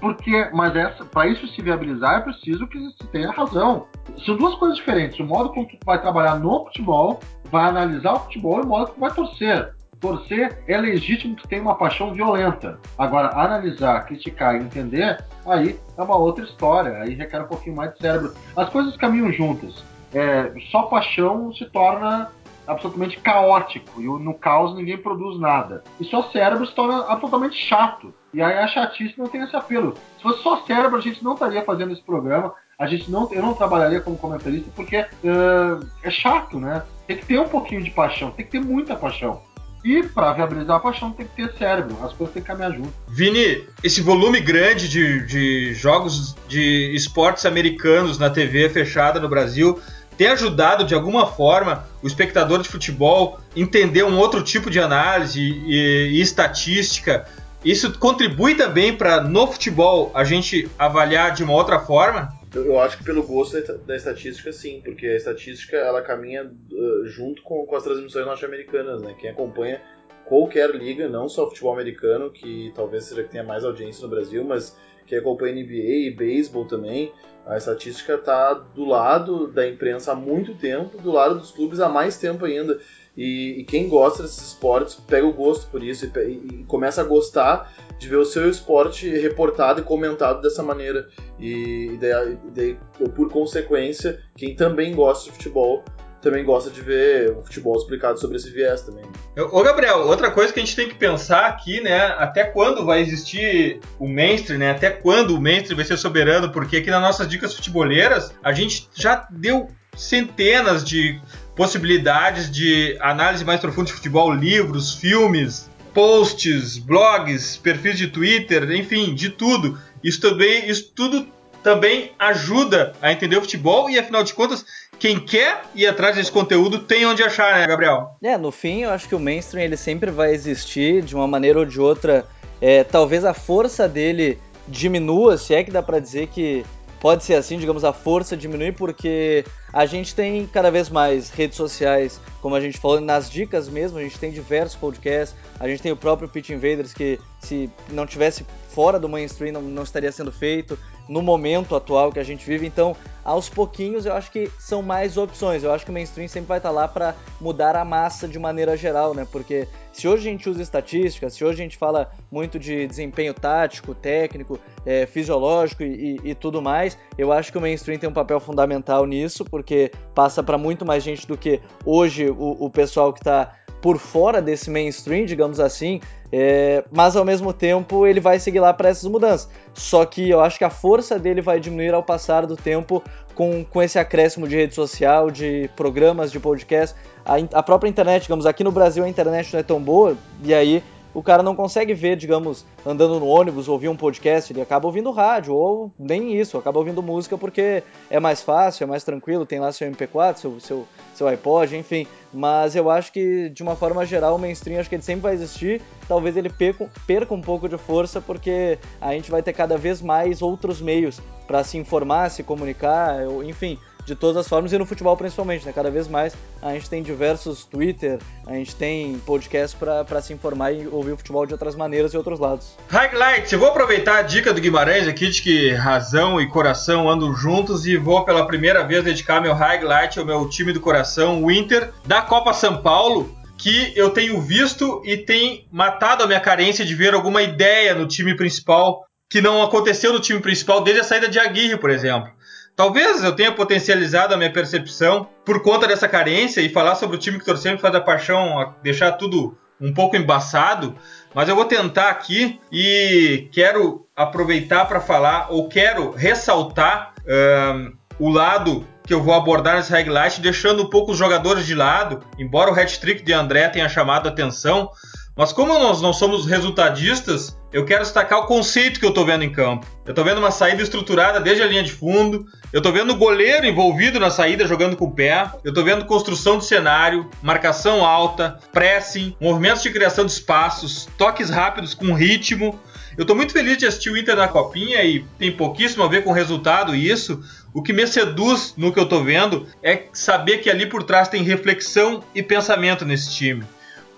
porque, 0.00 0.50
mas 0.52 0.72
para 1.10 1.28
isso 1.28 1.46
se 1.48 1.62
viabilizar 1.62 2.16
é 2.16 2.20
preciso 2.20 2.66
que 2.66 2.78
se 2.78 3.06
tenha 3.12 3.30
razão. 3.30 3.86
São 4.24 4.36
duas 4.36 4.54
coisas 4.56 4.76
diferentes. 4.78 5.20
O 5.20 5.24
modo 5.24 5.50
como 5.50 5.68
tu 5.68 5.76
vai 5.84 6.00
trabalhar 6.00 6.36
no 6.36 6.64
futebol, 6.64 7.20
vai 7.50 7.68
analisar 7.68 8.14
o 8.14 8.20
futebol 8.20 8.60
e 8.60 8.64
o 8.64 8.66
modo 8.66 8.88
como 8.88 9.00
vai 9.00 9.14
torcer 9.14 9.72
torcer 10.02 10.58
é 10.66 10.76
legítimo 10.76 11.36
que 11.36 11.46
tenha 11.46 11.62
uma 11.62 11.76
paixão 11.76 12.12
violenta. 12.12 12.78
Agora, 12.98 13.28
analisar, 13.28 14.04
criticar 14.04 14.56
e 14.56 14.64
entender, 14.64 15.24
aí 15.46 15.78
é 15.96 16.02
uma 16.02 16.16
outra 16.16 16.44
história. 16.44 16.98
Aí 16.98 17.14
requer 17.14 17.40
um 17.40 17.46
pouquinho 17.46 17.76
mais 17.76 17.94
de 17.94 18.00
cérebro. 18.00 18.34
As 18.56 18.68
coisas 18.68 18.96
caminham 18.96 19.32
juntas. 19.32 19.82
É, 20.12 20.52
só 20.70 20.82
paixão 20.82 21.54
se 21.54 21.64
torna 21.66 22.30
absolutamente 22.66 23.18
caótico 23.18 24.00
e 24.00 24.04
no 24.04 24.34
caos 24.34 24.74
ninguém 24.74 24.98
produz 24.98 25.38
nada. 25.40 25.82
E 25.98 26.04
só 26.04 26.24
cérebro 26.24 26.66
se 26.66 26.74
torna 26.74 27.06
absolutamente 27.06 27.56
chato. 27.56 28.12
E 28.34 28.42
aí 28.42 28.58
a 28.58 28.66
chatice 28.66 29.18
não 29.18 29.26
tem 29.26 29.42
esse 29.42 29.54
apelo. 29.54 29.94
Se 30.16 30.22
fosse 30.22 30.42
só 30.42 30.62
cérebro, 30.64 30.98
a 30.98 31.00
gente 31.00 31.22
não 31.24 31.34
estaria 31.34 31.64
fazendo 31.64 31.92
esse 31.92 32.02
programa. 32.02 32.54
A 32.78 32.86
gente 32.86 33.10
não, 33.10 33.30
eu 33.32 33.42
não 33.42 33.54
trabalharia 33.54 34.00
como 34.00 34.18
comentarista 34.18 34.70
porque 34.74 35.00
uh, 35.00 35.86
é 36.02 36.10
chato, 36.10 36.58
né? 36.58 36.82
Tem 37.06 37.16
que 37.16 37.26
ter 37.26 37.38
um 37.38 37.48
pouquinho 37.48 37.82
de 37.82 37.90
paixão, 37.90 38.30
tem 38.30 38.44
que 38.44 38.52
ter 38.52 38.60
muita 38.60 38.96
paixão. 38.96 39.40
E 39.84 40.02
para 40.02 40.32
viabilizar 40.32 40.76
a 40.76 40.80
paixão 40.80 41.10
tem 41.10 41.26
que 41.26 41.34
ter 41.34 41.52
cérebro, 41.58 41.96
as 42.04 42.12
coisas 42.12 42.32
têm 42.32 42.42
que 42.42 42.46
caminhar 42.46 42.72
junto. 42.72 42.92
Vini, 43.08 43.64
esse 43.82 44.00
volume 44.00 44.40
grande 44.40 44.88
de, 44.88 45.26
de 45.26 45.74
jogos 45.74 46.36
de 46.46 46.92
esportes 46.94 47.44
americanos 47.44 48.18
na 48.18 48.30
TV 48.30 48.68
fechada 48.68 49.18
no 49.18 49.28
Brasil 49.28 49.80
tem 50.16 50.28
ajudado 50.28 50.84
de 50.84 50.94
alguma 50.94 51.26
forma 51.26 51.84
o 52.02 52.06
espectador 52.06 52.62
de 52.62 52.68
futebol 52.68 53.40
entender 53.56 54.04
um 54.04 54.18
outro 54.18 54.42
tipo 54.42 54.70
de 54.70 54.78
análise 54.78 55.40
e, 55.40 56.10
e 56.12 56.20
estatística. 56.20 57.26
Isso 57.64 57.96
contribui 57.98 58.56
também 58.56 58.96
para 58.96 59.22
no 59.22 59.46
futebol 59.46 60.10
a 60.14 60.24
gente 60.24 60.68
avaliar 60.76 61.32
de 61.32 61.44
uma 61.44 61.52
outra 61.52 61.78
forma? 61.78 62.28
Eu 62.54 62.78
acho 62.80 62.98
que 62.98 63.04
pelo 63.04 63.22
gosto 63.22 63.60
da 63.86 63.96
estatística, 63.96 64.52
sim, 64.52 64.82
porque 64.84 65.06
a 65.06 65.16
estatística 65.16 65.76
ela 65.76 66.02
caminha 66.02 66.44
uh, 66.44 67.06
junto 67.06 67.40
com, 67.42 67.64
com 67.64 67.76
as 67.76 67.84
transmissões 67.84 68.26
norte-americanas, 68.26 69.00
né? 69.00 69.14
Quem 69.18 69.30
acompanha 69.30 69.80
qualquer 70.24 70.74
liga, 70.74 71.08
não 71.08 71.28
só 71.28 71.48
futebol 71.48 71.72
americano, 71.72 72.30
que 72.30 72.72
talvez 72.74 73.04
seja 73.04 73.22
que 73.22 73.30
tenha 73.30 73.44
mais 73.44 73.64
audiência 73.64 74.02
no 74.02 74.08
Brasil, 74.08 74.44
mas 74.44 74.76
que 75.06 75.14
acompanha 75.14 75.54
NBA 75.54 76.08
e 76.08 76.14
beisebol 76.16 76.66
também, 76.66 77.12
a 77.46 77.56
estatística 77.56 78.14
está 78.14 78.54
do 78.54 78.84
lado 78.84 79.48
da 79.48 79.68
imprensa 79.68 80.12
há 80.12 80.14
muito 80.14 80.54
tempo, 80.54 80.96
do 80.98 81.10
lado 81.10 81.38
dos 81.38 81.50
clubes 81.50 81.80
há 81.80 81.88
mais 81.88 82.16
tempo 82.16 82.44
ainda. 82.44 82.80
E, 83.16 83.60
e 83.60 83.64
quem 83.64 83.88
gosta 83.88 84.22
desses 84.22 84.48
esportes 84.48 84.94
pega 84.94 85.26
o 85.26 85.32
gosto 85.32 85.66
por 85.70 85.82
isso 85.82 86.06
e, 86.06 86.20
e, 86.20 86.64
começa 86.64 87.02
a 87.02 87.04
gostar 87.04 87.72
de 87.98 88.08
ver 88.08 88.16
o 88.16 88.24
seu 88.24 88.48
esporte 88.48 89.08
reportado 89.08 89.80
e 89.80 89.84
comentado 89.84 90.40
dessa 90.40 90.62
maneira. 90.62 91.08
E, 91.38 91.98
daí, 92.00 92.38
daí, 92.54 92.78
por 93.14 93.30
consequência, 93.30 94.20
quem 94.34 94.56
também 94.56 94.94
gosta 94.94 95.26
de 95.26 95.32
futebol 95.32 95.84
também 96.22 96.44
gosta 96.44 96.70
de 96.70 96.80
ver 96.80 97.32
o 97.32 97.42
futebol 97.42 97.76
explicado 97.76 98.18
sobre 98.18 98.36
esse 98.36 98.48
viés 98.48 98.82
também. 98.82 99.04
Ô 99.36 99.60
Gabriel, 99.62 100.06
outra 100.06 100.30
coisa 100.30 100.52
que 100.52 100.60
a 100.60 100.64
gente 100.64 100.76
tem 100.76 100.88
que 100.88 100.94
pensar 100.94 101.46
aqui, 101.46 101.80
né? 101.80 102.14
Até 102.16 102.44
quando 102.44 102.86
vai 102.86 103.00
existir 103.00 103.80
o 103.98 104.06
mainstream, 104.06 104.60
né? 104.60 104.70
Até 104.70 104.88
quando 104.88 105.34
o 105.34 105.40
mainstream 105.40 105.76
vai 105.76 105.84
ser 105.84 105.96
soberano? 105.96 106.52
Porque 106.52 106.76
aqui 106.76 106.90
nas 106.90 107.02
nossas 107.02 107.28
dicas 107.28 107.52
futeboleiras 107.52 108.32
a 108.42 108.52
gente 108.52 108.88
já 108.94 109.26
deu 109.30 109.68
centenas 109.96 110.84
de 110.84 111.20
possibilidades 111.54 112.50
de 112.50 112.96
análise 113.00 113.44
mais 113.44 113.60
profunda 113.60 113.86
de 113.86 113.92
futebol, 113.92 114.32
livros, 114.32 114.94
filmes, 114.94 115.70
posts, 115.92 116.78
blogs, 116.78 117.56
perfis 117.56 117.98
de 117.98 118.08
Twitter, 118.08 118.70
enfim, 118.72 119.14
de 119.14 119.30
tudo. 119.30 119.78
Isso 120.02 120.20
também, 120.20 120.68
isso 120.68 120.90
tudo 120.94 121.26
também 121.62 122.12
ajuda 122.18 122.92
a 123.00 123.12
entender 123.12 123.36
o 123.36 123.40
futebol 123.40 123.88
e 123.88 123.98
afinal 123.98 124.24
de 124.24 124.34
contas, 124.34 124.64
quem 124.98 125.18
quer 125.18 125.62
ir 125.74 125.86
atrás 125.86 126.16
desse 126.16 126.30
conteúdo 126.30 126.80
tem 126.80 127.06
onde 127.06 127.22
achar, 127.22 127.54
né, 127.54 127.66
Gabriel? 127.66 128.16
É, 128.22 128.36
no 128.36 128.50
fim, 128.50 128.82
eu 128.82 128.90
acho 128.90 129.08
que 129.08 129.14
o 129.14 129.20
mainstream 129.20 129.64
ele 129.64 129.76
sempre 129.76 130.10
vai 130.10 130.32
existir 130.32 131.02
de 131.02 131.14
uma 131.14 131.26
maneira 131.26 131.60
ou 131.60 131.64
de 131.64 131.80
outra. 131.80 132.26
É, 132.60 132.84
talvez 132.84 133.24
a 133.24 133.34
força 133.34 133.88
dele 133.88 134.38
diminua, 134.66 135.36
se 135.36 135.54
é 135.54 135.62
que 135.62 135.70
dá 135.70 135.82
para 135.82 135.98
dizer 135.98 136.28
que 136.28 136.64
pode 137.02 137.24
ser 137.24 137.34
assim, 137.34 137.58
digamos, 137.58 137.82
a 137.82 137.92
força 137.92 138.36
diminui 138.36 138.70
porque 138.70 139.44
a 139.72 139.84
gente 139.86 140.14
tem 140.14 140.46
cada 140.46 140.70
vez 140.70 140.88
mais 140.88 141.30
redes 141.30 141.56
sociais, 141.56 142.20
como 142.40 142.54
a 142.54 142.60
gente 142.60 142.78
falou 142.78 143.00
nas 143.00 143.28
dicas 143.28 143.68
mesmo, 143.68 143.98
a 143.98 144.02
gente 144.02 144.16
tem 144.20 144.30
diversos 144.30 144.76
podcasts, 144.76 145.36
a 145.58 145.66
gente 145.66 145.82
tem 145.82 145.90
o 145.90 145.96
próprio 145.96 146.28
Pitch 146.28 146.50
Invaders 146.50 146.94
que 146.94 147.18
se 147.40 147.68
não 147.90 148.06
tivesse 148.06 148.46
fora 148.68 149.00
do 149.00 149.08
mainstream 149.08 149.52
não, 149.52 149.62
não 149.62 149.82
estaria 149.82 150.12
sendo 150.12 150.30
feito 150.30 150.78
no 151.08 151.20
momento 151.20 151.74
atual 151.74 152.12
que 152.12 152.20
a 152.20 152.24
gente 152.24 152.46
vive. 152.46 152.68
Então, 152.68 152.96
aos 153.24 153.48
pouquinhos, 153.48 154.06
eu 154.06 154.14
acho 154.14 154.30
que 154.30 154.50
são 154.58 154.82
mais 154.82 155.16
opções. 155.16 155.62
Eu 155.62 155.72
acho 155.72 155.84
que 155.84 155.90
o 155.90 155.94
mainstream 155.94 156.28
sempre 156.28 156.48
vai 156.48 156.58
estar 156.58 156.70
lá 156.70 156.88
para 156.88 157.14
mudar 157.40 157.76
a 157.76 157.84
massa 157.84 158.26
de 158.26 158.38
maneira 158.38 158.76
geral, 158.76 159.14
né? 159.14 159.26
Porque 159.30 159.68
se 159.92 160.08
hoje 160.08 160.28
a 160.28 160.32
gente 160.32 160.48
usa 160.48 160.62
estatística, 160.62 161.28
se 161.28 161.44
hoje 161.44 161.60
a 161.60 161.64
gente 161.64 161.76
fala 161.76 162.10
muito 162.30 162.58
de 162.58 162.86
desempenho 162.86 163.34
tático, 163.34 163.94
técnico, 163.94 164.58
é, 164.84 165.06
fisiológico 165.06 165.82
e, 165.82 166.18
e, 166.24 166.30
e, 166.30 166.34
tudo 166.34 166.60
mais, 166.60 166.98
eu 167.16 167.32
acho 167.32 167.52
que 167.52 167.58
o 167.58 167.60
mainstream 167.60 167.98
tem 167.98 168.08
um 168.08 168.12
papel 168.12 168.40
fundamental 168.40 169.06
nisso, 169.06 169.44
porque 169.44 169.92
passa 170.14 170.42
para 170.42 170.58
muito 170.58 170.84
mais 170.84 171.02
gente 171.02 171.26
do 171.26 171.36
que 171.36 171.60
hoje 171.84 172.28
o, 172.30 172.64
o 172.64 172.70
pessoal 172.70 173.12
que 173.12 173.20
está 173.20 173.52
por 173.82 173.98
fora 173.98 174.40
desse 174.40 174.70
mainstream, 174.70 175.26
digamos 175.26 175.58
assim, 175.58 176.00
é, 176.32 176.84
mas 176.90 177.16
ao 177.16 177.24
mesmo 177.24 177.52
tempo 177.52 178.06
ele 178.06 178.20
vai 178.20 178.38
seguir 178.38 178.60
lá 178.60 178.72
para 178.72 178.88
essas 178.88 179.10
mudanças. 179.10 179.50
Só 179.74 180.06
que 180.06 180.30
eu 180.30 180.40
acho 180.40 180.56
que 180.56 180.64
a 180.64 180.70
força 180.70 181.18
dele 181.18 181.42
vai 181.42 181.58
diminuir 181.58 181.92
ao 181.92 182.02
passar 182.02 182.46
do 182.46 182.56
tempo 182.56 183.02
com, 183.34 183.64
com 183.64 183.82
esse 183.82 183.98
acréscimo 183.98 184.46
de 184.46 184.54
rede 184.54 184.74
social, 184.74 185.32
de 185.32 185.68
programas, 185.74 186.30
de 186.30 186.38
podcast. 186.38 186.96
A, 187.26 187.34
a 187.58 187.62
própria 187.62 187.90
internet, 187.90 188.22
digamos, 188.22 188.46
aqui 188.46 188.62
no 188.62 188.70
Brasil 188.70 189.04
a 189.04 189.08
internet 189.08 189.52
não 189.52 189.60
é 189.60 189.64
tão 189.64 189.82
boa, 189.82 190.16
e 190.44 190.54
aí 190.54 190.82
o 191.14 191.22
cara 191.22 191.42
não 191.42 191.54
consegue 191.54 191.92
ver, 191.92 192.16
digamos, 192.16 192.64
andando 192.86 193.20
no 193.20 193.26
ônibus, 193.26 193.68
ouvir 193.68 193.88
um 193.88 193.96
podcast, 193.96 194.52
ele 194.52 194.62
acaba 194.62 194.86
ouvindo 194.86 195.10
rádio, 195.10 195.54
ou 195.54 195.92
nem 195.98 196.38
isso, 196.38 196.56
acaba 196.56 196.78
ouvindo 196.78 197.02
música 197.02 197.36
porque 197.36 197.82
é 198.08 198.18
mais 198.18 198.40
fácil, 198.40 198.84
é 198.84 198.86
mais 198.86 199.04
tranquilo, 199.04 199.44
tem 199.44 199.60
lá 199.60 199.70
seu 199.72 199.90
MP4, 199.90 200.36
seu, 200.36 200.60
seu, 200.60 200.88
seu 201.14 201.26
iPod, 201.26 201.76
enfim. 201.76 202.06
Mas 202.32 202.74
eu 202.74 202.90
acho 202.90 203.12
que, 203.12 203.50
de 203.50 203.62
uma 203.62 203.76
forma 203.76 204.06
geral, 204.06 204.36
o 204.36 204.38
mainstream 204.38 204.80
acho 204.80 204.88
que 204.88 204.94
ele 204.94 205.02
sempre 205.02 205.22
vai 205.22 205.34
existir. 205.34 205.82
Talvez 206.08 206.36
ele 206.36 206.48
perca, 206.48 206.88
perca 207.06 207.34
um 207.34 207.40
pouco 207.40 207.68
de 207.68 207.76
força, 207.76 208.20
porque 208.20 208.78
a 209.00 209.12
gente 209.12 209.30
vai 209.30 209.42
ter 209.42 209.52
cada 209.52 209.76
vez 209.76 210.00
mais 210.00 210.40
outros 210.40 210.80
meios 210.80 211.20
para 211.46 211.62
se 211.62 211.76
informar, 211.76 212.30
se 212.30 212.42
comunicar, 212.42 213.16
enfim 213.44 213.78
de 214.04 214.14
todas 214.14 214.36
as 214.36 214.48
formas 214.48 214.72
e 214.72 214.78
no 214.78 214.86
futebol 214.86 215.16
principalmente, 215.16 215.64
né? 215.64 215.72
Cada 215.72 215.90
vez 215.90 216.08
mais 216.08 216.34
a 216.60 216.72
gente 216.72 216.88
tem 216.88 217.02
diversos 217.02 217.64
Twitter, 217.64 218.18
a 218.46 218.54
gente 218.54 218.74
tem 218.74 219.18
podcast 219.20 219.76
para 219.76 220.22
se 220.22 220.32
informar 220.32 220.72
e 220.72 220.86
ouvir 220.88 221.12
o 221.12 221.16
futebol 221.16 221.46
de 221.46 221.52
outras 221.52 221.74
maneiras 221.74 222.12
e 222.12 222.16
outros 222.16 222.38
lados. 222.38 222.76
Highlights, 222.88 223.52
eu 223.52 223.58
vou 223.58 223.68
aproveitar 223.68 224.18
a 224.18 224.22
dica 224.22 224.52
do 224.52 224.60
Guimarães 224.60 225.06
aqui 225.06 225.28
de 225.28 225.42
que 225.42 225.72
razão 225.72 226.40
e 226.40 226.48
coração 226.48 227.08
andam 227.08 227.34
juntos 227.34 227.86
e 227.86 227.96
vou 227.96 228.24
pela 228.24 228.46
primeira 228.46 228.84
vez 228.84 229.04
dedicar 229.04 229.40
meu 229.40 229.54
highlight 229.54 230.18
ao 230.18 230.24
meu 230.24 230.48
time 230.48 230.72
do 230.72 230.80
coração, 230.80 231.42
o 231.42 231.50
Inter, 231.50 231.92
da 232.06 232.22
Copa 232.22 232.52
São 232.52 232.82
Paulo 232.82 233.42
que 233.62 233.92
eu 233.94 234.10
tenho 234.10 234.40
visto 234.40 235.00
e 235.04 235.16
tem 235.16 235.68
matado 235.70 236.24
a 236.24 236.26
minha 236.26 236.40
carência 236.40 236.84
de 236.84 236.96
ver 236.96 237.14
alguma 237.14 237.42
ideia 237.42 237.94
no 237.94 238.08
time 238.08 238.36
principal 238.36 239.04
que 239.30 239.40
não 239.40 239.62
aconteceu 239.62 240.12
no 240.12 240.20
time 240.20 240.40
principal 240.40 240.82
desde 240.82 241.00
a 241.00 241.04
saída 241.04 241.28
de 241.28 241.38
Aguirre, 241.38 241.78
por 241.78 241.88
exemplo. 241.88 242.30
Talvez 242.74 243.22
eu 243.22 243.34
tenha 243.34 243.52
potencializado 243.52 244.34
a 244.34 244.36
minha 244.36 244.52
percepção 244.52 245.28
por 245.44 245.62
conta 245.62 245.86
dessa 245.86 246.08
carência 246.08 246.60
e 246.60 246.68
falar 246.68 246.94
sobre 246.94 247.16
o 247.16 247.18
time 247.18 247.38
que 247.38 247.44
torcemos 247.44 247.80
faz 247.80 247.92
da 247.92 248.00
paixão, 248.00 248.74
deixar 248.82 249.12
tudo 249.12 249.56
um 249.80 249.92
pouco 249.92 250.16
embaçado, 250.16 250.96
mas 251.34 251.48
eu 251.48 251.56
vou 251.56 251.64
tentar 251.64 252.08
aqui 252.08 252.60
e 252.70 253.48
quero 253.52 254.06
aproveitar 254.14 254.86
para 254.86 255.00
falar 255.00 255.48
ou 255.50 255.68
quero 255.68 256.12
ressaltar 256.12 257.14
um, 257.26 257.92
o 258.18 258.30
lado 258.30 258.86
que 259.04 259.12
eu 259.12 259.20
vou 259.20 259.34
abordar 259.34 259.76
nesse 259.76 259.90
highlight, 259.90 260.40
deixando 260.40 260.84
um 260.84 260.88
pouco 260.88 261.10
os 261.10 261.18
jogadores 261.18 261.66
de 261.66 261.74
lado, 261.74 262.20
embora 262.38 262.70
o 262.70 262.74
hat-trick 262.74 263.22
de 263.24 263.32
André 263.32 263.68
tenha 263.68 263.88
chamado 263.88 264.28
a 264.28 264.30
atenção, 264.30 264.88
mas 265.36 265.52
como 265.52 265.78
nós 265.78 266.02
não 266.02 266.12
somos 266.12 266.46
resultadistas, 266.46 267.56
eu 267.72 267.86
quero 267.86 268.02
destacar 268.02 268.40
o 268.40 268.46
conceito 268.46 269.00
que 269.00 269.06
eu 269.06 269.10
estou 269.10 269.24
vendo 269.24 269.44
em 269.44 269.50
campo. 269.50 269.86
Eu 270.04 270.10
estou 270.10 270.24
vendo 270.24 270.38
uma 270.38 270.50
saída 270.50 270.82
estruturada 270.82 271.40
desde 271.40 271.62
a 271.62 271.66
linha 271.66 271.82
de 271.82 271.92
fundo, 271.92 272.46
eu 272.70 272.78
estou 272.78 272.92
vendo 272.92 273.12
o 273.12 273.16
goleiro 273.16 273.64
envolvido 273.64 274.20
na 274.20 274.30
saída 274.30 274.66
jogando 274.66 274.94
com 274.94 275.06
o 275.06 275.10
pé, 275.10 275.50
eu 275.64 275.70
estou 275.70 275.82
vendo 275.82 276.04
construção 276.04 276.58
de 276.58 276.66
cenário, 276.66 277.30
marcação 277.40 278.04
alta, 278.04 278.58
pressing, 278.72 279.34
movimentos 279.40 279.82
de 279.82 279.90
criação 279.90 280.26
de 280.26 280.32
espaços, 280.32 281.08
toques 281.16 281.48
rápidos 281.48 281.94
com 281.94 282.12
ritmo. 282.12 282.78
Eu 283.16 283.22
estou 283.22 283.36
muito 283.36 283.52
feliz 283.52 283.78
de 283.78 283.86
assistir 283.86 284.10
o 284.10 284.18
Inter 284.18 284.36
na 284.36 284.48
Copinha 284.48 285.02
e 285.02 285.24
tem 285.38 285.50
pouquíssimo 285.50 286.02
a 286.02 286.08
ver 286.08 286.24
com 286.24 286.30
o 286.30 286.34
resultado 286.34 286.94
isso. 286.94 287.42
O 287.72 287.82
que 287.82 287.92
me 287.92 288.06
seduz 288.06 288.74
no 288.76 288.92
que 288.92 288.98
eu 288.98 289.04
estou 289.04 289.24
vendo 289.24 289.66
é 289.82 290.04
saber 290.12 290.58
que 290.58 290.68
ali 290.68 290.84
por 290.84 291.02
trás 291.02 291.28
tem 291.28 291.42
reflexão 291.42 292.22
e 292.34 292.42
pensamento 292.42 293.04
nesse 293.04 293.32
time. 293.32 293.64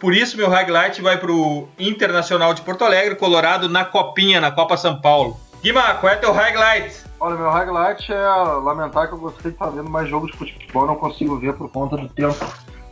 Por 0.04 0.14
isso, 0.14 0.36
meu 0.36 0.50
highlight 0.50 1.00
vai 1.00 1.16
para 1.16 1.32
o 1.32 1.66
Internacional 1.78 2.52
de 2.52 2.60
Porto 2.60 2.84
Alegre, 2.84 3.16
Colorado, 3.16 3.70
na 3.70 3.86
Copinha, 3.86 4.38
na 4.38 4.50
Copa 4.50 4.76
São 4.76 5.00
Paulo. 5.00 5.40
Guima, 5.62 5.94
qual 5.94 6.12
é 6.12 6.16
teu 6.16 6.30
highlight? 6.30 6.94
Olha, 7.18 7.36
meu 7.36 7.48
highlight 7.48 8.12
é 8.12 8.26
lamentar 8.62 9.08
que 9.08 9.14
eu 9.14 9.18
gostaria 9.18 9.50
de 9.52 9.56
estar 9.56 9.70
vendo 9.70 9.88
mais 9.88 10.06
jogos 10.06 10.30
de 10.30 10.36
futebol, 10.36 10.86
não 10.86 10.96
consigo 10.96 11.38
ver 11.38 11.54
por 11.54 11.70
conta 11.70 11.96
do 11.96 12.06
tempo 12.06 12.36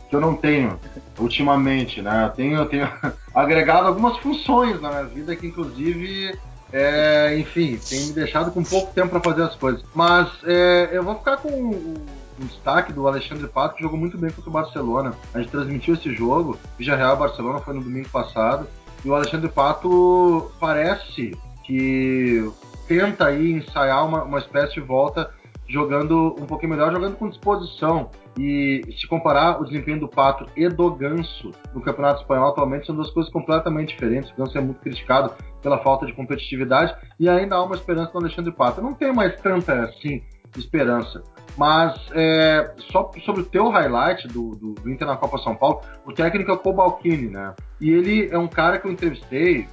que 0.09 0.15
eu 0.15 0.19
não 0.19 0.35
tenho 0.35 0.79
ultimamente, 1.19 2.01
né? 2.01 2.25
Eu 2.25 2.29
tenho, 2.31 2.57
eu 2.57 2.65
tenho 2.65 2.89
agregado 3.35 3.89
algumas 3.89 4.17
funções 4.17 4.81
na 4.81 4.89
minha 4.89 5.03
vida 5.03 5.35
que, 5.35 5.45
inclusive, 5.45 6.35
é, 6.71 7.37
enfim, 7.37 7.79
tem 7.87 8.07
me 8.07 8.13
deixado 8.13 8.51
com 8.51 8.63
pouco 8.63 8.91
tempo 8.91 9.09
para 9.09 9.19
fazer 9.19 9.43
as 9.43 9.55
coisas. 9.55 9.85
Mas 9.93 10.29
é, 10.45 10.89
eu 10.91 11.03
vou 11.03 11.13
ficar 11.13 11.37
com 11.37 11.93
um 12.41 12.45
destaque 12.45 12.93
do 12.93 13.07
Alexandre 13.07 13.47
Pato, 13.47 13.75
que 13.75 13.83
jogou 13.83 13.97
muito 13.97 14.17
bem 14.17 14.31
contra 14.31 14.49
o 14.49 14.53
Barcelona. 14.53 15.13
A 15.33 15.39
gente 15.39 15.51
transmitiu 15.51 15.93
esse 15.93 16.13
jogo, 16.13 16.57
Vija 16.77 16.95
Real 16.95 17.17
Barcelona 17.17 17.59
foi 17.59 17.73
no 17.73 17.83
domingo 17.83 18.09
passado, 18.09 18.67
e 19.03 19.09
o 19.09 19.15
Alexandre 19.15 19.49
Pato 19.49 20.51
parece 20.59 21.37
que 21.63 22.51
tenta 22.87 23.27
aí 23.27 23.51
ensaiar 23.51 24.05
uma, 24.05 24.23
uma 24.23 24.39
espécie 24.39 24.75
de 24.75 24.81
volta 24.81 25.29
jogando 25.67 26.35
um 26.39 26.45
pouquinho 26.45 26.71
melhor, 26.71 26.91
jogando 26.91 27.15
com 27.15 27.29
disposição. 27.29 28.09
E 28.37 28.81
se 28.99 29.07
comparar 29.07 29.61
o 29.61 29.65
desempenho 29.65 29.99
do 29.99 30.07
Pato 30.07 30.45
e 30.55 30.67
do 30.67 30.91
Ganso 30.91 31.51
no 31.73 31.81
Campeonato 31.81 32.21
Espanhol 32.21 32.49
atualmente, 32.49 32.85
são 32.85 32.95
duas 32.95 33.09
coisas 33.11 33.31
completamente 33.31 33.89
diferentes. 33.89 34.31
O 34.31 34.35
Ganso 34.35 34.57
é 34.57 34.61
muito 34.61 34.79
criticado 34.81 35.31
pela 35.61 35.79
falta 35.79 36.05
de 36.05 36.13
competitividade 36.13 36.95
e 37.19 37.29
ainda 37.29 37.55
há 37.55 37.63
uma 37.63 37.75
esperança 37.75 38.11
no 38.13 38.21
Alexandre 38.21 38.51
Pato. 38.51 38.81
Não 38.81 38.93
tenho 38.93 39.15
mais 39.15 39.39
tanta 39.39 39.83
assim 39.83 40.21
esperança. 40.57 41.23
Mas 41.57 41.99
é, 42.11 42.71
só 42.91 43.11
sobre 43.25 43.41
o 43.41 43.45
teu 43.45 43.69
highlight 43.69 44.27
do, 44.27 44.51
do, 44.55 44.73
do, 44.73 44.89
Inter 44.89 45.07
na 45.07 45.15
Copa 45.15 45.37
São 45.37 45.55
Paulo, 45.55 45.81
o 46.05 46.11
técnico 46.11 46.51
é 46.51 46.53
o 46.53 46.57
Cobalcini, 46.57 47.29
né? 47.29 47.53
E 47.79 47.91
ele 47.91 48.29
é 48.31 48.37
um 48.37 48.47
cara 48.47 48.79
que 48.79 48.87
eu 48.87 48.91
entrevistei, 48.91 49.67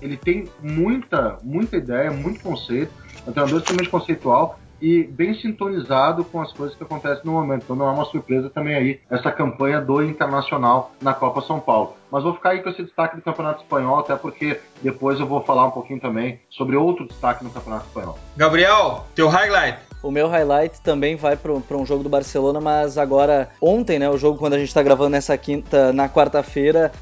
ele 0.00 0.16
tem 0.16 0.48
muita, 0.62 1.38
muita 1.42 1.76
ideia, 1.76 2.10
muito 2.10 2.40
conceito, 2.40 2.92
é 3.26 3.30
um 3.30 3.32
treinador 3.32 3.58
extremamente 3.58 3.90
conceitual 3.90 4.58
e 4.80 5.04
bem 5.04 5.34
sintonizado 5.34 6.24
com 6.24 6.40
as 6.40 6.52
coisas 6.52 6.76
que 6.76 6.82
acontecem 6.82 7.24
no 7.24 7.32
momento. 7.32 7.64
Então 7.64 7.76
não 7.76 7.88
é 7.88 7.92
uma 7.92 8.04
surpresa 8.06 8.50
também 8.50 8.74
aí 8.74 9.00
essa 9.10 9.30
campanha 9.30 9.80
do 9.80 10.02
Internacional 10.02 10.92
na 11.00 11.14
Copa 11.14 11.40
São 11.42 11.60
Paulo. 11.60 11.96
Mas 12.10 12.22
vou 12.22 12.34
ficar 12.34 12.50
aí 12.50 12.62
com 12.62 12.70
esse 12.70 12.82
destaque 12.82 13.16
do 13.16 13.22
Campeonato 13.22 13.62
Espanhol, 13.62 13.98
até 13.98 14.16
porque 14.16 14.60
depois 14.82 15.18
eu 15.18 15.26
vou 15.26 15.42
falar 15.42 15.66
um 15.66 15.70
pouquinho 15.70 16.00
também 16.00 16.40
sobre 16.50 16.76
outro 16.76 17.06
destaque 17.06 17.42
no 17.42 17.50
Campeonato 17.50 17.86
Espanhol. 17.86 18.18
Gabriel, 18.36 19.06
teu 19.14 19.28
highlight. 19.28 19.85
O 20.02 20.10
meu 20.10 20.28
highlight 20.28 20.80
também 20.82 21.16
vai 21.16 21.36
para 21.36 21.76
um 21.76 21.86
jogo 21.86 22.02
do 22.02 22.08
Barcelona, 22.08 22.60
mas 22.60 22.96
agora, 22.96 23.48
ontem, 23.60 23.98
né, 23.98 24.08
o 24.08 24.16
jogo 24.16 24.38
quando 24.38 24.54
a 24.54 24.58
gente 24.58 24.68
está 24.68 24.82
gravando 24.82 25.10
nessa 25.10 25.36
quinta, 25.36 25.92
na 25.92 26.08
quarta-feira, 26.08 26.92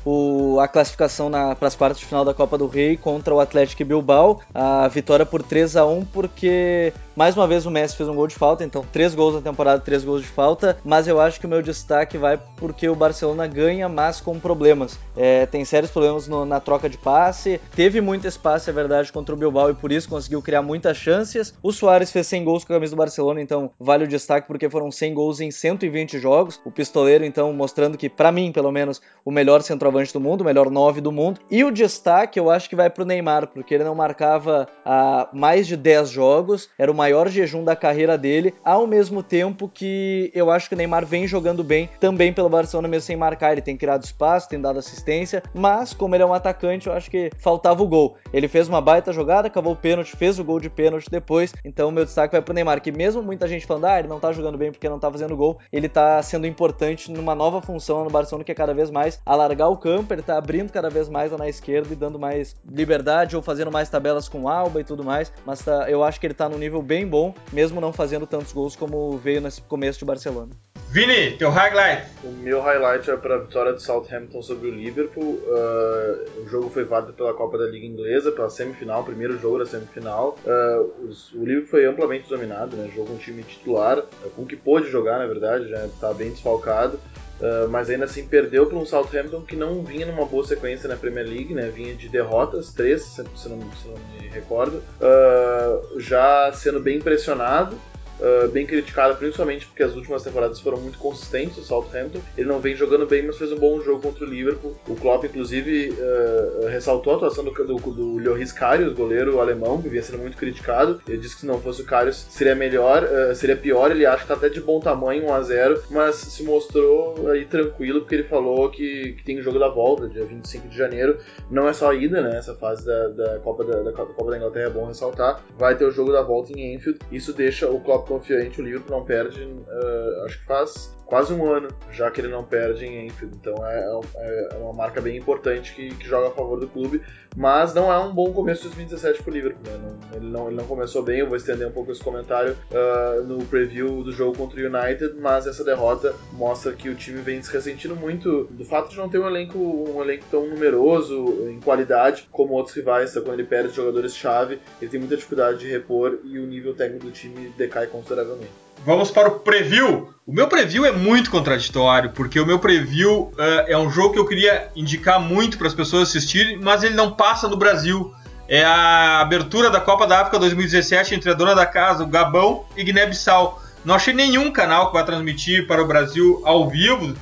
a 0.61 0.69
classificação 0.69 1.31
para 1.31 1.69
as 1.69 1.75
quartas 1.75 1.99
de 1.99 2.07
final 2.07 2.25
da 2.25 2.33
Copa 2.33 2.57
do 2.57 2.67
Rei 2.67 2.97
contra 2.97 3.35
o 3.35 3.41
Atlético 3.41 3.85
Bilbao, 3.85 4.41
a 4.55 4.89
vitória 4.89 5.27
por 5.27 5.43
3 5.43 5.77
a 5.77 5.85
1 5.85 6.05
porque 6.07 6.93
mais 7.17 7.37
uma 7.37 7.47
vez 7.47 7.65
o 7.65 7.71
Messi 7.71 7.97
fez 7.97 8.09
um 8.09 8.15
gol 8.15 8.27
de 8.27 8.35
falta, 8.35 8.65
então 8.65 8.85
três 8.93 9.15
gols 9.15 9.35
na 9.35 9.41
temporada, 9.41 9.81
três 9.81 10.05
gols 10.05 10.23
de 10.23 10.29
falta, 10.29 10.77
mas 10.85 11.07
eu 11.07 11.21
acho 11.21 11.39
que 11.39 11.47
o 11.47 11.49
meu 11.49 11.63
destaque 11.63 12.19
vai 12.19 12.39
porque 12.57 12.89
o 12.89 12.95
Barcelona 12.95 13.47
ganha, 13.47 13.89
mas 13.89 14.21
com 14.21 14.39
problemas. 14.39 14.99
É, 15.17 15.47
tem 15.47 15.65
sérios 15.65 15.91
problemas 15.91 16.27
no, 16.27 16.45
na 16.45 16.61
troca 16.61 16.89
de 16.89 16.99
passe, 16.99 17.61
teve 17.75 18.01
muito 18.01 18.27
espaço, 18.27 18.69
é 18.69 18.73
verdade, 18.73 19.13
contra 19.13 19.35
o 19.35 19.39
Bilbao 19.39 19.71
e 19.71 19.75
por 19.75 19.93
isso 19.93 20.09
conseguiu 20.09 20.43
criar 20.43 20.63
muitas 20.63 20.97
chances. 20.97 21.55
O 21.63 21.73
Soares 21.73 22.11
fez 22.11 22.27
100 22.27 22.45
gols 22.45 22.65
com 22.65 22.73
a 22.73 22.77
camisa 22.77 22.95
do 22.95 22.99
Barcelona, 22.99 23.41
então 23.41 23.71
vale 23.79 24.05
o 24.05 24.09
destaque 24.09 24.49
porque 24.49 24.69
foram 24.69 24.91
100 24.91 25.15
gols 25.15 25.41
em 25.41 25.51
120 25.51 26.19
jogos. 26.19 26.61
O 26.65 26.71
pistoleiro, 26.71 27.25
então, 27.25 27.53
mostrando 27.53 27.97
que, 27.97 28.09
para 28.09 28.33
mim, 28.33 28.51
pelo 28.51 28.73
menos, 28.73 29.01
o 29.25 29.31
melhor 29.31 29.63
centroavante 29.63 30.13
do 30.13 30.21
mundo, 30.21 30.41
o 30.41 30.45
melhor 30.45 30.71
9 30.71 31.01
do 31.01 31.13
mundo. 31.13 31.41
E 31.51 31.63
o 31.63 31.71
destaque 31.71 32.39
eu 32.39 32.51
acho 32.51 32.69
que 32.69 32.77
vai 32.77 32.91
pro 32.91 33.05
Neymar, 33.05 33.49
porque 33.49 33.75
ele 33.75 33.85
não 33.85 33.95
marcava 33.95 34.67
há 34.85 35.29
mais 35.33 35.67
de 35.67 35.77
10 35.77 36.11
jogos, 36.11 36.69
era 36.79 36.91
o 36.91 36.95
maior 37.05 37.29
jejum 37.29 37.63
da 37.63 37.77
carreira 37.77 38.17
dele, 38.17 38.55
ao 38.65 38.87
mesmo 38.87 39.23
tempo 39.23 39.69
que 39.69 40.31
eu 40.35 40.51
acho 40.51 40.69
que 40.71 40.75
o 40.75 40.79
Neymar 40.79 41.05
vem 41.05 41.27
jogando 41.27 41.63
bem 41.63 41.91
também 42.01 42.33
pelo 42.33 42.49
Barcelona, 42.49 42.89
mesmo 42.89 43.07
sem 43.07 43.15
marcar. 43.17 43.53
Ele 43.53 43.61
tem 43.61 43.77
criado 43.77 44.05
espaço, 44.05 44.49
tem 44.49 44.59
dado 44.59 44.79
assistência, 44.79 45.43
mas 45.53 45.93
como 45.93 46.15
ele 46.15 46.23
é 46.23 46.27
um 46.27 46.33
atacante, 46.33 46.87
eu 46.87 46.95
acho 46.95 47.11
que 47.11 47.31
faltava 47.39 47.83
o 47.83 47.87
gol. 47.87 48.17
Ele 48.33 48.49
fez 48.49 48.69
uma 48.69 48.81
baita 48.81 49.13
jogada, 49.13 49.49
acabou 49.49 49.75
o 49.75 49.77
pênalti, 49.77 50.17
fez 50.17 50.39
o 50.39 50.45
gol 50.45 50.59
de 50.59 50.71
pênalti 50.71 51.11
depois, 51.11 51.53
então 51.63 51.91
meu 51.91 52.07
destaque 52.07 52.33
vai 52.33 52.41
pro 52.41 52.55
Neymar, 52.55 52.81
que 52.81 52.91
mesmo 52.91 53.23
muita 53.23 53.47
gente 53.47 53.67
falando, 53.67 53.85
ah, 53.85 53.99
ele 53.99 54.09
não 54.09 54.19
tá 54.19 54.33
jogando 54.33 54.57
bem 54.57 54.73
porque 54.73 54.89
não 54.89 54.99
tá 54.99 55.11
fazendo 55.11 55.37
gol, 55.37 55.59
ele 55.71 55.91
tá 55.91 56.23
sendo 56.23 56.47
importante 56.47 57.13
numa 57.13 57.35
nova 57.35 57.61
função 57.61 58.03
no 58.03 58.11
Barcelona 58.11 58.45
que 58.45 58.53
é 58.53 58.55
cada 58.55 58.73
vez 58.73 58.91
mais 58.91 59.21
alargar 59.27 59.69
o 59.69 59.77
campo, 59.77 60.15
ele 60.15 60.23
tá 60.23 60.39
abrindo 60.39 60.73
cada 60.73 60.89
vez 60.89 61.07
mais 61.11 61.33
na 61.33 61.49
esquerda 61.51 61.93
e 61.93 61.97
dando 61.97 62.19
mais 62.19 62.57
liberdade 62.67 63.37
ou 63.37 63.43
fazendo 63.43 63.71
mais 63.71 63.91
tabelas 63.91 64.27
com 64.27 64.49
Alba 64.49 64.81
e 64.81 64.85
tudo 64.85 65.05
mais, 65.05 65.31
mas 65.45 65.61
tá, 65.61 65.91
eu 65.91 66.03
acho 66.03 66.19
que 66.19 66.27
ele 66.27 66.35
tá 66.35 66.49
num 66.49 66.59
nível 66.59 66.81
bem 66.81 66.94
bom, 67.03 67.35
mesmo 67.51 67.81
não 67.81 67.95
fazendo 67.95 68.27
tantos 68.27 68.53
gols 68.53 68.77
como 68.77 69.17
veio 69.17 69.41
nesse 69.41 69.63
começo 69.63 69.99
de 69.99 70.05
Barcelona. 70.05 70.51
Vini, 70.91 71.37
teu 71.37 71.51
highlight. 71.51 72.07
O 72.23 72.29
meu 72.29 72.61
highlight 72.61 73.11
é 73.11 73.17
para 73.17 73.35
a 73.35 73.39
vitória 73.39 73.73
do 73.73 73.81
Southampton 73.81 74.41
sobre 74.43 74.69
o 74.69 74.71
Liverpool. 74.71 75.41
Uh, 75.45 76.43
o 76.43 76.49
jogo 76.49 76.71
foi 76.71 76.85
válido 76.85 77.13
pela 77.15 77.35
Copa 77.35 77.59
da 77.59 77.65
Liga 77.65 77.85
Inglesa, 77.85 78.31
pela 78.31 78.49
semifinal, 78.49 79.03
primeiro 79.03 79.37
jogo 79.41 79.59
da 79.59 79.67
semifinal. 79.67 80.37
Uh, 80.47 81.09
os, 81.09 81.33
o 81.33 81.45
Liverpool 81.45 81.69
foi 81.69 81.85
amplamente 81.87 82.29
dominado, 82.29 82.77
né? 82.77 82.93
Jogou 82.95 83.17
um 83.17 83.19
time 83.19 83.43
titular, 83.43 84.05
com 84.37 84.47
que 84.47 84.55
pôde 84.55 84.89
jogar, 84.89 85.19
na 85.19 85.27
verdade, 85.27 85.69
já 85.69 85.85
está 85.85 86.15
bem 86.15 86.31
desfalcado. 86.31 87.01
Uh, 87.41 87.69
mas 87.69 87.91
ainda 87.91 88.05
assim 88.05 88.27
perdeu 88.27 88.67
para 88.67 88.79
um 88.79 88.87
Southampton 88.87 89.43
que 89.43 89.57
não 89.57 89.83
vinha 89.83 90.07
numa 90.07 90.25
boa 90.25 90.47
sequência 90.47 90.89
na 90.89 90.97
Premier 90.97 91.27
League, 91.27 91.53
né? 91.53 91.69
Vinha 91.69 91.95
de 91.95 92.09
derrotas, 92.09 92.73
três, 92.73 93.03
se 93.03 93.23
não, 93.23 93.29
se 93.37 93.49
não 93.49 93.97
me 94.21 94.29
recordo, 94.29 94.83
uh, 95.01 96.01
já 96.01 96.53
sendo 96.53 96.81
bem 96.81 97.01
pressionado 97.01 97.77
uh, 98.25 98.49
bem 98.49 98.67
criticada, 98.67 99.15
principalmente 99.15 99.67
porque 99.67 99.83
as 99.83 99.95
últimas 99.95 100.23
temporadas 100.23 100.61
foram 100.61 100.79
muito 100.79 100.99
consistentes, 100.99 101.59
o 101.59 101.63
Southampton. 101.63 102.21
Ele 102.37 102.49
não 102.49 102.59
vem 102.59 102.75
jogando 102.75 103.07
bem, 103.07 103.23
mas 103.23 103.37
fez 103.37 103.53
um 103.53 103.59
bom 103.59 103.81
jogo 103.81 104.01
contra 104.01 104.25
o 104.25 104.29
Liverpool. 104.29 104.77
O 104.89 104.95
Klopp, 104.97 105.25
inclusive, 105.25 105.91
uh, 105.91 106.67
ressaltou 106.69 107.13
a 107.13 107.17
atuação 107.17 107.45
do, 107.45 107.51
do, 107.53 107.77
do 107.77 108.19
Lloris 108.19 108.53
Karius, 108.53 108.95
goleiro 108.95 109.41
alemão, 109.41 109.81
que 109.81 109.89
vinha 109.89 110.03
sendo 110.03 110.19
muito 110.19 110.37
criticado. 110.37 111.01
Ele 111.07 111.19
disse 111.19 111.35
que 111.35 111.41
se 111.43 111.47
não 111.47 111.61
fosse 111.61 111.83
o 111.83 111.85
Karius 111.85 112.27
seria 112.31 112.55
melhor, 112.55 113.05
uh, 113.05 113.35
seria 113.35 113.57
pior. 113.57 113.91
Ele 113.91 114.07
acha 114.07 114.23
que 114.23 114.29
tá 114.29 114.35
até 114.35 114.49
de 114.49 114.61
bom 114.61 114.81
tamanho, 114.81 115.27
1 115.27 115.35
a 115.35 115.43
0 115.43 115.83
mas 115.91 116.17
se 116.17 116.43
mostrou 116.43 117.29
aí 117.31 117.45
tranquilo, 117.45 118.01
porque 118.01 118.15
ele 118.15 118.25
falou 118.25 118.71
que, 118.71 119.13
que 119.13 119.25
tem 119.25 119.39
o 119.39 119.43
jogo 119.43 119.59
da 119.59 119.69
volta, 119.69 120.09
dia 120.09 120.25
25 120.25 120.69
de 120.69 120.77
janeiro. 120.77 121.19
Não 121.51 121.69
é 121.69 121.73
só 121.73 121.91
a 121.91 121.95
ida, 121.95 122.21
né? 122.23 122.39
Essa 122.39 122.55
fase 122.55 122.85
da, 122.87 123.09
da 123.09 123.39
Copa 123.41 123.65
da, 123.65 123.83
da 123.83 123.93
Copa 123.93 124.31
da 124.31 124.37
Inglaterra 124.37 124.67
é 124.67 124.71
bom 124.71 124.87
ressaltar. 124.87 125.43
Vai 125.59 125.77
ter 125.77 125.85
o 125.85 125.91
jogo 125.91 126.13
da 126.13 126.23
volta 126.23 126.53
em 126.53 126.75
Enfield. 126.75 126.99
Isso 127.11 127.33
deixa 127.33 127.69
o 127.69 127.81
Klopp 127.81 128.14
confiante, 128.19 128.61
o 128.61 128.65
Liverpool 128.65 128.99
não 128.99 129.05
perde, 129.05 129.43
uh, 129.43 130.25
acho 130.25 130.39
que 130.39 130.47
faz 130.47 130.97
quase 131.07 131.33
um 131.33 131.51
ano 131.51 131.69
já 131.91 132.11
que 132.11 132.21
ele 132.21 132.29
não 132.29 132.45
perde 132.45 132.85
em 132.85 133.07
Enfield. 133.07 133.37
Então 133.37 133.67
é, 133.67 134.01
é, 134.17 134.49
é 134.53 134.57
uma 134.57 134.73
marca 134.73 135.01
bem 135.01 135.17
importante 135.17 135.75
que, 135.75 135.95
que, 135.95 136.07
joga 136.07 136.29
a 136.29 136.31
favor 136.31 136.59
do 136.59 136.67
clube, 136.67 137.03
mas 137.37 137.75
não 137.75 137.93
é 137.93 137.99
um 137.99 138.13
bom 138.13 138.33
começo 138.33 138.63
de 138.63 138.69
2017 138.69 139.23
para 139.23 139.31
o 139.31 139.35
Liverpool. 139.35 139.63
Né? 139.65 139.79
Não, 139.79 140.17
ele, 140.17 140.31
não, 140.31 140.47
ele 140.49 140.57
não 140.57 140.65
começou 140.67 141.03
bem, 141.03 141.21
eu 141.21 141.27
vou 141.27 141.37
estender 141.37 141.67
um 141.67 141.73
pouco 141.73 141.93
esse 141.93 142.03
comentário 142.03 142.57
uh, 142.71 143.23
no 143.25 143.45
preview 143.45 144.03
do 144.03 144.13
jogo 144.13 144.37
contra 144.37 144.61
o 144.61 144.65
United, 144.65 145.15
mas 145.21 145.47
essa 145.47 145.65
derrota 145.65 146.15
mostra 146.33 146.73
que 146.73 146.89
o 146.89 146.95
time 146.95 147.21
vem 147.21 147.43
se 147.43 147.53
ressentindo 147.53 147.95
muito 147.95 148.45
do 148.51 148.65
fato 148.65 148.91
de 148.91 148.97
não 148.97 149.09
ter 149.09 149.19
um 149.19 149.27
elenco, 149.27 149.59
um 149.59 150.03
elenco 150.03 150.25
tão 150.31 150.47
numeroso 150.47 151.49
em 151.49 151.61
qualidade 151.61 152.29
como 152.31 152.55
outros 152.55 152.75
rivais. 152.75 153.11
Então, 153.11 153.23
quando 153.23 153.39
ele 153.39 153.49
perde 153.49 153.75
jogadores-chave, 153.75 154.61
ele 154.81 154.91
tem 154.91 155.01
muita 155.01 155.17
dificuldade 155.17 155.59
de 155.59 155.69
repor 155.69 156.19
e 156.25 156.39
o 156.39 156.47
nível 156.47 156.75
técnico 156.75 157.07
do 157.07 157.13
time 157.13 157.53
decai 157.57 157.87
consideravelmente. 157.87 158.64
Vamos 158.85 159.11
para 159.11 159.29
o 159.29 159.41
preview. 159.41 160.11
O 160.27 160.33
meu 160.33 160.47
preview 160.47 160.85
é 160.85 160.93
muito 160.93 161.31
contraditório, 161.31 162.11
porque 162.11 162.39
o 162.39 162.45
meu 162.45 162.59
preview 162.59 163.33
uh, 163.33 163.65
é 163.67 163.79
um 163.79 163.91
jogo 163.91 164.13
que 164.13 164.19
eu 164.19 164.27
queria 164.27 164.69
indicar 164.77 165.19
muito 165.19 165.57
para 165.57 165.67
as 165.67 165.75
pessoas 165.75 166.11
assistirem, 166.11 166.59
mas 166.61 166.83
ele 166.83 166.95
não 166.95 167.13
passa 167.13 167.49
no 167.49 167.57
Brasil. 167.57 168.15
É 168.47 168.63
a 168.63 169.21
abertura 169.21 169.71
da 169.71 169.81
Copa 169.81 170.07
da 170.07 170.21
África 170.21 170.39
2017 170.39 171.15
entre 171.15 171.31
a 171.31 171.35
dona 171.35 171.55
da 171.55 171.65
casa, 171.65 172.05
o 172.05 172.07
Gabão 172.07 172.67
e 172.77 172.85
Guiné-Bissau. 172.85 173.63
Não 173.87 173.95
achei 173.95 174.13
nenhum 174.13 174.53
canal 174.53 174.89
que 174.89 174.93
vai 174.93 175.05
transmitir 175.05 175.67
para 175.67 175.83
o 175.83 175.87
Brasil 175.87 176.43
ao 176.45 176.69
vivo. 176.69 177.17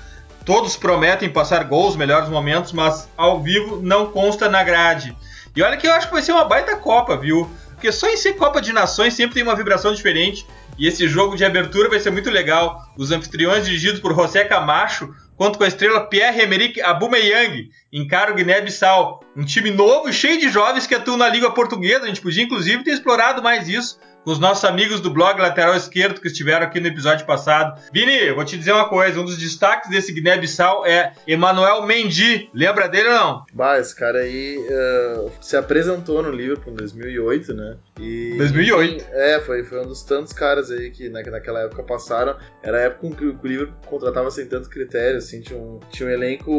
Todos 0.45 0.75
prometem 0.75 1.31
passar 1.31 1.63
gols, 1.63 1.95
melhores 1.95 2.29
momentos, 2.29 2.73
mas 2.73 3.09
ao 3.17 3.41
vivo 3.41 3.81
não 3.81 4.07
consta 4.07 4.49
na 4.49 4.65
grade. 4.65 5.17
E 5.55 5.63
olha 5.63 5.77
que 5.77 5.87
eu 5.87 5.93
acho 5.93 6.09
que 6.09 6.13
vai 6.13 6.23
ser 6.23 6.33
uma 6.33 6.45
baita 6.45 6.75
Copa, 6.75 7.17
viu? 7.17 7.49
Porque 7.83 7.93
só 7.93 8.09
em 8.09 8.17
ser 8.17 8.35
Copa 8.35 8.61
de 8.61 8.73
Nações 8.73 9.15
sempre 9.15 9.35
tem 9.35 9.43
uma 9.43 9.57
vibração 9.57 9.93
diferente. 9.93 10.47
E 10.79 10.87
esse 10.87 11.07
jogo 11.07 11.37
de 11.37 11.45
abertura 11.45 11.89
vai 11.89 12.01
ser 12.01 12.11
muito 12.11 12.31
legal. 12.31 12.93
Os 12.97 13.11
anfitriões 13.13 13.65
dirigidos 13.65 14.01
por 14.01 14.15
José 14.15 14.45
Camacho, 14.45 15.15
contam 15.37 15.59
com 15.59 15.65
a 15.65 15.69
estrela 15.69 16.07
Pierre-Emerick 16.07 16.81
Aubameyang, 16.81 17.69
encara 17.93 18.31
o 18.31 18.35
Guiné-Bissau. 18.35 19.21
Um 19.37 19.45
time 19.45 19.71
novo 19.71 20.09
e 20.09 20.13
cheio 20.13 20.39
de 20.39 20.49
jovens 20.49 20.87
que 20.87 20.95
atuam 20.95 21.17
na 21.17 21.29
Liga 21.29 21.51
Portuguesa. 21.51 22.05
A 22.05 22.09
gente 22.09 22.21
podia, 22.21 22.45
inclusive, 22.45 22.85
ter 22.85 22.93
explorado 22.93 23.43
mais 23.43 23.69
isso 23.69 23.99
com 24.25 24.31
os 24.31 24.39
nossos 24.39 24.65
amigos 24.65 25.01
do 25.01 25.11
blog 25.11 25.41
Lateral 25.41 25.75
Esquerdo 25.75 26.21
que 26.21 26.29
estiveram 26.29 26.67
aqui 26.67 26.79
no 26.79 26.87
episódio 26.87 27.27
passado. 27.27 27.81
Vini, 27.93 28.31
vou 28.33 28.45
te 28.45 28.57
dizer 28.57 28.73
uma 28.73 28.89
coisa: 28.89 29.21
um 29.21 29.25
dos 29.25 29.39
destaques 29.39 29.91
desse 29.91 30.13
Guiné-Bissau 30.13 30.87
é 30.87 31.13
Emmanuel 31.27 31.83
Mendy. 31.83 32.49
Lembra 32.55 32.89
dele 32.89 33.09
ou 33.09 33.15
não? 33.15 33.45
Bah, 33.53 33.79
esse 33.79 33.97
cara 33.97 34.21
aí 34.21 34.59
uh, 34.59 35.31
se 35.41 35.57
apresentou 35.57 36.23
no 36.23 36.31
Liverpool 36.31 36.73
em 36.73 36.77
2008, 36.77 37.55
né? 37.55 37.77
E, 38.01 38.35
2008? 38.39 39.05
é, 39.13 39.41
foi, 39.41 39.63
foi 39.65 39.81
um 39.81 39.87
dos 39.87 40.03
tantos 40.03 40.33
caras 40.33 40.71
aí 40.71 40.91
que 40.91 41.09
na, 41.09 41.23
naquela 41.23 41.61
época 41.61 41.83
passaram. 41.83 42.37
Era 42.63 42.79
a 42.79 42.81
época 42.83 43.07
em 43.07 43.13
que 43.13 43.25
o 43.25 43.39
Liverpool 43.43 43.77
contratava 43.87 44.31
sem 44.31 44.47
tantos 44.47 44.69
critérios, 44.69 45.25
assim, 45.25 45.41
tinha 45.41 45.59
um, 45.59 45.79
tinha 45.91 46.09
um 46.09 46.13
elenco 46.13 46.51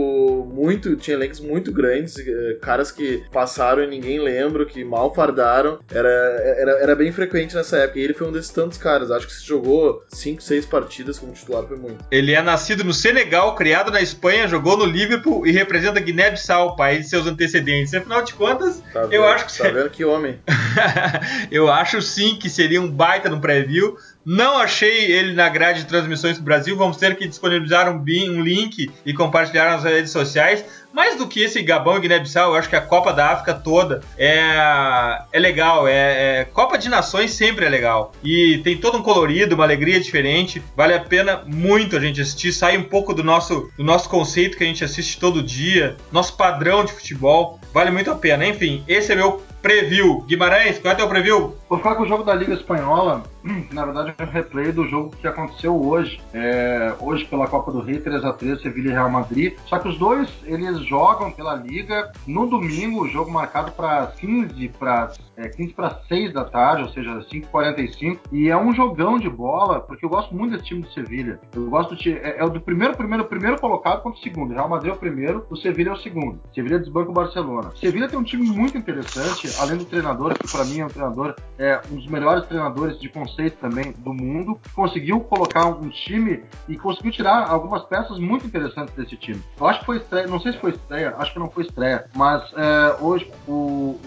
muito. 0.51 0.95
Tinha 0.95 1.15
elencos 1.15 1.39
muito 1.39 1.71
grandes, 1.71 2.15
uh, 2.17 2.59
caras 2.61 2.91
que 2.91 3.23
passaram 3.31 3.83
e 3.83 3.87
ninguém 3.87 4.19
lembra, 4.19 4.65
que 4.65 4.83
mal 4.83 5.13
fardaram. 5.13 5.79
Era, 5.91 6.09
era, 6.09 6.71
era 6.79 6.95
bem 6.95 7.11
frequente 7.11 7.55
nessa 7.55 7.77
época. 7.77 7.99
E 7.99 8.03
ele 8.03 8.13
foi 8.13 8.27
um 8.27 8.31
desses 8.31 8.51
tantos 8.51 8.77
caras. 8.77 9.09
Acho 9.09 9.27
que 9.27 9.33
se 9.33 9.45
jogou 9.45 10.03
5, 10.09 10.41
6 10.41 10.65
partidas 10.65 11.17
como 11.17 11.33
titular 11.33 11.65
foi 11.67 11.77
muito. 11.77 12.05
Ele 12.11 12.33
é 12.33 12.41
nascido 12.41 12.83
no 12.83 12.93
Senegal, 12.93 13.55
criado 13.55 13.91
na 13.91 14.01
Espanha, 14.01 14.47
jogou 14.47 14.77
no 14.77 14.85
Liverpool 14.85 15.45
e 15.47 15.51
representa 15.51 15.99
Guiné-Bissau, 15.99 16.75
país 16.75 17.03
de 17.03 17.09
seus 17.09 17.25
antecedentes. 17.25 17.93
Afinal 17.93 18.21
de 18.21 18.33
contas, 18.33 18.81
tá 18.93 19.01
eu 19.03 19.09
vendo, 19.09 19.23
acho 19.25 19.45
que. 19.47 19.63
Tá 19.63 19.69
vendo 19.69 19.89
que 19.89 20.05
homem? 20.05 20.39
eu 21.51 21.71
acho 21.71 22.01
sim 22.01 22.35
que 22.35 22.49
seria 22.49 22.81
um 22.81 22.89
baita 22.89 23.29
no 23.29 23.39
preview. 23.39 23.97
Não 24.25 24.57
achei 24.57 25.11
ele 25.11 25.33
na 25.33 25.49
grade 25.49 25.81
de 25.81 25.87
transmissões 25.87 26.37
do 26.37 26.43
Brasil. 26.43 26.77
Vamos 26.77 26.95
ter 26.95 27.15
que 27.17 27.27
disponibilizar 27.27 27.89
um, 27.89 27.99
um 27.99 28.41
link 28.41 28.89
e 29.05 29.13
compartilhar 29.13 29.71
nas 29.71 29.83
redes 29.83 30.11
sociais. 30.11 30.63
Mais 30.93 31.17
do 31.17 31.27
que 31.27 31.41
esse 31.41 31.61
Gabão 31.61 31.97
e 31.97 32.01
Guiné-Bissau, 32.01 32.51
eu 32.51 32.55
acho 32.55 32.69
que 32.69 32.75
a 32.75 32.81
Copa 32.81 33.11
da 33.11 33.31
África 33.31 33.53
toda 33.53 34.01
é, 34.17 35.19
é 35.33 35.39
legal. 35.39 35.87
É, 35.87 36.41
é, 36.41 36.45
Copa 36.45 36.77
de 36.77 36.87
Nações 36.87 37.31
sempre 37.31 37.65
é 37.65 37.69
legal. 37.69 38.13
E 38.23 38.59
tem 38.59 38.77
todo 38.77 38.97
um 38.97 39.01
colorido, 39.01 39.55
uma 39.55 39.63
alegria 39.65 39.99
diferente. 39.99 40.63
Vale 40.75 40.93
a 40.93 40.99
pena 41.01 41.43
muito 41.45 41.97
a 41.97 41.99
gente 41.99 42.21
assistir. 42.21 42.53
Sai 42.53 42.77
um 42.77 42.83
pouco 42.83 43.13
do 43.13 43.23
nosso, 43.23 43.69
do 43.75 43.83
nosso 43.83 44.07
conceito 44.07 44.55
que 44.55 44.63
a 44.63 44.67
gente 44.67 44.85
assiste 44.85 45.19
todo 45.19 45.43
dia, 45.43 45.97
nosso 46.11 46.37
padrão 46.37 46.85
de 46.85 46.93
futebol. 46.93 47.59
Vale 47.73 47.91
muito 47.91 48.09
a 48.09 48.15
pena. 48.15 48.45
Enfim, 48.45 48.83
esse 48.87 49.11
é 49.11 49.15
meu 49.15 49.41
preview. 49.63 50.21
Guimarães, 50.27 50.77
qual 50.77 50.91
é 50.91 50.93
o 50.93 50.97
teu 50.97 51.07
preview? 51.07 51.55
Vou 51.69 51.77
ficar 51.77 51.95
com 51.95 52.03
o 52.03 52.07
jogo 52.07 52.23
da 52.23 52.35
Liga 52.35 52.53
Espanhola. 52.53 53.23
Na 53.71 53.85
verdade, 53.85 54.13
é 54.17 54.23
um 54.23 54.27
replay 54.27 54.73
do 54.73 54.85
jogo 54.89 55.15
que 55.15 55.25
aconteceu 55.25 55.73
hoje. 55.81 56.21
É, 56.33 56.93
hoje 56.99 57.23
pela 57.25 57.47
Copa 57.47 57.71
do 57.71 57.79
Rei, 57.79 57.99
3x3, 57.99 58.61
Sevilha 58.61 58.89
e 58.89 58.91
Real 58.91 59.09
Madrid. 59.09 59.55
Só 59.65 59.79
que 59.79 59.87
os 59.87 59.97
dois, 59.97 60.29
eles 60.43 60.85
jogam 60.85 61.31
pela 61.31 61.55
Liga 61.55 62.11
no 62.27 62.45
domingo, 62.45 63.03
o 63.03 63.07
jogo 63.09 63.31
marcado 63.31 63.71
para 63.71 64.07
15 64.07 64.67
para 64.77 65.13
é, 65.37 65.47
15 65.47 65.73
para 65.73 65.99
6 66.07 66.33
da 66.33 66.43
tarde, 66.43 66.83
ou 66.83 66.89
seja, 66.89 67.25
5h45. 67.31 68.19
E 68.31 68.49
é 68.49 68.57
um 68.57 68.73
jogão 68.73 69.17
de 69.17 69.29
bola, 69.29 69.79
porque 69.79 70.05
eu 70.05 70.09
gosto 70.09 70.35
muito 70.35 70.51
desse 70.51 70.65
time 70.65 70.81
do 70.81 70.91
Sevilha. 70.91 71.39
Eu 71.55 71.69
gosto 71.69 71.95
de, 71.95 72.11
é, 72.11 72.39
é, 72.39 72.43
o 72.43 72.49
do 72.49 72.61
primeiro, 72.61 72.95
primeiro, 72.95 73.25
primeiro 73.25 73.59
colocado 73.59 74.03
contra 74.03 74.19
o 74.19 74.23
segundo. 74.23 74.53
Real 74.53 74.69
Madrid 74.69 74.91
é 74.91 74.95
o 74.95 74.99
primeiro, 74.99 75.45
o 75.49 75.55
Sevilha 75.55 75.89
é 75.89 75.93
o 75.93 75.97
segundo. 75.97 76.39
Sevilha 76.53 76.79
desbanca 76.79 77.09
o 77.09 77.13
Barcelona. 77.13 77.71
Sevilha 77.79 78.07
tem 78.07 78.19
um 78.19 78.23
time 78.23 78.45
muito 78.45 78.77
interessante, 78.77 79.47
além 79.59 79.77
do 79.77 79.85
treinador, 79.85 80.33
que 80.37 80.51
para 80.51 80.65
mim 80.65 80.79
é 80.79 80.85
um 80.85 80.89
treinador, 80.89 81.35
é 81.57 81.81
um 81.91 81.95
dos 81.95 82.07
melhores 82.07 82.45
treinadores 82.45 82.99
de 82.99 83.09
conceito 83.09 83.57
também 83.57 83.93
do 83.99 84.13
mundo. 84.13 84.59
Conseguiu 84.73 85.19
colocar 85.21 85.65
um 85.65 85.89
time 85.89 86.43
e 86.67 86.77
conseguiu 86.77 87.11
tirar 87.11 87.47
algumas 87.49 87.83
peças 87.83 88.17
muito 88.19 88.45
interessantes 88.45 88.93
desse 88.95 89.15
time. 89.17 89.41
Eu 89.59 89.67
acho 89.67 89.79
que 89.79 89.85
foi 89.85 89.97
estreia, 89.97 90.27
não 90.27 90.39
sei 90.39 90.53
se 90.53 90.59
foi 90.59 90.71
estreia, 90.71 91.15
acho 91.17 91.33
que 91.33 91.39
não 91.39 91.49
foi 91.49 91.63
estreia, 91.63 92.05
mas 92.15 92.43
é, 92.55 92.97
hoje 93.01 93.31
o, 93.47 93.99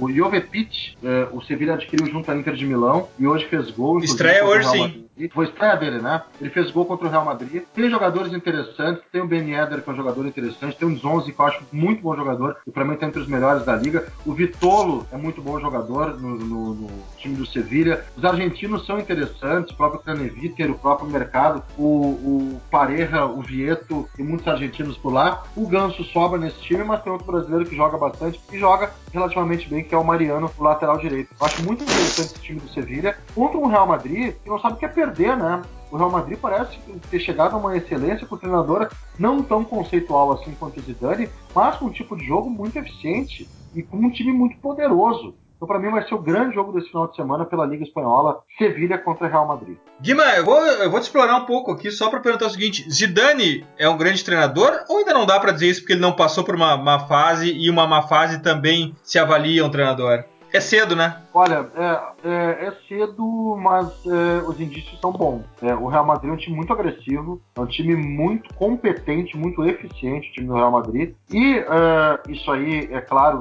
o 0.00 0.12
Jovetic, 0.12 0.96
é, 1.02 1.28
o 1.32 1.42
Sevilha 1.42 1.74
adquiriu 1.74 2.06
junto 2.10 2.30
à 2.30 2.36
Inter 2.36 2.54
de 2.54 2.66
Milão 2.66 3.08
e 3.18 3.26
hoje 3.26 3.46
fez 3.46 3.70
gol. 3.70 3.98
Estreia 3.98 4.44
hoje 4.44 4.68
sim. 4.68 5.03
Foi 5.32 5.46
estreia 5.46 5.76
dele, 5.76 6.00
né? 6.00 6.22
Ele 6.40 6.50
fez 6.50 6.70
gol 6.70 6.86
contra 6.86 7.06
o 7.06 7.10
Real 7.10 7.24
Madrid. 7.24 7.62
Tem 7.74 7.88
jogadores 7.88 8.32
interessantes, 8.32 9.02
tem 9.12 9.20
o 9.20 9.26
Ben 9.26 9.54
Eder, 9.54 9.82
que 9.82 9.88
é 9.88 9.92
um 9.92 9.96
jogador 9.96 10.26
interessante, 10.26 10.76
tem 10.76 10.88
o 10.88 10.96
Zonzi, 10.96 11.32
que 11.32 11.40
eu 11.40 11.46
acho 11.46 11.62
muito 11.72 12.02
bom 12.02 12.16
jogador, 12.16 12.56
e 12.66 12.70
para 12.70 12.84
mim 12.84 12.96
tá 12.96 13.06
entre 13.06 13.20
os 13.20 13.28
melhores 13.28 13.64
da 13.64 13.76
liga. 13.76 14.06
O 14.26 14.32
Vitolo 14.32 15.06
é 15.12 15.16
muito 15.16 15.40
bom 15.40 15.60
jogador 15.60 16.20
no, 16.20 16.36
no, 16.36 16.74
no 16.74 16.90
time 17.16 17.36
do 17.36 17.46
Sevilha. 17.46 18.04
Os 18.16 18.24
argentinos 18.24 18.86
são 18.86 18.98
interessantes, 18.98 19.72
o 19.72 19.76
próprio 19.76 20.00
Craneviter, 20.00 20.70
o 20.70 20.78
próprio 20.78 21.08
Mercado, 21.08 21.62
o, 21.78 21.84
o 21.84 22.60
Pareja, 22.70 23.24
o 23.24 23.40
Vieto, 23.40 24.08
e 24.18 24.22
muitos 24.22 24.48
argentinos 24.48 24.96
por 24.96 25.12
lá. 25.12 25.44
O 25.56 25.66
Ganso 25.68 26.02
sobra 26.04 26.38
nesse 26.38 26.60
time, 26.60 26.82
mas 26.82 27.02
tem 27.02 27.12
outro 27.12 27.30
brasileiro 27.30 27.66
que 27.66 27.76
joga 27.76 27.96
bastante 27.96 28.40
e 28.52 28.58
joga 28.58 28.90
relativamente 29.12 29.68
bem, 29.68 29.84
que 29.84 29.94
é 29.94 29.98
o 29.98 30.04
Mariano, 30.04 30.50
o 30.58 30.62
lateral 30.62 30.98
direito. 30.98 31.34
Eu 31.38 31.46
acho 31.46 31.62
muito 31.62 31.84
interessante 31.84 32.32
esse 32.32 32.40
time 32.40 32.60
do 32.60 32.68
Sevilha 32.70 33.16
contra 33.34 33.58
um 33.58 33.66
Real 33.66 33.86
Madrid 33.86 34.34
que 34.42 34.50
não 34.50 34.58
sabe 34.58 34.74
o 34.74 34.76
que 34.76 34.86
é 34.86 34.88
perder, 35.04 35.36
né? 35.36 35.62
O 35.90 35.96
Real 35.96 36.10
Madrid 36.10 36.38
parece 36.40 36.76
ter 37.10 37.20
chegado 37.20 37.54
a 37.54 37.58
uma 37.58 37.76
excelência 37.76 38.26
com 38.26 38.36
treinador 38.36 38.88
não 39.18 39.42
tão 39.42 39.64
conceitual 39.64 40.32
assim 40.32 40.52
quanto 40.58 40.80
o 40.80 40.82
Zidane, 40.82 41.28
mas 41.54 41.76
com 41.76 41.86
um 41.86 41.90
tipo 41.90 42.16
de 42.16 42.24
jogo 42.24 42.50
muito 42.50 42.76
eficiente 42.78 43.48
e 43.74 43.82
com 43.82 43.98
um 43.98 44.10
time 44.10 44.32
muito 44.32 44.56
poderoso. 44.58 45.34
Então, 45.56 45.68
para 45.68 45.78
mim, 45.78 45.90
vai 45.90 46.06
ser 46.06 46.14
o 46.14 46.18
grande 46.18 46.54
jogo 46.54 46.72
desse 46.72 46.88
final 46.88 47.06
de 47.08 47.14
semana 47.14 47.44
pela 47.44 47.64
Liga 47.64 47.84
Espanhola, 47.84 48.40
Sevilha 48.58 48.98
contra 48.98 49.28
Real 49.28 49.46
Madrid. 49.46 49.76
Guima, 50.00 50.24
eu 50.36 50.44
vou, 50.44 50.58
eu 50.58 50.90
vou 50.90 50.98
te 50.98 51.04
explorar 51.04 51.36
um 51.36 51.46
pouco 51.46 51.70
aqui 51.70 51.90
só 51.90 52.10
para 52.10 52.20
perguntar 52.20 52.46
o 52.46 52.50
seguinte: 52.50 52.84
Zidane 52.90 53.64
é 53.78 53.88
um 53.88 53.96
grande 53.96 54.24
treinador 54.24 54.84
ou 54.88 54.98
ainda 54.98 55.14
não 55.14 55.24
dá 55.24 55.38
para 55.38 55.52
dizer 55.52 55.68
isso 55.68 55.80
porque 55.80 55.92
ele 55.92 56.02
não 56.02 56.12
passou 56.12 56.42
por 56.42 56.56
uma, 56.56 56.74
uma 56.74 57.06
fase 57.06 57.52
e 57.52 57.70
uma 57.70 57.86
má 57.86 58.02
fase 58.02 58.42
também 58.42 58.94
se 59.02 59.18
avalia 59.18 59.64
um 59.64 59.70
treinador? 59.70 60.24
É 60.54 60.60
cedo, 60.60 60.94
né? 60.94 61.20
Olha, 61.34 61.68
é, 61.74 62.28
é, 62.28 62.66
é 62.66 62.72
cedo, 62.86 63.56
mas 63.60 63.88
é, 64.06 64.40
os 64.46 64.60
indícios 64.60 65.00
são 65.00 65.10
bons. 65.10 65.42
É, 65.60 65.74
o 65.74 65.88
Real 65.88 66.06
Madrid 66.06 66.30
é 66.30 66.32
um 66.32 66.36
time 66.36 66.54
muito 66.54 66.72
agressivo, 66.72 67.42
é 67.56 67.60
um 67.60 67.66
time 67.66 67.96
muito 67.96 68.54
competente, 68.54 69.36
muito 69.36 69.64
eficiente, 69.64 70.30
o 70.30 70.32
time 70.32 70.46
do 70.46 70.54
Real 70.54 70.70
Madrid. 70.70 71.12
E 71.28 71.56
é, 71.56 72.20
isso 72.28 72.52
aí, 72.52 72.88
é 72.92 73.00
claro, 73.00 73.40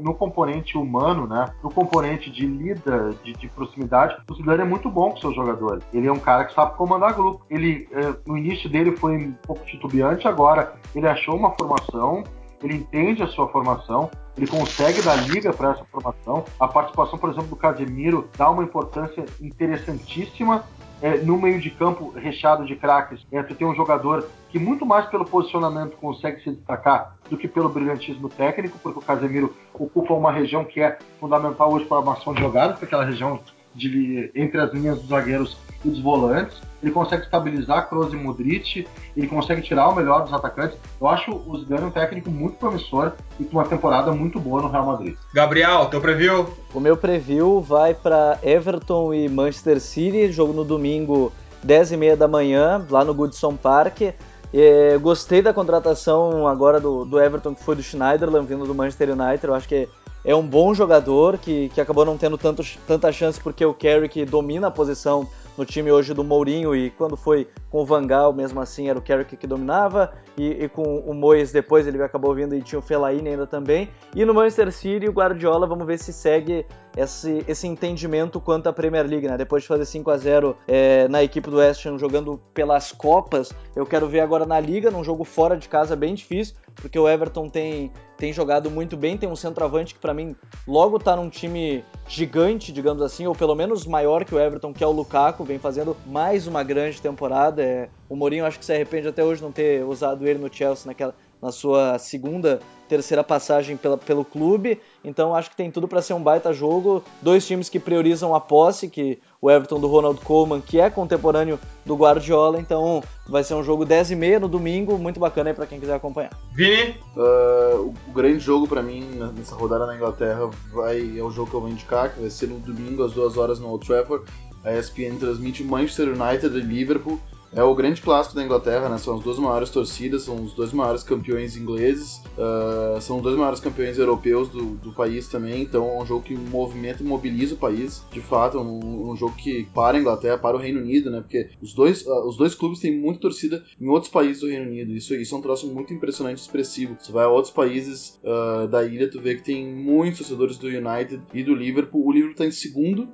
no 0.00 0.14
componente 0.14 0.78
humano, 0.78 1.26
né? 1.26 1.52
No 1.62 1.70
componente 1.70 2.30
de 2.30 2.46
lida, 2.46 3.10
de, 3.22 3.34
de 3.34 3.46
proximidade, 3.48 4.16
o 4.30 4.34
Zidane 4.34 4.62
é 4.62 4.64
muito 4.64 4.88
bom 4.88 5.10
com 5.10 5.18
seus 5.18 5.34
jogadores. 5.34 5.84
Ele 5.92 6.08
é 6.08 6.12
um 6.12 6.18
cara 6.18 6.46
que 6.46 6.54
sabe 6.54 6.78
comandar 6.78 7.12
grupo. 7.12 7.44
Ele, 7.50 7.86
é, 7.92 8.14
no 8.26 8.38
início 8.38 8.70
dele 8.70 8.96
foi 8.96 9.18
um 9.18 9.32
pouco 9.46 9.66
titubeante, 9.66 10.26
agora 10.26 10.72
ele 10.94 11.06
achou 11.06 11.36
uma 11.36 11.50
formação 11.50 12.24
ele 12.62 12.74
entende 12.74 13.22
a 13.22 13.26
sua 13.28 13.48
formação, 13.48 14.10
ele 14.36 14.46
consegue 14.46 15.02
dar 15.02 15.16
liga 15.16 15.52
para 15.52 15.72
essa 15.72 15.84
formação. 15.84 16.44
A 16.58 16.68
participação, 16.68 17.18
por 17.18 17.30
exemplo, 17.30 17.48
do 17.48 17.56
Casemiro 17.56 18.28
dá 18.36 18.50
uma 18.50 18.62
importância 18.62 19.24
interessantíssima 19.40 20.64
é, 21.00 21.18
no 21.18 21.38
meio 21.38 21.60
de 21.60 21.70
campo 21.70 22.12
recheado 22.16 22.64
de 22.64 22.74
craques. 22.74 23.24
É, 23.30 23.42
tu 23.42 23.54
tem 23.54 23.66
um 23.66 23.74
jogador 23.74 24.28
que 24.50 24.58
muito 24.58 24.84
mais 24.84 25.06
pelo 25.06 25.24
posicionamento 25.24 25.96
consegue 25.96 26.42
se 26.42 26.50
destacar 26.50 27.16
do 27.28 27.36
que 27.36 27.46
pelo 27.46 27.68
brilhantismo 27.68 28.28
técnico, 28.28 28.78
porque 28.82 28.98
o 28.98 29.02
Casemiro 29.02 29.54
ocupa 29.74 30.14
uma 30.14 30.32
região 30.32 30.64
que 30.64 30.80
é 30.80 30.98
fundamental 31.20 31.72
hoje 31.72 31.84
para 31.84 31.98
a 31.98 32.00
armação 32.00 32.34
de 32.34 32.40
jogadas, 32.40 32.78
que 32.78 32.84
é 32.84 32.86
aquela 32.86 33.04
região 33.04 33.40
de, 33.78 34.30
entre 34.34 34.60
as 34.60 34.72
linhas 34.72 34.98
dos 34.98 35.08
zagueiros 35.08 35.56
e 35.84 35.88
dos 35.88 36.00
volantes. 36.00 36.60
Ele 36.82 36.92
consegue 36.92 37.24
estabilizar 37.24 37.88
Kroos 37.88 38.12
e 38.12 38.16
Modric, 38.16 38.86
ele 39.16 39.26
consegue 39.26 39.62
tirar 39.62 39.88
o 39.88 39.94
melhor 39.94 40.22
dos 40.22 40.32
atacantes. 40.32 40.76
Eu 41.00 41.08
acho 41.08 41.30
o 41.46 41.58
Zidane 41.58 41.84
um 41.84 41.90
técnico 41.90 42.30
muito 42.30 42.56
promissor 42.56 43.12
e 43.38 43.44
com 43.44 43.56
uma 43.58 43.64
temporada 43.64 44.12
muito 44.12 44.38
boa 44.38 44.62
no 44.62 44.68
Real 44.68 44.86
Madrid. 44.86 45.16
Gabriel, 45.34 45.86
teu 45.86 46.00
preview? 46.00 46.48
O 46.72 46.78
meu 46.78 46.96
preview 46.96 47.60
vai 47.60 47.94
para 47.94 48.38
Everton 48.42 49.12
e 49.12 49.28
Manchester 49.28 49.80
City, 49.80 50.30
jogo 50.30 50.52
no 50.52 50.64
domingo 50.64 51.32
10h30 51.66 52.16
da 52.16 52.28
manhã, 52.28 52.84
lá 52.88 53.04
no 53.04 53.14
Goodson 53.14 53.56
Park. 53.56 54.14
É, 54.52 54.96
gostei 54.98 55.42
da 55.42 55.52
contratação 55.52 56.46
agora 56.46 56.80
do, 56.80 57.04
do 57.04 57.20
Everton, 57.20 57.54
que 57.54 57.62
foi 57.62 57.76
do 57.76 57.82
Schneiderlin, 57.82 58.46
vindo 58.46 58.64
do 58.64 58.74
Manchester 58.74 59.10
United. 59.10 59.44
Eu 59.46 59.54
acho 59.54 59.68
que 59.68 59.88
é 60.28 60.34
um 60.34 60.46
bom 60.46 60.74
jogador 60.74 61.38
que, 61.38 61.70
que 61.70 61.80
acabou 61.80 62.04
não 62.04 62.18
tendo 62.18 62.36
tanto, 62.36 62.62
tanta 62.86 63.10
chance 63.10 63.40
porque 63.40 63.64
o 63.64 63.72
Carrick 63.72 64.26
domina 64.26 64.66
a 64.66 64.70
posição 64.70 65.26
no 65.56 65.64
time 65.64 65.90
hoje 65.90 66.12
do 66.12 66.22
Mourinho 66.22 66.76
e 66.76 66.90
quando 66.90 67.16
foi 67.16 67.48
com 67.70 67.80
o 67.80 67.84
Vangal, 67.86 68.30
mesmo 68.34 68.60
assim, 68.60 68.90
era 68.90 68.98
o 68.98 69.00
Carrick 69.00 69.38
que 69.38 69.46
dominava 69.46 70.12
e, 70.36 70.64
e, 70.64 70.68
com 70.68 70.98
o 70.98 71.14
Moyes 71.14 71.50
depois 71.50 71.86
ele 71.86 72.02
acabou 72.02 72.34
vindo 72.34 72.54
e 72.54 72.60
tinha 72.60 72.78
o 72.78 72.82
Fellaini 72.82 73.30
ainda 73.30 73.46
também. 73.46 73.88
E 74.14 74.22
no 74.22 74.34
Manchester 74.34 74.70
City, 74.70 75.08
o 75.08 75.12
Guardiola, 75.12 75.66
vamos 75.66 75.86
ver 75.86 75.98
se 75.98 76.12
segue 76.12 76.66
esse, 76.98 77.44
esse 77.46 77.66
entendimento 77.66 78.40
quanto 78.40 78.68
à 78.68 78.72
Premier 78.72 79.06
League, 79.06 79.28
né? 79.28 79.36
Depois 79.36 79.62
de 79.62 79.68
fazer 79.68 79.84
5 79.84 80.10
a 80.10 80.16
0 80.16 80.56
é, 80.66 81.06
na 81.08 81.22
equipe 81.22 81.48
do 81.48 81.58
West 81.58 81.86
Ham 81.86 81.96
jogando 81.96 82.40
pelas 82.52 82.90
Copas, 82.90 83.52
eu 83.76 83.86
quero 83.86 84.08
ver 84.08 84.20
agora 84.20 84.44
na 84.44 84.58
Liga, 84.58 84.90
num 84.90 85.04
jogo 85.04 85.22
fora 85.22 85.56
de 85.56 85.68
casa 85.68 85.94
bem 85.94 86.14
difícil, 86.14 86.56
porque 86.74 86.98
o 86.98 87.08
Everton 87.08 87.48
tem, 87.48 87.92
tem 88.16 88.32
jogado 88.32 88.68
muito 88.68 88.96
bem, 88.96 89.16
tem 89.16 89.28
um 89.28 89.36
centroavante 89.36 89.94
que 89.94 90.00
para 90.00 90.12
mim 90.12 90.34
logo 90.66 90.98
tá 90.98 91.14
num 91.14 91.28
time 91.28 91.84
gigante, 92.08 92.72
digamos 92.72 93.02
assim, 93.02 93.26
ou 93.26 93.34
pelo 93.34 93.54
menos 93.54 93.86
maior 93.86 94.24
que 94.24 94.34
o 94.34 94.40
Everton, 94.40 94.72
que 94.72 94.82
é 94.82 94.86
o 94.86 94.92
Lukaku, 94.92 95.44
vem 95.44 95.58
fazendo 95.58 95.96
mais 96.04 96.46
uma 96.46 96.64
grande 96.64 97.00
temporada. 97.00 97.62
É, 97.62 97.88
o 98.08 98.16
Mourinho 98.16 98.44
acho 98.44 98.58
que 98.58 98.64
se 98.64 98.72
arrepende 98.72 99.06
até 99.06 99.22
hoje 99.22 99.42
não 99.42 99.52
ter 99.52 99.84
usado 99.84 100.26
ele 100.26 100.38
no 100.38 100.52
Chelsea 100.52 100.86
naquela, 100.86 101.14
na 101.40 101.52
sua 101.52 101.98
segunda, 101.98 102.60
terceira 102.88 103.22
passagem 103.22 103.76
pela, 103.76 103.96
pelo 103.96 104.24
clube. 104.24 104.80
Então 105.04 105.34
acho 105.34 105.50
que 105.50 105.56
tem 105.56 105.70
tudo 105.70 105.86
para 105.86 106.02
ser 106.02 106.14
um 106.14 106.22
baita 106.22 106.52
jogo. 106.52 107.02
Dois 107.22 107.46
times 107.46 107.68
que 107.68 107.78
priorizam 107.78 108.34
a 108.34 108.40
posse, 108.40 108.88
que 108.88 109.18
o 109.40 109.50
Everton 109.50 109.78
do 109.78 109.86
Ronald 109.86 110.20
Koeman, 110.20 110.60
que 110.60 110.80
é 110.80 110.90
contemporâneo 110.90 111.58
do 111.84 111.94
Guardiola. 111.94 112.58
Então 112.58 113.02
vai 113.28 113.44
ser 113.44 113.54
um 113.54 113.62
jogo 113.62 113.84
10 113.84 114.12
e 114.12 114.16
meia 114.16 114.40
no 114.40 114.48
domingo, 114.48 114.98
muito 114.98 115.20
bacana 115.20 115.50
aí 115.50 115.54
para 115.54 115.66
quem 115.66 115.78
quiser 115.78 115.94
acompanhar. 115.94 116.30
Vini? 116.52 116.96
Uh, 117.16 117.94
o 118.08 118.12
grande 118.12 118.40
jogo 118.40 118.66
para 118.66 118.82
mim 118.82 119.02
nessa 119.36 119.54
rodada 119.54 119.86
na 119.86 119.94
Inglaterra 119.94 120.50
vai, 120.72 121.18
é 121.18 121.22
o 121.22 121.30
jogo 121.30 121.50
que 121.50 121.56
eu 121.56 121.60
vou 121.60 121.70
indicar, 121.70 122.12
que 122.12 122.20
vai 122.20 122.30
ser 122.30 122.48
no 122.48 122.58
domingo 122.58 123.04
às 123.04 123.12
duas 123.12 123.36
horas 123.36 123.60
no 123.60 123.68
Old 123.68 123.86
Trafford. 123.86 124.24
A 124.64 124.74
ESPN 124.74 125.18
transmite 125.18 125.62
Manchester 125.62 126.08
United 126.08 126.56
e 126.56 126.60
Liverpool. 126.60 127.18
É 127.52 127.62
o 127.62 127.74
grande 127.74 128.02
clássico 128.02 128.34
da 128.34 128.44
Inglaterra, 128.44 128.88
né? 128.88 128.98
São 128.98 129.16
as 129.16 129.24
duas 129.24 129.38
maiores 129.38 129.70
torcidas, 129.70 130.22
são 130.22 130.36
os 130.42 130.52
dois 130.52 130.72
maiores 130.72 131.02
campeões 131.02 131.56
ingleses, 131.56 132.22
uh, 132.36 133.00
são 133.00 133.16
os 133.16 133.22
dois 133.22 133.36
maiores 133.36 133.58
campeões 133.58 133.98
europeus 133.98 134.48
do, 134.48 134.76
do, 134.76 134.92
país 134.92 135.28
também. 135.28 135.62
Então 135.62 135.88
é 135.88 136.02
um 136.02 136.06
jogo 136.06 136.22
que 136.22 136.36
movimenta 136.36 137.02
e 137.02 137.06
mobiliza 137.06 137.54
o 137.54 137.58
país. 137.58 138.04
De 138.12 138.20
fato, 138.20 138.58
é 138.58 138.60
um, 138.60 139.10
um 139.10 139.16
jogo 139.16 139.34
que 139.36 139.66
para 139.74 139.96
a 139.96 140.00
Inglaterra, 140.00 140.36
para 140.36 140.56
o 140.56 140.60
Reino 140.60 140.80
Unido, 140.80 141.10
né? 141.10 141.20
Porque 141.20 141.50
os 141.60 141.72
dois, 141.72 142.04
uh, 142.06 142.28
os 142.28 142.36
dois 142.36 142.54
clubes 142.54 142.80
têm 142.80 142.98
muita 142.98 143.20
torcida 143.20 143.64
em 143.80 143.88
outros 143.88 144.12
países 144.12 144.40
do 144.40 144.48
Reino 144.48 144.66
Unido. 144.66 144.92
Isso, 144.92 145.14
isso 145.14 145.34
é 145.34 145.38
um 145.38 145.42
troço 145.42 145.66
muito 145.68 145.94
impressionante, 145.94 146.38
expressivo. 146.38 146.96
Você 146.98 147.12
vai 147.12 147.24
a 147.24 147.28
outros 147.28 147.52
países 147.52 148.20
uh, 148.22 148.68
da 148.68 148.84
ilha, 148.84 149.10
tu 149.10 149.20
vê 149.20 149.34
que 149.34 149.42
tem 149.44 149.66
muitos 149.66 150.18
torcedores 150.18 150.58
do 150.58 150.66
United 150.66 151.22
e 151.32 151.42
do 151.42 151.54
Liverpool. 151.54 152.06
O 152.06 152.12
Liverpool 152.12 152.32
está 152.32 152.46
em 152.46 152.50
segundo, 152.50 153.08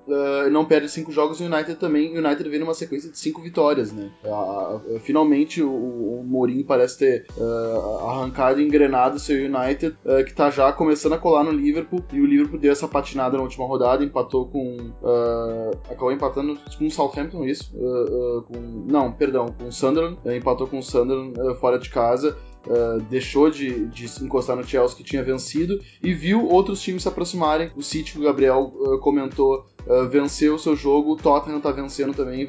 não 0.50 0.64
perde 0.64 0.88
cinco 0.88 1.12
jogos. 1.12 1.40
O 1.40 1.44
United 1.44 1.76
também. 1.76 2.16
O 2.16 2.24
United 2.24 2.48
vem 2.48 2.58
numa 2.58 2.74
sequência 2.74 3.10
de 3.10 3.18
cinco 3.18 3.40
vitórias, 3.40 3.92
né? 3.92 4.10
Finalmente 5.00 5.62
o, 5.62 5.70
o 5.70 6.24
Mourinho 6.24 6.64
parece 6.64 6.98
ter 6.98 7.26
uh, 7.36 8.08
arrancado 8.08 8.60
e 8.60 8.64
engrenado 8.64 9.18
seu 9.18 9.36
United, 9.36 9.96
uh, 10.04 10.24
que 10.24 10.30
está 10.30 10.50
já 10.50 10.72
começando 10.72 11.12
a 11.12 11.18
colar 11.18 11.44
no 11.44 11.50
Liverpool, 11.50 12.04
e 12.12 12.20
o 12.20 12.26
Liverpool 12.26 12.58
deu 12.58 12.72
essa 12.72 12.88
patinada 12.88 13.36
na 13.36 13.42
última 13.42 13.66
rodada, 13.66 14.04
empatou 14.04 14.48
com. 14.48 14.92
Acabou 15.90 16.12
empatando 16.12 16.58
com 16.78 16.86
o 16.86 16.90
Southampton, 16.90 17.44
isso? 17.44 17.72
com, 17.72 18.86
não, 18.90 19.12
perdão, 19.12 19.46
com 19.58 19.68
o 19.68 19.72
Sunderland, 19.72 20.18
empatou 20.36 20.66
com 20.66 20.78
o 20.78 20.82
Sunderland 20.82 21.34
fora 21.60 21.78
de 21.78 21.90
casa. 21.90 22.36
Uh, 22.66 22.98
deixou 23.10 23.50
de, 23.50 23.84
de 23.88 24.06
encostar 24.24 24.56
no 24.56 24.64
Chelsea 24.64 24.96
que 24.96 25.04
tinha 25.04 25.22
vencido 25.22 25.78
e 26.02 26.14
viu 26.14 26.48
outros 26.48 26.80
times 26.80 27.02
se 27.02 27.08
aproximarem. 27.08 27.70
O 27.76 27.82
City, 27.82 28.12
que 28.12 28.18
o 28.18 28.22
Gabriel 28.22 28.72
uh, 28.74 28.98
comentou, 29.00 29.66
uh, 29.86 30.08
venceu 30.08 30.54
o 30.54 30.58
seu 30.58 30.76
jogo. 30.76 31.12
O 31.12 31.16
Tottenham 31.16 31.58
está 31.58 31.70
vencendo 31.70 32.14
também, 32.14 32.48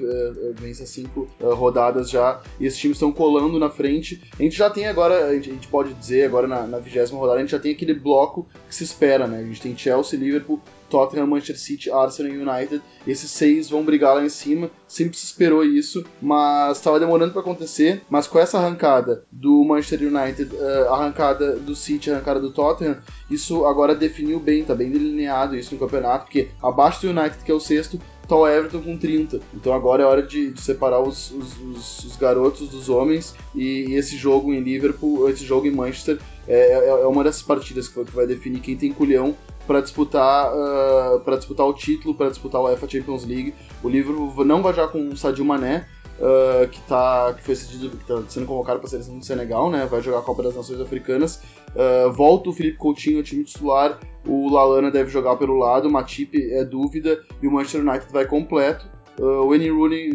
vence 0.56 0.86
cinco 0.86 1.28
rodadas 1.40 2.10
já. 2.10 2.42
E 2.60 2.66
esses 2.66 2.80
times 2.80 2.98
estão 2.98 3.12
colando 3.12 3.60
na 3.60 3.70
frente. 3.70 4.22
A 4.38 4.42
gente 4.42 4.56
já 4.56 4.70
tem 4.70 4.88
agora, 4.88 5.26
a 5.26 5.34
gente, 5.34 5.50
a 5.50 5.54
gente 5.54 5.68
pode 5.68 5.94
dizer, 5.94 6.26
agora 6.26 6.48
na 6.48 6.80
vigésima 6.80 7.20
rodada, 7.20 7.38
a 7.38 7.42
gente 7.42 7.52
já 7.52 7.60
tem 7.60 7.72
aquele 7.72 7.94
bloco 7.94 8.48
que 8.68 8.76
se 8.76 8.84
espera, 8.84 9.28
né? 9.28 9.40
A 9.40 9.44
gente 9.44 9.62
tem 9.62 9.78
Chelsea, 9.78 10.20
Liverpool, 10.20 10.60
Tottenham, 10.90 11.28
Manchester 11.28 11.60
City, 11.60 11.92
Arsenal 11.92 12.32
e 12.32 12.38
United. 12.38 12.82
Esses 13.08 13.32
seis 13.32 13.70
vão 13.70 13.84
brigar 13.84 14.16
lá 14.16 14.24
em 14.24 14.30
cima. 14.30 14.70
Sempre 14.88 15.18
se 15.18 15.26
esperou 15.26 15.64
isso, 15.64 16.06
mas 16.22 16.78
estava 16.78 17.00
demorando 17.00 17.32
para 17.32 17.42
acontecer. 17.42 18.02
Mas 18.10 18.28
com 18.28 18.40
essa 18.40 18.58
arrancada 18.58 19.24
do 19.32 19.64
Manchester 19.64 20.08
United, 20.08 20.56
uh, 20.56 20.94
arrancada 20.94 21.56
do 21.56 21.76
City, 21.76 22.12
arrancada 22.12 22.40
do 22.40 22.52
Tottenham, 22.52 22.98
isso 23.30 23.66
agora 23.66 23.96
definiu 23.96 24.40
bem, 24.40 24.64
tá 24.64 24.76
bem 24.76 24.90
delineado 24.90 25.56
isso 25.56 25.74
no 25.74 25.80
campeonato, 25.80 26.26
porque 26.26 26.50
abaixo 26.62 27.02
do 27.02 27.10
United, 27.10 27.44
que 27.44 27.52
é 27.52 27.54
o 27.54 27.60
sexto, 27.60 28.00
tá 28.28 28.36
o 28.36 28.48
Everton 28.48 28.82
com 28.82 28.98
30. 28.98 29.40
Então 29.54 29.74
agora 29.74 30.04
é 30.04 30.06
hora 30.06 30.22
de, 30.22 30.52
de 30.52 30.62
separar 30.62 31.02
os, 31.02 31.32
os, 31.32 31.60
os, 31.60 32.04
os, 32.04 32.16
garotos 32.16 32.70
dos 32.70 32.90
homens 32.90 33.36
e, 33.54 33.86
e, 33.90 33.96
esse 33.96 34.18
jogo 34.18 34.54
em 34.54 34.60
Liverpool, 34.60 35.30
esse 35.30 35.46
jogo 35.46 35.68
em 35.68 35.72
Manchester 35.72 36.20
é, 36.48 36.74
é, 36.74 36.88
é 36.88 37.06
uma 37.06 37.24
dessas 37.24 37.42
partidas 37.42 37.88
que 37.88 38.04
vai 38.12 38.28
definir 38.28 38.60
quem 38.60 38.76
tem 38.76 38.92
culhão 38.92 39.36
para 39.66 39.82
disputar 39.82 40.52
uh, 40.54 41.20
para 41.22 41.38
disputar 41.38 41.66
o 41.66 41.74
título, 41.74 42.16
para 42.16 42.30
disputar 42.30 42.62
o 42.62 42.66
UEFA 42.66 42.88
Champions 42.88 43.26
League. 43.26 43.54
O 43.84 43.90
Liverpool 43.90 44.46
não 44.46 44.62
vai 44.62 44.74
já 44.74 44.88
com 44.88 45.10
o 45.10 45.18
Sadio 45.18 45.46
Mané, 45.46 45.88
uh, 46.20 46.68
que, 46.68 46.82
tá, 46.82 47.34
que 47.34 47.44
foi 47.44 47.56
cedido, 47.56 47.98
que 47.98 48.06
tá 48.06 48.22
sendo 48.28 48.46
convocado 48.46 48.80
para 48.80 48.88
a 48.88 48.90
seleção 48.90 49.18
do 49.18 49.26
Senegal, 49.26 49.70
né? 49.70 49.86
Vai 49.86 50.02
jogar 50.02 50.20
a 50.20 50.22
Copa 50.22 50.44
das 50.44 50.56
Nações 50.56 50.80
Africanas. 50.80 51.42
Uh, 51.76 52.12
volta 52.12 52.50
o 52.50 52.54
Felipe 52.54 52.78
Coutinho 52.78 53.18
ao 53.18 53.24
time 53.24 53.44
titular. 53.44 54.00
O 54.28 54.50
Lalana 54.50 54.90
deve 54.90 55.10
jogar 55.10 55.36
pelo 55.36 55.58
lado, 55.58 55.88
o 55.88 55.92
Matip 55.92 56.36
é 56.36 56.64
dúvida 56.64 57.22
e 57.42 57.48
o 57.48 57.52
Manchester 57.52 57.82
United 57.82 58.12
vai 58.12 58.26
completo. 58.26 58.88
Uh, 59.20 59.44
o 59.44 59.50
Wayne 59.50 59.70
Rooney 59.70 60.10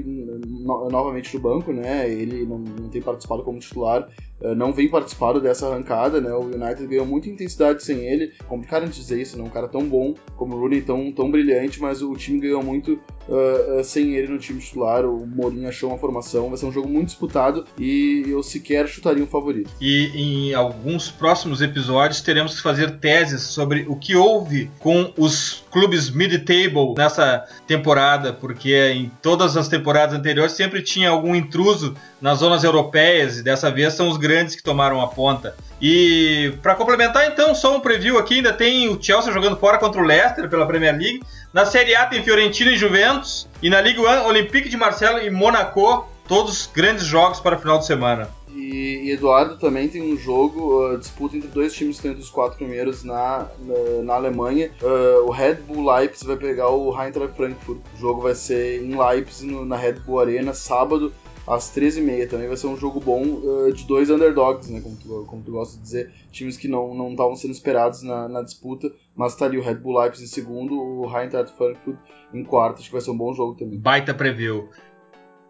no, 0.47 0.89
novamente 0.91 1.35
no 1.35 1.41
banco, 1.41 1.73
né? 1.73 2.11
Ele 2.11 2.45
não, 2.45 2.59
não 2.59 2.89
tem 2.89 3.01
participado 3.01 3.43
como 3.43 3.59
titular, 3.59 4.09
não 4.57 4.73
vem 4.73 4.89
participado 4.89 5.41
dessa 5.41 5.67
arrancada, 5.67 6.21
né? 6.21 6.33
O 6.33 6.45
United 6.45 6.87
ganhou 6.87 7.07
muita 7.07 7.29
intensidade 7.29 7.83
sem 7.83 7.99
ele. 7.99 8.33
Complicado 8.49 8.87
de 8.87 8.93
dizer 8.93 9.21
isso, 9.21 9.37
né? 9.37 9.45
Um 9.45 9.51
cara 9.51 9.69
tão 9.69 9.87
bom 9.87 10.15
como 10.37 10.57
o 10.57 10.61
Rooney, 10.61 10.81
tão, 10.81 11.13
tão 11.13 11.31
brilhante, 11.31 11.81
mas 11.81 12.03
o 12.03 12.15
time 12.15 12.41
ganhou 12.41 12.63
muito 12.63 12.99
uh, 13.29 13.85
sem 13.85 14.15
ele 14.15 14.29
no 14.29 14.39
time 14.39 14.61
titular. 14.61 15.05
O 15.05 15.27
Mourinho 15.27 15.69
achou 15.69 15.91
uma 15.91 15.99
formação, 15.99 16.49
vai 16.49 16.57
ser 16.57 16.67
um 16.67 16.73
jogo 16.73 16.89
muito 16.89 17.09
disputado 17.09 17.65
e 17.79 18.25
eu 18.27 18.43
sequer 18.43 18.89
chutaria 18.89 19.23
um 19.23 19.27
favorito. 19.27 19.71
E 19.81 20.11
em 20.15 20.55
alguns 20.55 21.11
próximos 21.11 21.61
episódios 21.61 22.21
teremos 22.21 22.57
que 22.57 22.63
fazer 22.63 22.99
teses 22.99 23.43
sobre 23.43 23.85
o 23.89 23.97
que 23.97 24.17
houve 24.17 24.71
com 24.79 25.13
os 25.19 25.65
clubes 25.71 26.11
mid-table 26.11 26.95
nessa 26.97 27.47
temporada, 27.67 28.33
porque 28.33 28.75
em 28.93 29.11
todas 29.23 29.57
as 29.57 29.69
temporadas 29.69 30.19
anteriores 30.19 30.53
sempre 30.53 30.83
tinha 30.83 31.11
algum 31.11 31.35
intruso 31.35 31.95
nas 32.21 32.39
zonas 32.39 32.65
europeias 32.65 33.39
e 33.39 33.43
dessa 33.43 33.71
vez 33.71 33.95
são 33.95 34.09
os 34.09 34.17
grandes 34.17 34.30
que 34.57 34.63
tomaram 34.63 35.01
a 35.01 35.09
ponta. 35.09 35.55
E 35.81 36.53
para 36.63 36.75
complementar 36.75 37.27
então, 37.27 37.55
só 37.55 37.75
um 37.77 37.81
preview 37.81 38.19
aqui, 38.19 38.37
ainda 38.37 38.53
tem 38.53 38.89
o 38.89 39.03
Chelsea 39.03 39.33
jogando 39.33 39.57
fora 39.57 39.79
contra 39.79 40.01
o 40.01 40.05
Leicester 40.05 40.49
pela 40.49 40.67
Premier 40.67 40.93
League. 40.93 41.23
Na 41.53 41.65
Série 41.65 41.95
A 41.95 42.07
tem 42.07 42.23
Fiorentina 42.23 42.71
e 42.71 42.77
Juventus. 42.77 43.49
E 43.63 43.71
na 43.71 43.81
Ligue 43.81 43.99
1, 43.99 44.27
Olympique 44.27 44.69
de 44.69 44.77
Marseille 44.77 45.27
e 45.27 45.31
Monaco. 45.31 46.07
Todos 46.29 46.71
grandes 46.73 47.05
jogos 47.05 47.41
para 47.41 47.57
o 47.57 47.59
final 47.59 47.79
de 47.79 47.87
semana. 47.87 48.29
E, 48.55 49.07
e, 49.07 49.11
Eduardo 49.13 49.57
também 49.57 49.89
tem 49.89 50.13
um 50.13 50.17
jogo, 50.17 50.93
uh, 50.93 50.99
disputa 50.99 51.37
entre 51.37 51.49
dois 51.49 51.73
times 51.73 51.97
que 51.97 52.01
estão 52.01 52.11
entre 52.13 52.23
os 52.23 52.31
quatro 52.31 52.59
primeiros 52.59 53.03
na, 53.03 53.49
na, 53.59 54.03
na 54.03 54.15
Alemanha. 54.15 54.71
Uh, 54.83 55.27
o 55.27 55.31
Red 55.31 55.55
Bull 55.55 55.93
Leipzig 55.93 56.27
vai 56.27 56.37
pegar 56.37 56.69
o 56.69 56.91
Eintracht 57.01 57.35
Frankfurt. 57.37 57.81
O 57.97 57.99
jogo 57.99 58.21
vai 58.21 58.35
ser 58.35 58.83
em 58.83 58.97
Leipzig, 58.97 59.51
no, 59.51 59.65
na 59.65 59.77
Red 59.77 59.95
Bull 59.95 60.21
Arena, 60.21 60.53
sábado, 60.53 61.13
às 61.51 61.75
13h30. 61.75 62.29
Também 62.29 62.49
vai 62.49 62.57
ser 62.57 62.67
um 62.67 62.77
jogo 62.77 63.01
bom 63.01 63.23
uh, 63.23 63.73
de 63.73 63.85
dois 63.85 64.11
underdogs, 64.11 64.71
né? 64.71 64.81
Como 64.81 64.97
tu, 64.97 65.25
como 65.27 65.43
tu 65.43 65.53
gosta 65.53 65.77
de 65.77 65.83
dizer. 65.83 66.13
Times 66.31 66.57
que 66.57 66.69
não 66.69 67.11
estavam 67.11 67.35
sendo 67.37 67.53
esperados 67.53 68.03
na, 68.03 68.29
na, 68.29 68.43
disputa, 68.43 68.91
mas 69.17 69.35
tá 69.35 69.47
ali 69.47 69.59
o 69.59 69.63
Red 69.63 69.77
Bull 69.77 69.99
Leipzig 69.99 70.25
em 70.25 70.29
segundo, 70.29 70.81
o 70.81 71.19
Eintracht 71.19 71.57
Frankfurt 71.57 71.99
em 72.33 72.45
quarto. 72.45 72.79
Acho 72.79 72.87
que 72.87 72.93
vai 72.93 73.01
ser 73.01 73.11
um 73.11 73.17
bom 73.17 73.35
jogo 73.35 73.59
também. 73.59 73.79
Baita 73.79 74.15
preview. 74.15 74.69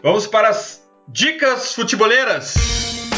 Vamos 0.02 0.26
para 0.26 0.48
as 0.48 0.82
dicas 1.06 1.74
futeboleiras. 1.74 3.09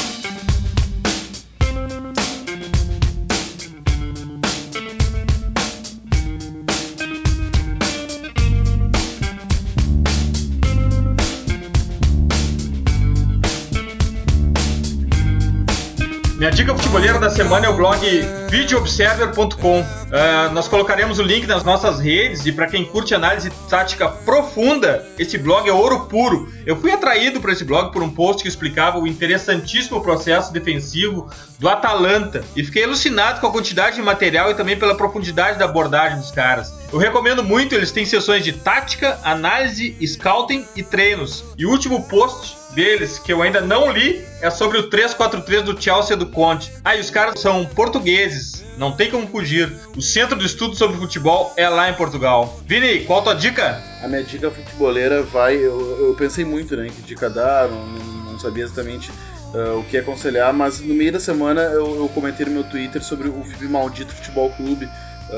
Minha 16.42 16.50
dica 16.50 16.74
futebolera 16.74 17.20
da 17.20 17.30
semana 17.30 17.66
é 17.66 17.68
o 17.68 17.76
blog 17.76 18.04
videoobserver.com. 18.50 19.80
Uh, 19.80 19.84
ah, 20.10 20.50
nós 20.52 20.66
colocaremos 20.66 21.20
o 21.20 21.22
link 21.22 21.46
nas 21.46 21.62
nossas 21.62 22.00
redes 22.00 22.44
e 22.46 22.50
para 22.50 22.66
quem 22.66 22.84
curte 22.84 23.14
análise 23.14 23.48
tática 23.70 24.08
profunda, 24.08 25.06
esse 25.16 25.38
blog 25.38 25.68
é 25.68 25.72
ouro 25.72 26.06
puro. 26.06 26.52
Eu 26.66 26.74
fui 26.74 26.90
atraído 26.90 27.40
para 27.40 27.52
esse 27.52 27.64
blog 27.64 27.92
por 27.92 28.02
um 28.02 28.10
post 28.10 28.42
que 28.42 28.48
explicava 28.48 28.98
o 28.98 29.06
interessantíssimo 29.06 30.02
processo 30.02 30.52
defensivo 30.52 31.30
do 31.60 31.68
Atalanta 31.68 32.42
e 32.56 32.64
fiquei 32.64 32.82
alucinado 32.82 33.40
com 33.40 33.46
a 33.46 33.52
quantidade 33.52 33.94
de 33.94 34.02
material 34.02 34.50
e 34.50 34.54
também 34.54 34.76
pela 34.76 34.96
profundidade 34.96 35.60
da 35.60 35.66
abordagem 35.66 36.18
dos 36.18 36.32
caras. 36.32 36.74
Eu 36.92 36.98
recomendo 36.98 37.44
muito, 37.44 37.72
eles 37.72 37.92
têm 37.92 38.04
sessões 38.04 38.42
de 38.42 38.52
tática, 38.52 39.16
análise, 39.22 39.96
scouting 40.04 40.66
e 40.74 40.82
treinos. 40.82 41.44
E 41.56 41.64
o 41.64 41.70
último 41.70 42.02
post 42.02 42.61
deles, 42.72 43.18
que 43.18 43.32
eu 43.32 43.42
ainda 43.42 43.60
não 43.60 43.90
li, 43.90 44.24
é 44.40 44.50
sobre 44.50 44.78
o 44.78 44.88
343 44.88 45.62
do 45.62 45.80
Chelsea 45.80 46.16
do 46.16 46.26
Conte. 46.26 46.72
Ah, 46.84 46.96
e 46.96 47.00
os 47.00 47.10
caras 47.10 47.40
são 47.40 47.64
portugueses, 47.66 48.64
não 48.76 48.92
tem 48.92 49.10
como 49.10 49.26
fugir. 49.28 49.72
O 49.96 50.02
centro 50.02 50.38
de 50.38 50.46
estudo 50.46 50.74
sobre 50.74 50.96
futebol 50.96 51.52
é 51.56 51.68
lá 51.68 51.88
em 51.90 51.94
Portugal. 51.94 52.60
Vini, 52.66 53.04
qual 53.04 53.20
a 53.20 53.22
tua 53.22 53.34
dica? 53.34 53.82
A 54.02 54.08
minha 54.08 54.22
dica 54.22 54.50
futeboleira 54.50 55.22
vai. 55.22 55.56
Eu, 55.56 56.08
eu 56.08 56.14
pensei 56.18 56.44
muito, 56.44 56.76
né? 56.76 56.88
Que 56.88 57.02
dica 57.02 57.30
dar, 57.30 57.68
não, 57.68 57.86
não 58.32 58.38
sabia 58.38 58.64
exatamente. 58.64 59.10
Uh, 59.54 59.80
o 59.80 59.84
que 59.84 59.98
aconselhar, 59.98 60.50
mas 60.54 60.80
no 60.80 60.94
meio 60.94 61.12
da 61.12 61.20
semana 61.20 61.60
eu, 61.60 61.96
eu 61.96 62.08
comentei 62.14 62.46
no 62.46 62.52
meu 62.52 62.64
Twitter 62.64 63.04
sobre 63.04 63.28
o 63.28 63.44
filme 63.44 63.68
Maldito 63.68 64.14
Futebol 64.14 64.48
Clube, 64.52 64.88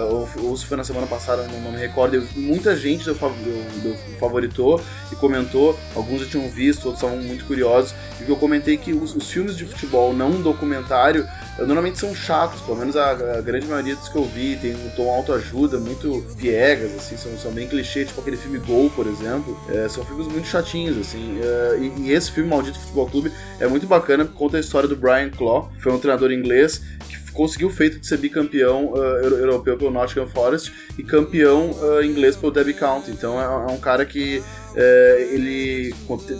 ou, 0.03 0.29
ou, 0.43 0.57
se 0.57 0.67
foi 0.67 0.77
na 0.77 0.85
semana 0.85 1.07
passada, 1.07 1.47
não, 1.47 1.61
não 1.61 1.73
me 1.73 1.79
recordo. 1.79 2.27
muita 2.35 2.77
gente 2.77 3.05
deu, 3.05 3.17
deu, 3.83 3.97
favoritou 4.19 4.81
e 5.13 5.17
comentou. 5.17 5.79
Alguns 5.95 6.23
já 6.23 6.27
tinham 6.27 6.49
visto, 6.49 6.87
outros 6.87 7.03
estavam 7.03 7.23
muito 7.23 7.45
curiosos. 7.45 7.95
E 8.21 8.29
eu 8.29 8.37
comentei 8.37 8.77
que 8.77 8.93
os, 8.93 9.15
os 9.15 9.31
filmes 9.31 9.57
de 9.57 9.65
futebol 9.65 10.13
não 10.13 10.43
documentário 10.43 11.27
eh, 11.59 11.65
normalmente 11.65 11.99
são 11.99 12.15
chatos, 12.15 12.61
pelo 12.63 12.77
menos 12.77 12.97
a, 12.97 13.11
a, 13.11 13.41
grande 13.41 13.67
maioria 13.67 13.95
dos 13.97 14.09
que 14.09 14.17
eu 14.17 14.25
vi 14.25 14.57
tem 14.57 14.75
um 14.75 14.91
tom 14.91 15.11
autoajuda, 15.11 15.79
muito 15.79 16.25
piegas, 16.37 16.95
assim, 16.95 17.17
são, 17.17 17.37
são 17.39 17.53
bem 17.53 17.69
clichê, 17.69 18.05
tipo 18.05 18.21
aquele 18.21 18.37
filme 18.37 18.59
Gol, 18.59 18.91
por 18.91 19.07
exemplo. 19.07 19.59
É, 19.69 19.89
são 19.89 20.05
filmes 20.05 20.27
muito 20.27 20.49
chatinhos, 20.49 20.99
assim. 20.99 21.39
É, 21.43 21.79
e, 21.79 22.03
e, 22.03 22.13
esse 22.13 22.31
filme, 22.31 22.49
Maldito 22.49 22.79
Futebol 22.79 23.09
Clube, 23.09 23.33
é 23.61 23.67
muito 23.67 23.87
bacana, 23.87 24.25
conta 24.25 24.57
a 24.57 24.61
história 24.61 24.89
do 24.89 24.97
Brian 24.97 25.31
que 25.31 25.83
foi 25.83 25.93
um 25.93 25.99
treinador 25.99 26.33
inglês 26.33 26.83
que 27.09 27.24
conseguiu 27.35 27.68
o 27.68 27.70
feito 27.70 27.99
de 27.99 28.07
ser 28.07 28.16
bicampeão 28.16 28.93
uh, 28.93 28.97
europeu 28.97 29.76
pelo 29.76 29.91
Nottingham 29.91 30.28
Forest 30.28 30.72
e 30.97 31.03
campeão 31.03 31.72
uh, 31.72 32.03
inglês 32.03 32.37
pelo 32.37 32.53
Derby 32.53 32.72
County. 32.72 33.11
Então 33.11 33.41
é, 33.41 33.45
é 33.45 33.72
um 33.72 33.78
cara 33.78 34.07
que 34.07 34.39
uh, 34.39 35.20
ele 35.32 35.93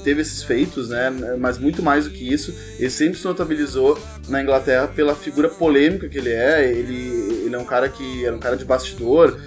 teve 0.05 0.23
esses 0.23 0.43
feitos, 0.43 0.89
né? 0.89 1.11
Mas 1.39 1.59
muito 1.59 1.83
mais 1.83 2.05
do 2.05 2.11
que 2.11 2.33
isso, 2.33 2.55
ele 2.79 2.91
sempre 2.91 3.19
se 3.19 3.25
notabilizou 3.25 3.99
na 4.29 4.41
Inglaterra 4.41 4.87
pela 4.87 5.15
figura 5.15 5.49
polêmica 5.49 6.09
que 6.09 6.17
ele 6.17 6.33
é. 6.33 6.71
Ele, 6.71 7.45
ele 7.45 7.55
é 7.55 7.59
um 7.59 7.65
cara 7.65 7.89
que 7.89 8.25
era 8.25 8.35
um 8.35 8.39
cara 8.39 8.57
de 8.57 8.65
bastidor, 8.65 9.39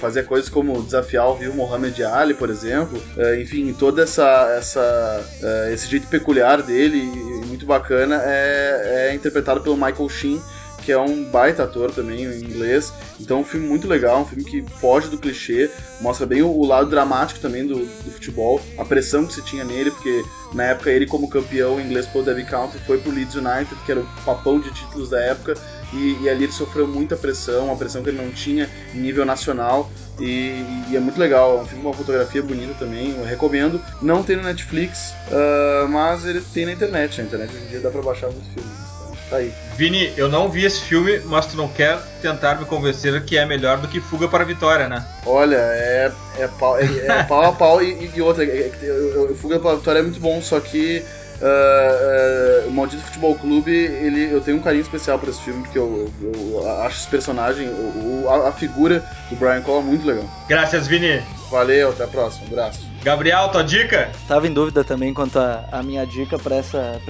fazia 0.00 0.22
coisas 0.22 0.48
como 0.48 0.82
desafiar 0.82 1.28
o 1.28 1.36
vivo 1.36 1.54
Muhammad 1.54 1.98
Ali, 2.00 2.34
por 2.34 2.50
exemplo. 2.50 3.00
Enfim, 3.40 3.72
toda 3.78 4.02
essa, 4.02 4.54
essa 4.58 5.24
esse 5.72 5.88
jeito 5.88 6.06
peculiar 6.08 6.62
dele, 6.62 7.02
muito 7.46 7.66
bacana, 7.66 8.20
é, 8.24 9.08
é 9.08 9.14
interpretado 9.14 9.60
pelo 9.60 9.76
Michael 9.76 10.08
Sheen 10.08 10.42
que 10.84 10.92
é 10.92 10.98
um 10.98 11.24
baita 11.24 11.64
ator 11.64 11.90
também, 11.90 12.24
em 12.24 12.40
inglês. 12.40 12.92
Então 13.18 13.38
é 13.38 13.40
um 13.40 13.44
filme 13.44 13.66
muito 13.66 13.88
legal, 13.88 14.20
um 14.20 14.24
filme 14.24 14.44
que 14.44 14.62
foge 14.62 15.08
do 15.08 15.18
clichê, 15.18 15.70
mostra 16.00 16.26
bem 16.26 16.42
o, 16.42 16.64
lado 16.64 16.90
dramático 16.90 17.40
também 17.40 17.66
do, 17.66 17.78
do, 17.78 18.10
futebol, 18.10 18.60
a 18.76 18.84
pressão 18.84 19.26
que 19.26 19.32
se 19.32 19.42
tinha 19.42 19.64
nele, 19.64 19.90
porque 19.90 20.24
na 20.52 20.64
época 20.64 20.90
ele 20.90 21.06
como 21.06 21.28
campeão 21.28 21.80
inglês 21.80 22.06
pelo 22.06 22.24
Derby 22.24 22.44
County 22.44 22.78
foi 22.86 22.98
pro 22.98 23.10
Leeds 23.10 23.34
United, 23.34 23.74
que 23.84 23.92
era 23.92 24.00
o 24.00 24.06
papão 24.24 24.60
de 24.60 24.70
títulos 24.72 25.08
da 25.08 25.20
época, 25.20 25.54
e, 25.92 26.18
e, 26.22 26.28
ali 26.28 26.44
ele 26.44 26.52
sofreu 26.52 26.86
muita 26.86 27.16
pressão, 27.16 27.66
uma 27.66 27.76
pressão 27.76 28.02
que 28.02 28.10
ele 28.10 28.20
não 28.20 28.30
tinha 28.30 28.68
em 28.94 28.98
nível 28.98 29.24
nacional, 29.24 29.90
e, 30.18 30.64
e 30.90 30.96
é 30.96 31.00
muito 31.00 31.18
legal, 31.18 31.58
é 31.58 31.62
um 31.62 31.66
filme 31.66 31.82
com 31.82 31.88
uma 31.88 31.96
fotografia 31.96 32.42
bonita 32.42 32.74
também, 32.74 33.16
eu 33.16 33.24
recomendo. 33.24 33.80
Não 34.02 34.22
tem 34.22 34.36
no 34.36 34.42
Netflix, 34.42 35.12
uh, 35.28 35.88
mas 35.88 36.24
ele 36.24 36.40
tem 36.40 36.66
na 36.66 36.72
internet, 36.72 37.18
na 37.18 37.24
internet 37.24 37.54
hoje 37.54 37.64
em 37.64 37.68
dia 37.68 37.80
dá 37.80 37.90
pra 37.90 38.02
baixar 38.02 38.28
muito 38.30 38.48
filme. 38.52 38.93
Tá 39.34 39.38
aí. 39.38 39.52
Vini, 39.76 40.12
eu 40.16 40.28
não 40.28 40.48
vi 40.48 40.64
esse 40.64 40.80
filme, 40.82 41.18
mas 41.24 41.46
tu 41.46 41.56
não 41.56 41.66
quer 41.66 41.98
tentar 42.22 42.54
me 42.54 42.64
convencer 42.66 43.20
que 43.24 43.36
é 43.36 43.44
melhor 43.44 43.78
do 43.78 43.88
que 43.88 44.00
Fuga 44.00 44.28
para 44.28 44.44
a 44.44 44.46
Vitória, 44.46 44.88
né? 44.88 45.04
Olha, 45.26 45.56
é, 45.56 46.12
é, 46.38 46.46
pau, 46.46 46.78
é, 46.78 46.84
é 46.84 47.22
pau 47.26 47.42
a 47.42 47.52
pau 47.52 47.82
e, 47.82 48.12
e 48.14 48.22
outra. 48.22 48.44
É, 48.44 48.70
é, 48.70 49.34
Fuga 49.34 49.58
para 49.58 49.72
a 49.72 49.74
Vitória 49.74 49.98
é 49.98 50.02
muito 50.02 50.20
bom, 50.20 50.40
só 50.40 50.60
que 50.60 51.04
Uh, 51.34 52.64
uh, 52.64 52.68
o 52.68 52.70
Maldito 52.70 53.02
Futebol 53.02 53.34
Clube, 53.34 53.70
ele, 53.70 54.32
eu 54.32 54.40
tenho 54.40 54.56
um 54.56 54.62
carinho 54.62 54.82
especial 54.82 55.18
por 55.18 55.28
esse 55.28 55.42
filme, 55.42 55.62
porque 55.62 55.76
eu, 55.76 56.08
eu, 56.22 56.32
eu 56.62 56.82
acho 56.82 57.00
esse 57.00 57.08
personagem, 57.08 57.68
o, 57.68 58.26
a, 58.30 58.50
a, 58.50 58.52
figura 58.52 59.04
do 59.28 59.36
Brian 59.36 59.60
Cole 59.60 59.84
muito 59.84 60.06
legal. 60.06 60.24
Graças, 60.48 60.86
Vini. 60.86 61.20
Valeu, 61.50 61.90
até 61.90 62.04
a 62.04 62.06
próxima. 62.06 62.46
Um 62.46 62.52
abraço. 62.52 62.93
Gabriel, 63.04 63.50
tua 63.50 63.62
dica? 63.62 64.10
Tava 64.26 64.48
em 64.48 64.52
dúvida 64.54 64.82
também 64.82 65.12
quanto 65.12 65.38
a, 65.38 65.82
minha 65.82 66.06
dica 66.06 66.38
para 66.38 66.56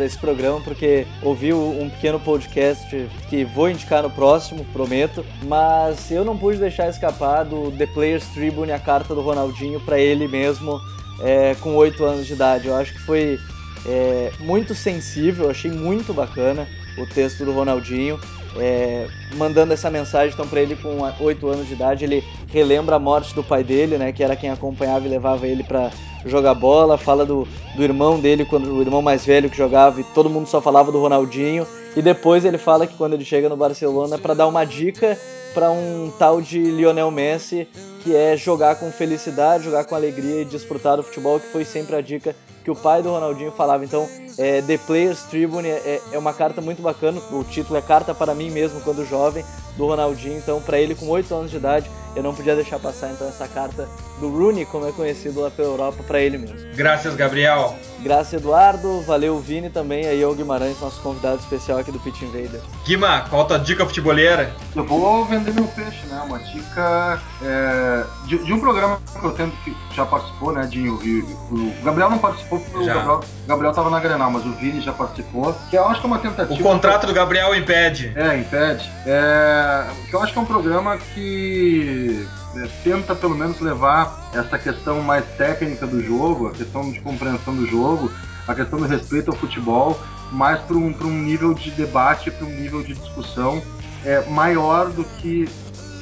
esse 0.04 0.18
programa, 0.18 0.60
porque 0.60 1.06
ouvi 1.22 1.52
um 1.52 1.88
pequeno 1.88 2.18
podcast 2.18 3.08
que 3.30 3.44
vou 3.44 3.70
indicar 3.70 4.02
no 4.02 4.10
próximo, 4.10 4.64
prometo, 4.72 5.24
mas 5.44 6.10
eu 6.10 6.24
não 6.24 6.36
pude 6.36 6.58
deixar 6.58 6.88
escapar 6.88 7.44
do 7.44 7.70
The 7.70 7.86
Players 7.86 8.26
Tribune, 8.34 8.72
a 8.72 8.78
carta 8.80 9.14
do 9.14 9.20
Ronaldinho 9.20 9.78
para 9.78 9.96
ele 9.96 10.26
mesmo 10.26 10.80
é, 11.20 11.54
com 11.60 11.76
8 11.76 12.04
anos 12.04 12.26
de 12.26 12.32
idade. 12.32 12.66
Eu 12.66 12.74
acho 12.74 12.92
que 12.92 13.00
foi 13.00 13.38
é, 13.86 14.32
muito 14.40 14.74
sensível, 14.74 15.48
achei 15.48 15.70
muito 15.70 16.12
bacana 16.12 16.66
o 16.98 17.06
texto 17.06 17.44
do 17.44 17.52
Ronaldinho. 17.52 18.18
É, 18.56 19.06
mandando 19.34 19.72
essa 19.72 19.90
mensagem 19.90 20.32
então 20.32 20.46
para 20.46 20.60
ele 20.60 20.76
com 20.76 20.98
8 21.20 21.48
anos 21.48 21.66
de 21.66 21.74
idade, 21.74 22.04
ele 22.04 22.24
relembra 22.52 22.96
a 22.96 22.98
morte 22.98 23.34
do 23.34 23.42
pai 23.42 23.64
dele, 23.64 23.98
né, 23.98 24.12
que 24.12 24.22
era 24.22 24.36
quem 24.36 24.50
acompanhava 24.50 25.06
e 25.06 25.10
levava 25.10 25.46
ele 25.46 25.64
para 25.64 25.90
jogar 26.24 26.54
bola, 26.54 26.96
fala 26.96 27.26
do, 27.26 27.46
do 27.74 27.82
irmão 27.82 28.18
dele, 28.18 28.44
quando 28.44 28.72
o 28.72 28.80
irmão 28.80 29.02
mais 29.02 29.26
velho 29.26 29.50
que 29.50 29.56
jogava 29.56 30.00
e 30.00 30.04
todo 30.04 30.30
mundo 30.30 30.46
só 30.46 30.60
falava 30.60 30.90
do 30.90 31.00
Ronaldinho, 31.00 31.66
e 31.96 32.02
depois 32.02 32.44
ele 32.44 32.58
fala 32.58 32.86
que 32.86 32.96
quando 32.96 33.14
ele 33.14 33.24
chega 33.24 33.48
no 33.48 33.56
Barcelona 33.56 34.18
para 34.18 34.34
dar 34.34 34.46
uma 34.46 34.64
dica 34.64 35.18
para 35.52 35.70
um 35.70 36.12
tal 36.18 36.40
de 36.40 36.58
Lionel 36.58 37.10
Messi, 37.10 37.68
que 38.02 38.14
é 38.14 38.36
jogar 38.36 38.76
com 38.76 38.90
felicidade, 38.90 39.64
jogar 39.64 39.84
com 39.84 39.94
alegria 39.94 40.42
e 40.42 40.44
desfrutar 40.44 40.96
do 40.96 41.02
futebol, 41.02 41.38
que 41.38 41.46
foi 41.46 41.64
sempre 41.64 41.94
a 41.94 42.00
dica 42.00 42.34
que 42.64 42.70
o 42.70 42.74
pai 42.74 43.02
do 43.02 43.10
Ronaldinho 43.10 43.52
falava. 43.52 43.84
Então, 43.84 44.08
é, 44.38 44.60
The 44.62 44.78
Players 44.78 45.22
Tribune 45.22 45.68
é, 45.68 46.00
é, 46.12 46.18
uma 46.18 46.34
carta 46.34 46.60
muito 46.60 46.82
bacana. 46.82 47.20
O 47.32 47.42
título 47.44 47.78
é 47.78 47.82
Carta 47.82 48.14
para 48.14 48.34
mim 48.34 48.50
mesmo 48.50 48.80
quando 48.82 49.06
jovem 49.06 49.44
do 49.76 49.86
Ronaldinho. 49.86 50.36
Então, 50.36 50.60
para 50.60 50.78
ele 50.78 50.94
com 50.94 51.08
8 51.08 51.34
anos 51.34 51.50
de 51.50 51.56
idade, 51.56 51.90
eu 52.14 52.22
não 52.22 52.34
podia 52.34 52.54
deixar 52.54 52.78
passar 52.78 53.10
então 53.10 53.26
essa 53.26 53.48
carta 53.48 53.88
do 54.20 54.28
Rooney, 54.28 54.64
como 54.66 54.86
é 54.86 54.92
conhecido 54.92 55.40
lá 55.40 55.50
pela 55.50 55.68
Europa, 55.68 56.04
para 56.06 56.20
ele 56.20 56.38
mesmo. 56.38 56.56
Graças, 56.76 57.16
Gabriel. 57.16 57.74
Graças, 58.00 58.34
Eduardo. 58.34 59.00
Valeu, 59.02 59.40
Vini 59.40 59.70
também. 59.70 60.06
Aí, 60.06 60.24
o 60.24 60.34
Guimarães, 60.34 60.80
nosso 60.80 61.00
convidado 61.00 61.40
especial 61.40 61.78
aqui 61.78 61.90
do 61.90 61.98
Pitch 61.98 62.22
Invader. 62.22 62.60
Guima, 62.84 63.22
qual 63.28 63.42
a 63.42 63.44
tua 63.46 63.58
dica 63.58 63.84
futebolera? 63.84 64.54
Eu 64.76 64.84
vou 64.84 65.24
vender 65.24 65.52
meu 65.52 65.66
peixe, 65.66 66.06
né? 66.06 66.22
Uma 66.24 66.38
dica 66.38 67.20
é, 67.42 68.04
de 68.26 68.34
de, 68.38 68.44
de, 68.44 68.52
um 68.52 68.60
programa 68.60 69.00
que 69.18 69.24
eu 69.24 69.32
tento 69.32 69.56
que 69.62 69.74
já 69.94 70.04
participou, 70.04 70.52
né, 70.52 70.66
Dinho? 70.66 70.94
O, 70.94 71.54
o 71.54 71.84
Gabriel 71.84 72.10
não 72.10 72.18
participou 72.18 72.58
porque 72.58 72.76
o 72.76 72.86
Gabriel, 72.86 73.20
Gabriel 73.46 73.72
tava 73.72 73.90
na 73.90 74.00
Grenal, 74.00 74.23
mas 74.30 74.44
o 74.44 74.52
Vini 74.52 74.80
já 74.80 74.92
participou. 74.92 75.54
Que 75.70 75.76
eu 75.76 75.86
acho 75.88 76.00
que 76.00 76.06
é 76.06 76.08
uma 76.08 76.18
tentativa. 76.18 76.54
O 76.54 76.62
contrato 76.62 77.06
do 77.06 77.12
Gabriel 77.12 77.54
impede. 77.54 78.12
É, 78.16 78.36
impede. 78.36 78.90
É, 79.06 79.86
que 80.08 80.14
eu 80.14 80.22
acho 80.22 80.32
que 80.32 80.38
é 80.38 80.42
um 80.42 80.46
programa 80.46 80.96
que 80.96 82.26
é, 82.56 82.68
tenta 82.82 83.14
pelo 83.14 83.36
menos 83.36 83.60
levar 83.60 84.30
essa 84.32 84.58
questão 84.58 85.02
mais 85.02 85.24
técnica 85.36 85.86
do 85.86 86.02
jogo, 86.02 86.48
a 86.48 86.52
questão 86.52 86.90
de 86.90 87.00
compreensão 87.00 87.54
do 87.54 87.66
jogo, 87.66 88.10
a 88.46 88.54
questão 88.54 88.78
do 88.78 88.86
respeito 88.86 89.30
ao 89.30 89.36
futebol, 89.36 89.98
mais 90.30 90.60
para 90.60 90.76
um, 90.76 90.94
um 91.02 91.22
nível 91.22 91.54
de 91.54 91.70
debate, 91.70 92.30
para 92.30 92.46
um 92.46 92.50
nível 92.50 92.82
de 92.82 92.94
discussão 92.94 93.62
é, 94.04 94.20
maior 94.28 94.90
do 94.90 95.04
que 95.04 95.48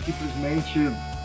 simplesmente 0.05 0.79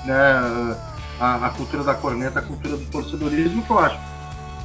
né, 0.06 0.78
a, 1.20 1.48
a, 1.48 1.50
cultura 1.50 1.84
da 1.84 1.94
corneta, 1.94 2.40
a 2.40 2.42
cultura 2.42 2.78
do 2.78 2.86
torcedorismo, 2.86 3.64
que 3.64 3.70
eu 3.70 3.80
acho 3.80 4.00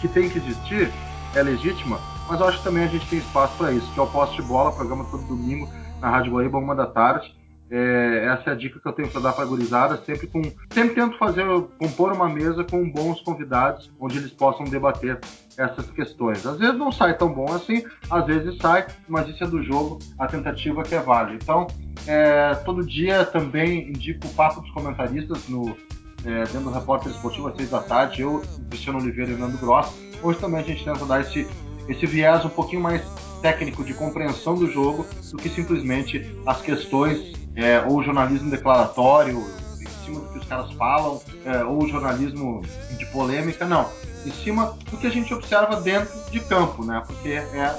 que 0.01 0.09
tem 0.09 0.29
que 0.29 0.39
existir, 0.39 0.93
é 1.35 1.43
legítima, 1.43 1.99
mas 2.33 2.41
eu 2.41 2.49
acho 2.49 2.59
que 2.59 2.65
também 2.65 2.85
a 2.85 2.89
gente 2.89 3.07
tem 3.09 3.19
espaço 3.19 3.55
para 3.59 3.73
isso, 3.73 3.93
que 3.93 4.01
é 4.01 4.03
o 4.03 4.07
poste 4.07 4.41
de 4.41 4.49
bola, 4.49 4.73
programa 4.73 5.05
todo 5.05 5.23
domingo 5.23 5.69
na 6.01 6.09
Rádio 6.09 6.33
Guaíba, 6.33 6.57
uma 6.57 6.75
da 6.75 6.87
tarde. 6.87 7.31
É, 7.71 8.27
essa 8.27 8.49
é 8.49 8.53
a 8.55 8.57
dica 8.57 8.81
que 8.81 8.89
eu 8.89 8.93
tenho 8.93 9.09
para 9.09 9.21
dar 9.21 9.33
para 9.35 9.45
a 9.45 9.47
gurizada, 9.47 9.99
sempre 9.99 10.27
com 10.27 10.43
sempre 10.73 10.95
tento 10.95 11.19
fazer 11.19 11.45
compor 11.79 12.11
uma 12.11 12.31
mesa 12.31 12.65
com 12.65 12.91
bons 12.91 13.21
convidados 13.21 13.93
onde 14.01 14.17
eles 14.17 14.31
possam 14.31 14.65
debater 14.65 15.21
essas 15.59 15.91
questões. 15.91 16.47
Às 16.47 16.59
vezes 16.59 16.79
não 16.79 16.91
sai 16.91 17.19
tão 17.19 17.31
bom 17.31 17.53
assim, 17.53 17.85
às 18.11 18.25
vezes 18.25 18.57
sai, 18.57 18.87
mas 19.07 19.29
isso 19.29 19.45
é 19.45 19.47
do 19.47 19.63
jogo, 19.63 19.99
a 20.19 20.27
tentativa 20.27 20.83
que 20.83 20.95
é 20.95 21.01
válida. 21.01 21.39
Então, 21.43 21.67
é, 22.07 22.55
todo 22.65 22.83
dia 22.83 23.27
também 23.27 23.91
indico 23.91 24.27
o 24.27 24.31
papo 24.31 24.63
dos 24.63 24.71
comentaristas 24.71 25.49
no 25.51 25.77
é, 26.25 26.45
dentro 26.45 26.61
do 26.61 26.71
repórter 26.71 27.13
esportivo 27.13 27.49
às 27.49 27.57
seis 27.57 27.69
da 27.69 27.81
tarde, 27.81 28.23
eu, 28.23 28.43
Cristiano 28.71 28.99
Oliveira 29.01 29.33
e 29.33 29.37
Nando 29.37 29.59
Gross. 29.59 29.93
Hoje 30.23 30.39
também 30.39 30.61
a 30.61 30.65
gente 30.65 30.85
tenta 30.85 31.05
dar 31.05 31.21
esse, 31.21 31.49
esse 31.89 32.07
viés 32.07 32.45
um 32.45 32.49
pouquinho 32.49 32.83
mais 32.83 33.03
técnico 33.41 33.85
de 33.85 33.93
compreensão 33.93 34.55
do 34.55 34.71
jogo 34.71 35.07
do 35.31 35.37
que 35.37 35.49
simplesmente 35.49 36.37
as 36.47 36.61
questões 36.61 37.33
é, 37.57 37.81
ou 37.81 38.03
jornalismo 38.03 38.51
declaratório, 38.51 39.45
em 39.81 40.05
cima 40.05 40.21
do 40.21 40.29
que 40.29 40.39
os 40.39 40.47
caras 40.47 40.73
falam, 40.73 41.21
é, 41.45 41.65
ou 41.65 41.87
jornalismo 41.89 42.63
de 42.97 43.07
polêmica, 43.07 43.67
não. 43.67 43.91
Em 44.25 44.31
cima 44.31 44.79
do 44.91 44.97
que 44.97 45.07
a 45.07 45.11
gente 45.11 45.35
observa 45.35 45.81
dentro 45.81 46.13
de 46.31 46.41
campo, 46.41 46.85
né? 46.85 47.03
Porque 47.07 47.31
é 47.31 47.77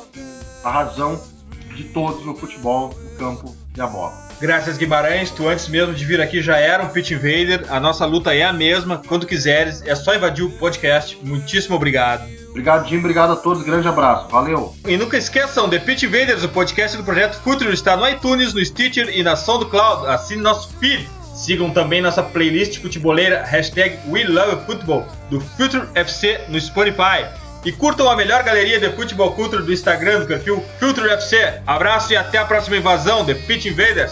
a 0.64 0.70
razão 0.70 1.20
de 1.76 1.86
todos 1.86 2.26
no 2.26 2.36
futebol, 2.36 2.90
o 2.90 3.18
campo 3.18 3.56
e 3.76 3.82
a 3.82 3.88
bola. 3.88 4.23
Graças 4.42 4.78
Guimarães, 4.78 5.32
tu 5.32 5.48
antes 5.48 5.68
mesmo 5.68 5.94
de 5.94 6.04
vir 6.04 6.20
aqui 6.20 6.42
já 6.42 6.58
era 6.58 6.84
um 6.84 6.90
Pitch 6.90 7.12
Invader, 7.12 7.66
a 7.70 7.80
nossa 7.80 8.06
luta 8.06 8.36
é 8.36 8.44
a 8.44 8.52
mesma, 8.52 9.02
quando 9.08 9.26
quiseres, 9.26 9.82
é 9.86 9.96
só 9.96 10.14
invadir 10.16 10.44
o 10.44 10.52
podcast. 10.52 11.18
Muitíssimo 11.24 11.76
obrigado. 11.76 12.24
Obrigado, 12.50 12.88
Jim. 12.88 13.00
Obrigado 13.00 13.34
a 13.34 13.36
todos. 13.36 13.64
Grande 13.64 13.88
abraço. 13.88 14.28
Valeu. 14.30 14.76
E 14.88 14.96
nunca 14.96 15.18
esqueçam, 15.18 15.68
The 15.68 15.80
Pitch 15.80 16.04
Invaders, 16.04 16.44
o 16.44 16.50
podcast 16.50 16.96
do 16.96 17.04
Projeto 17.04 17.42
Future, 17.42 17.74
está 17.74 17.98
no 17.98 18.08
iTunes, 18.08 18.54
no 18.54 18.64
Stitcher 18.64 19.10
e 19.10 19.24
na 19.24 19.36
SoundCloud. 19.36 20.06
Assine 20.08 20.42
nosso 20.42 20.70
feed. 20.78 21.10
Sigam 21.34 21.72
também 21.72 22.00
nossa 22.00 22.22
playlist 22.22 22.80
futeboleira, 22.80 23.44
hashtag 23.44 23.98
WeLoveFootball, 24.08 25.08
do 25.32 25.42
Future 25.42 25.88
FC 25.96 26.42
no 26.48 26.62
Spotify. 26.62 27.26
E 27.66 27.72
curtam 27.72 28.10
a 28.10 28.16
melhor 28.16 28.44
galeria 28.44 28.80
de 28.80 28.90
futebol 28.90 29.32
culture 29.32 29.64
do 29.64 29.72
Instagram, 29.72 30.20
do 30.20 30.28
perfil 30.28 30.64
Future 30.80 31.10
FC. 31.10 31.62
Abraço 31.66 32.12
e 32.12 32.18
até 32.18 32.38
a 32.38 32.46
próxima 32.46 32.76
invasão, 32.76 33.26
The 33.26 33.34
Pitch 33.34 33.66
Invaders. 33.66 34.12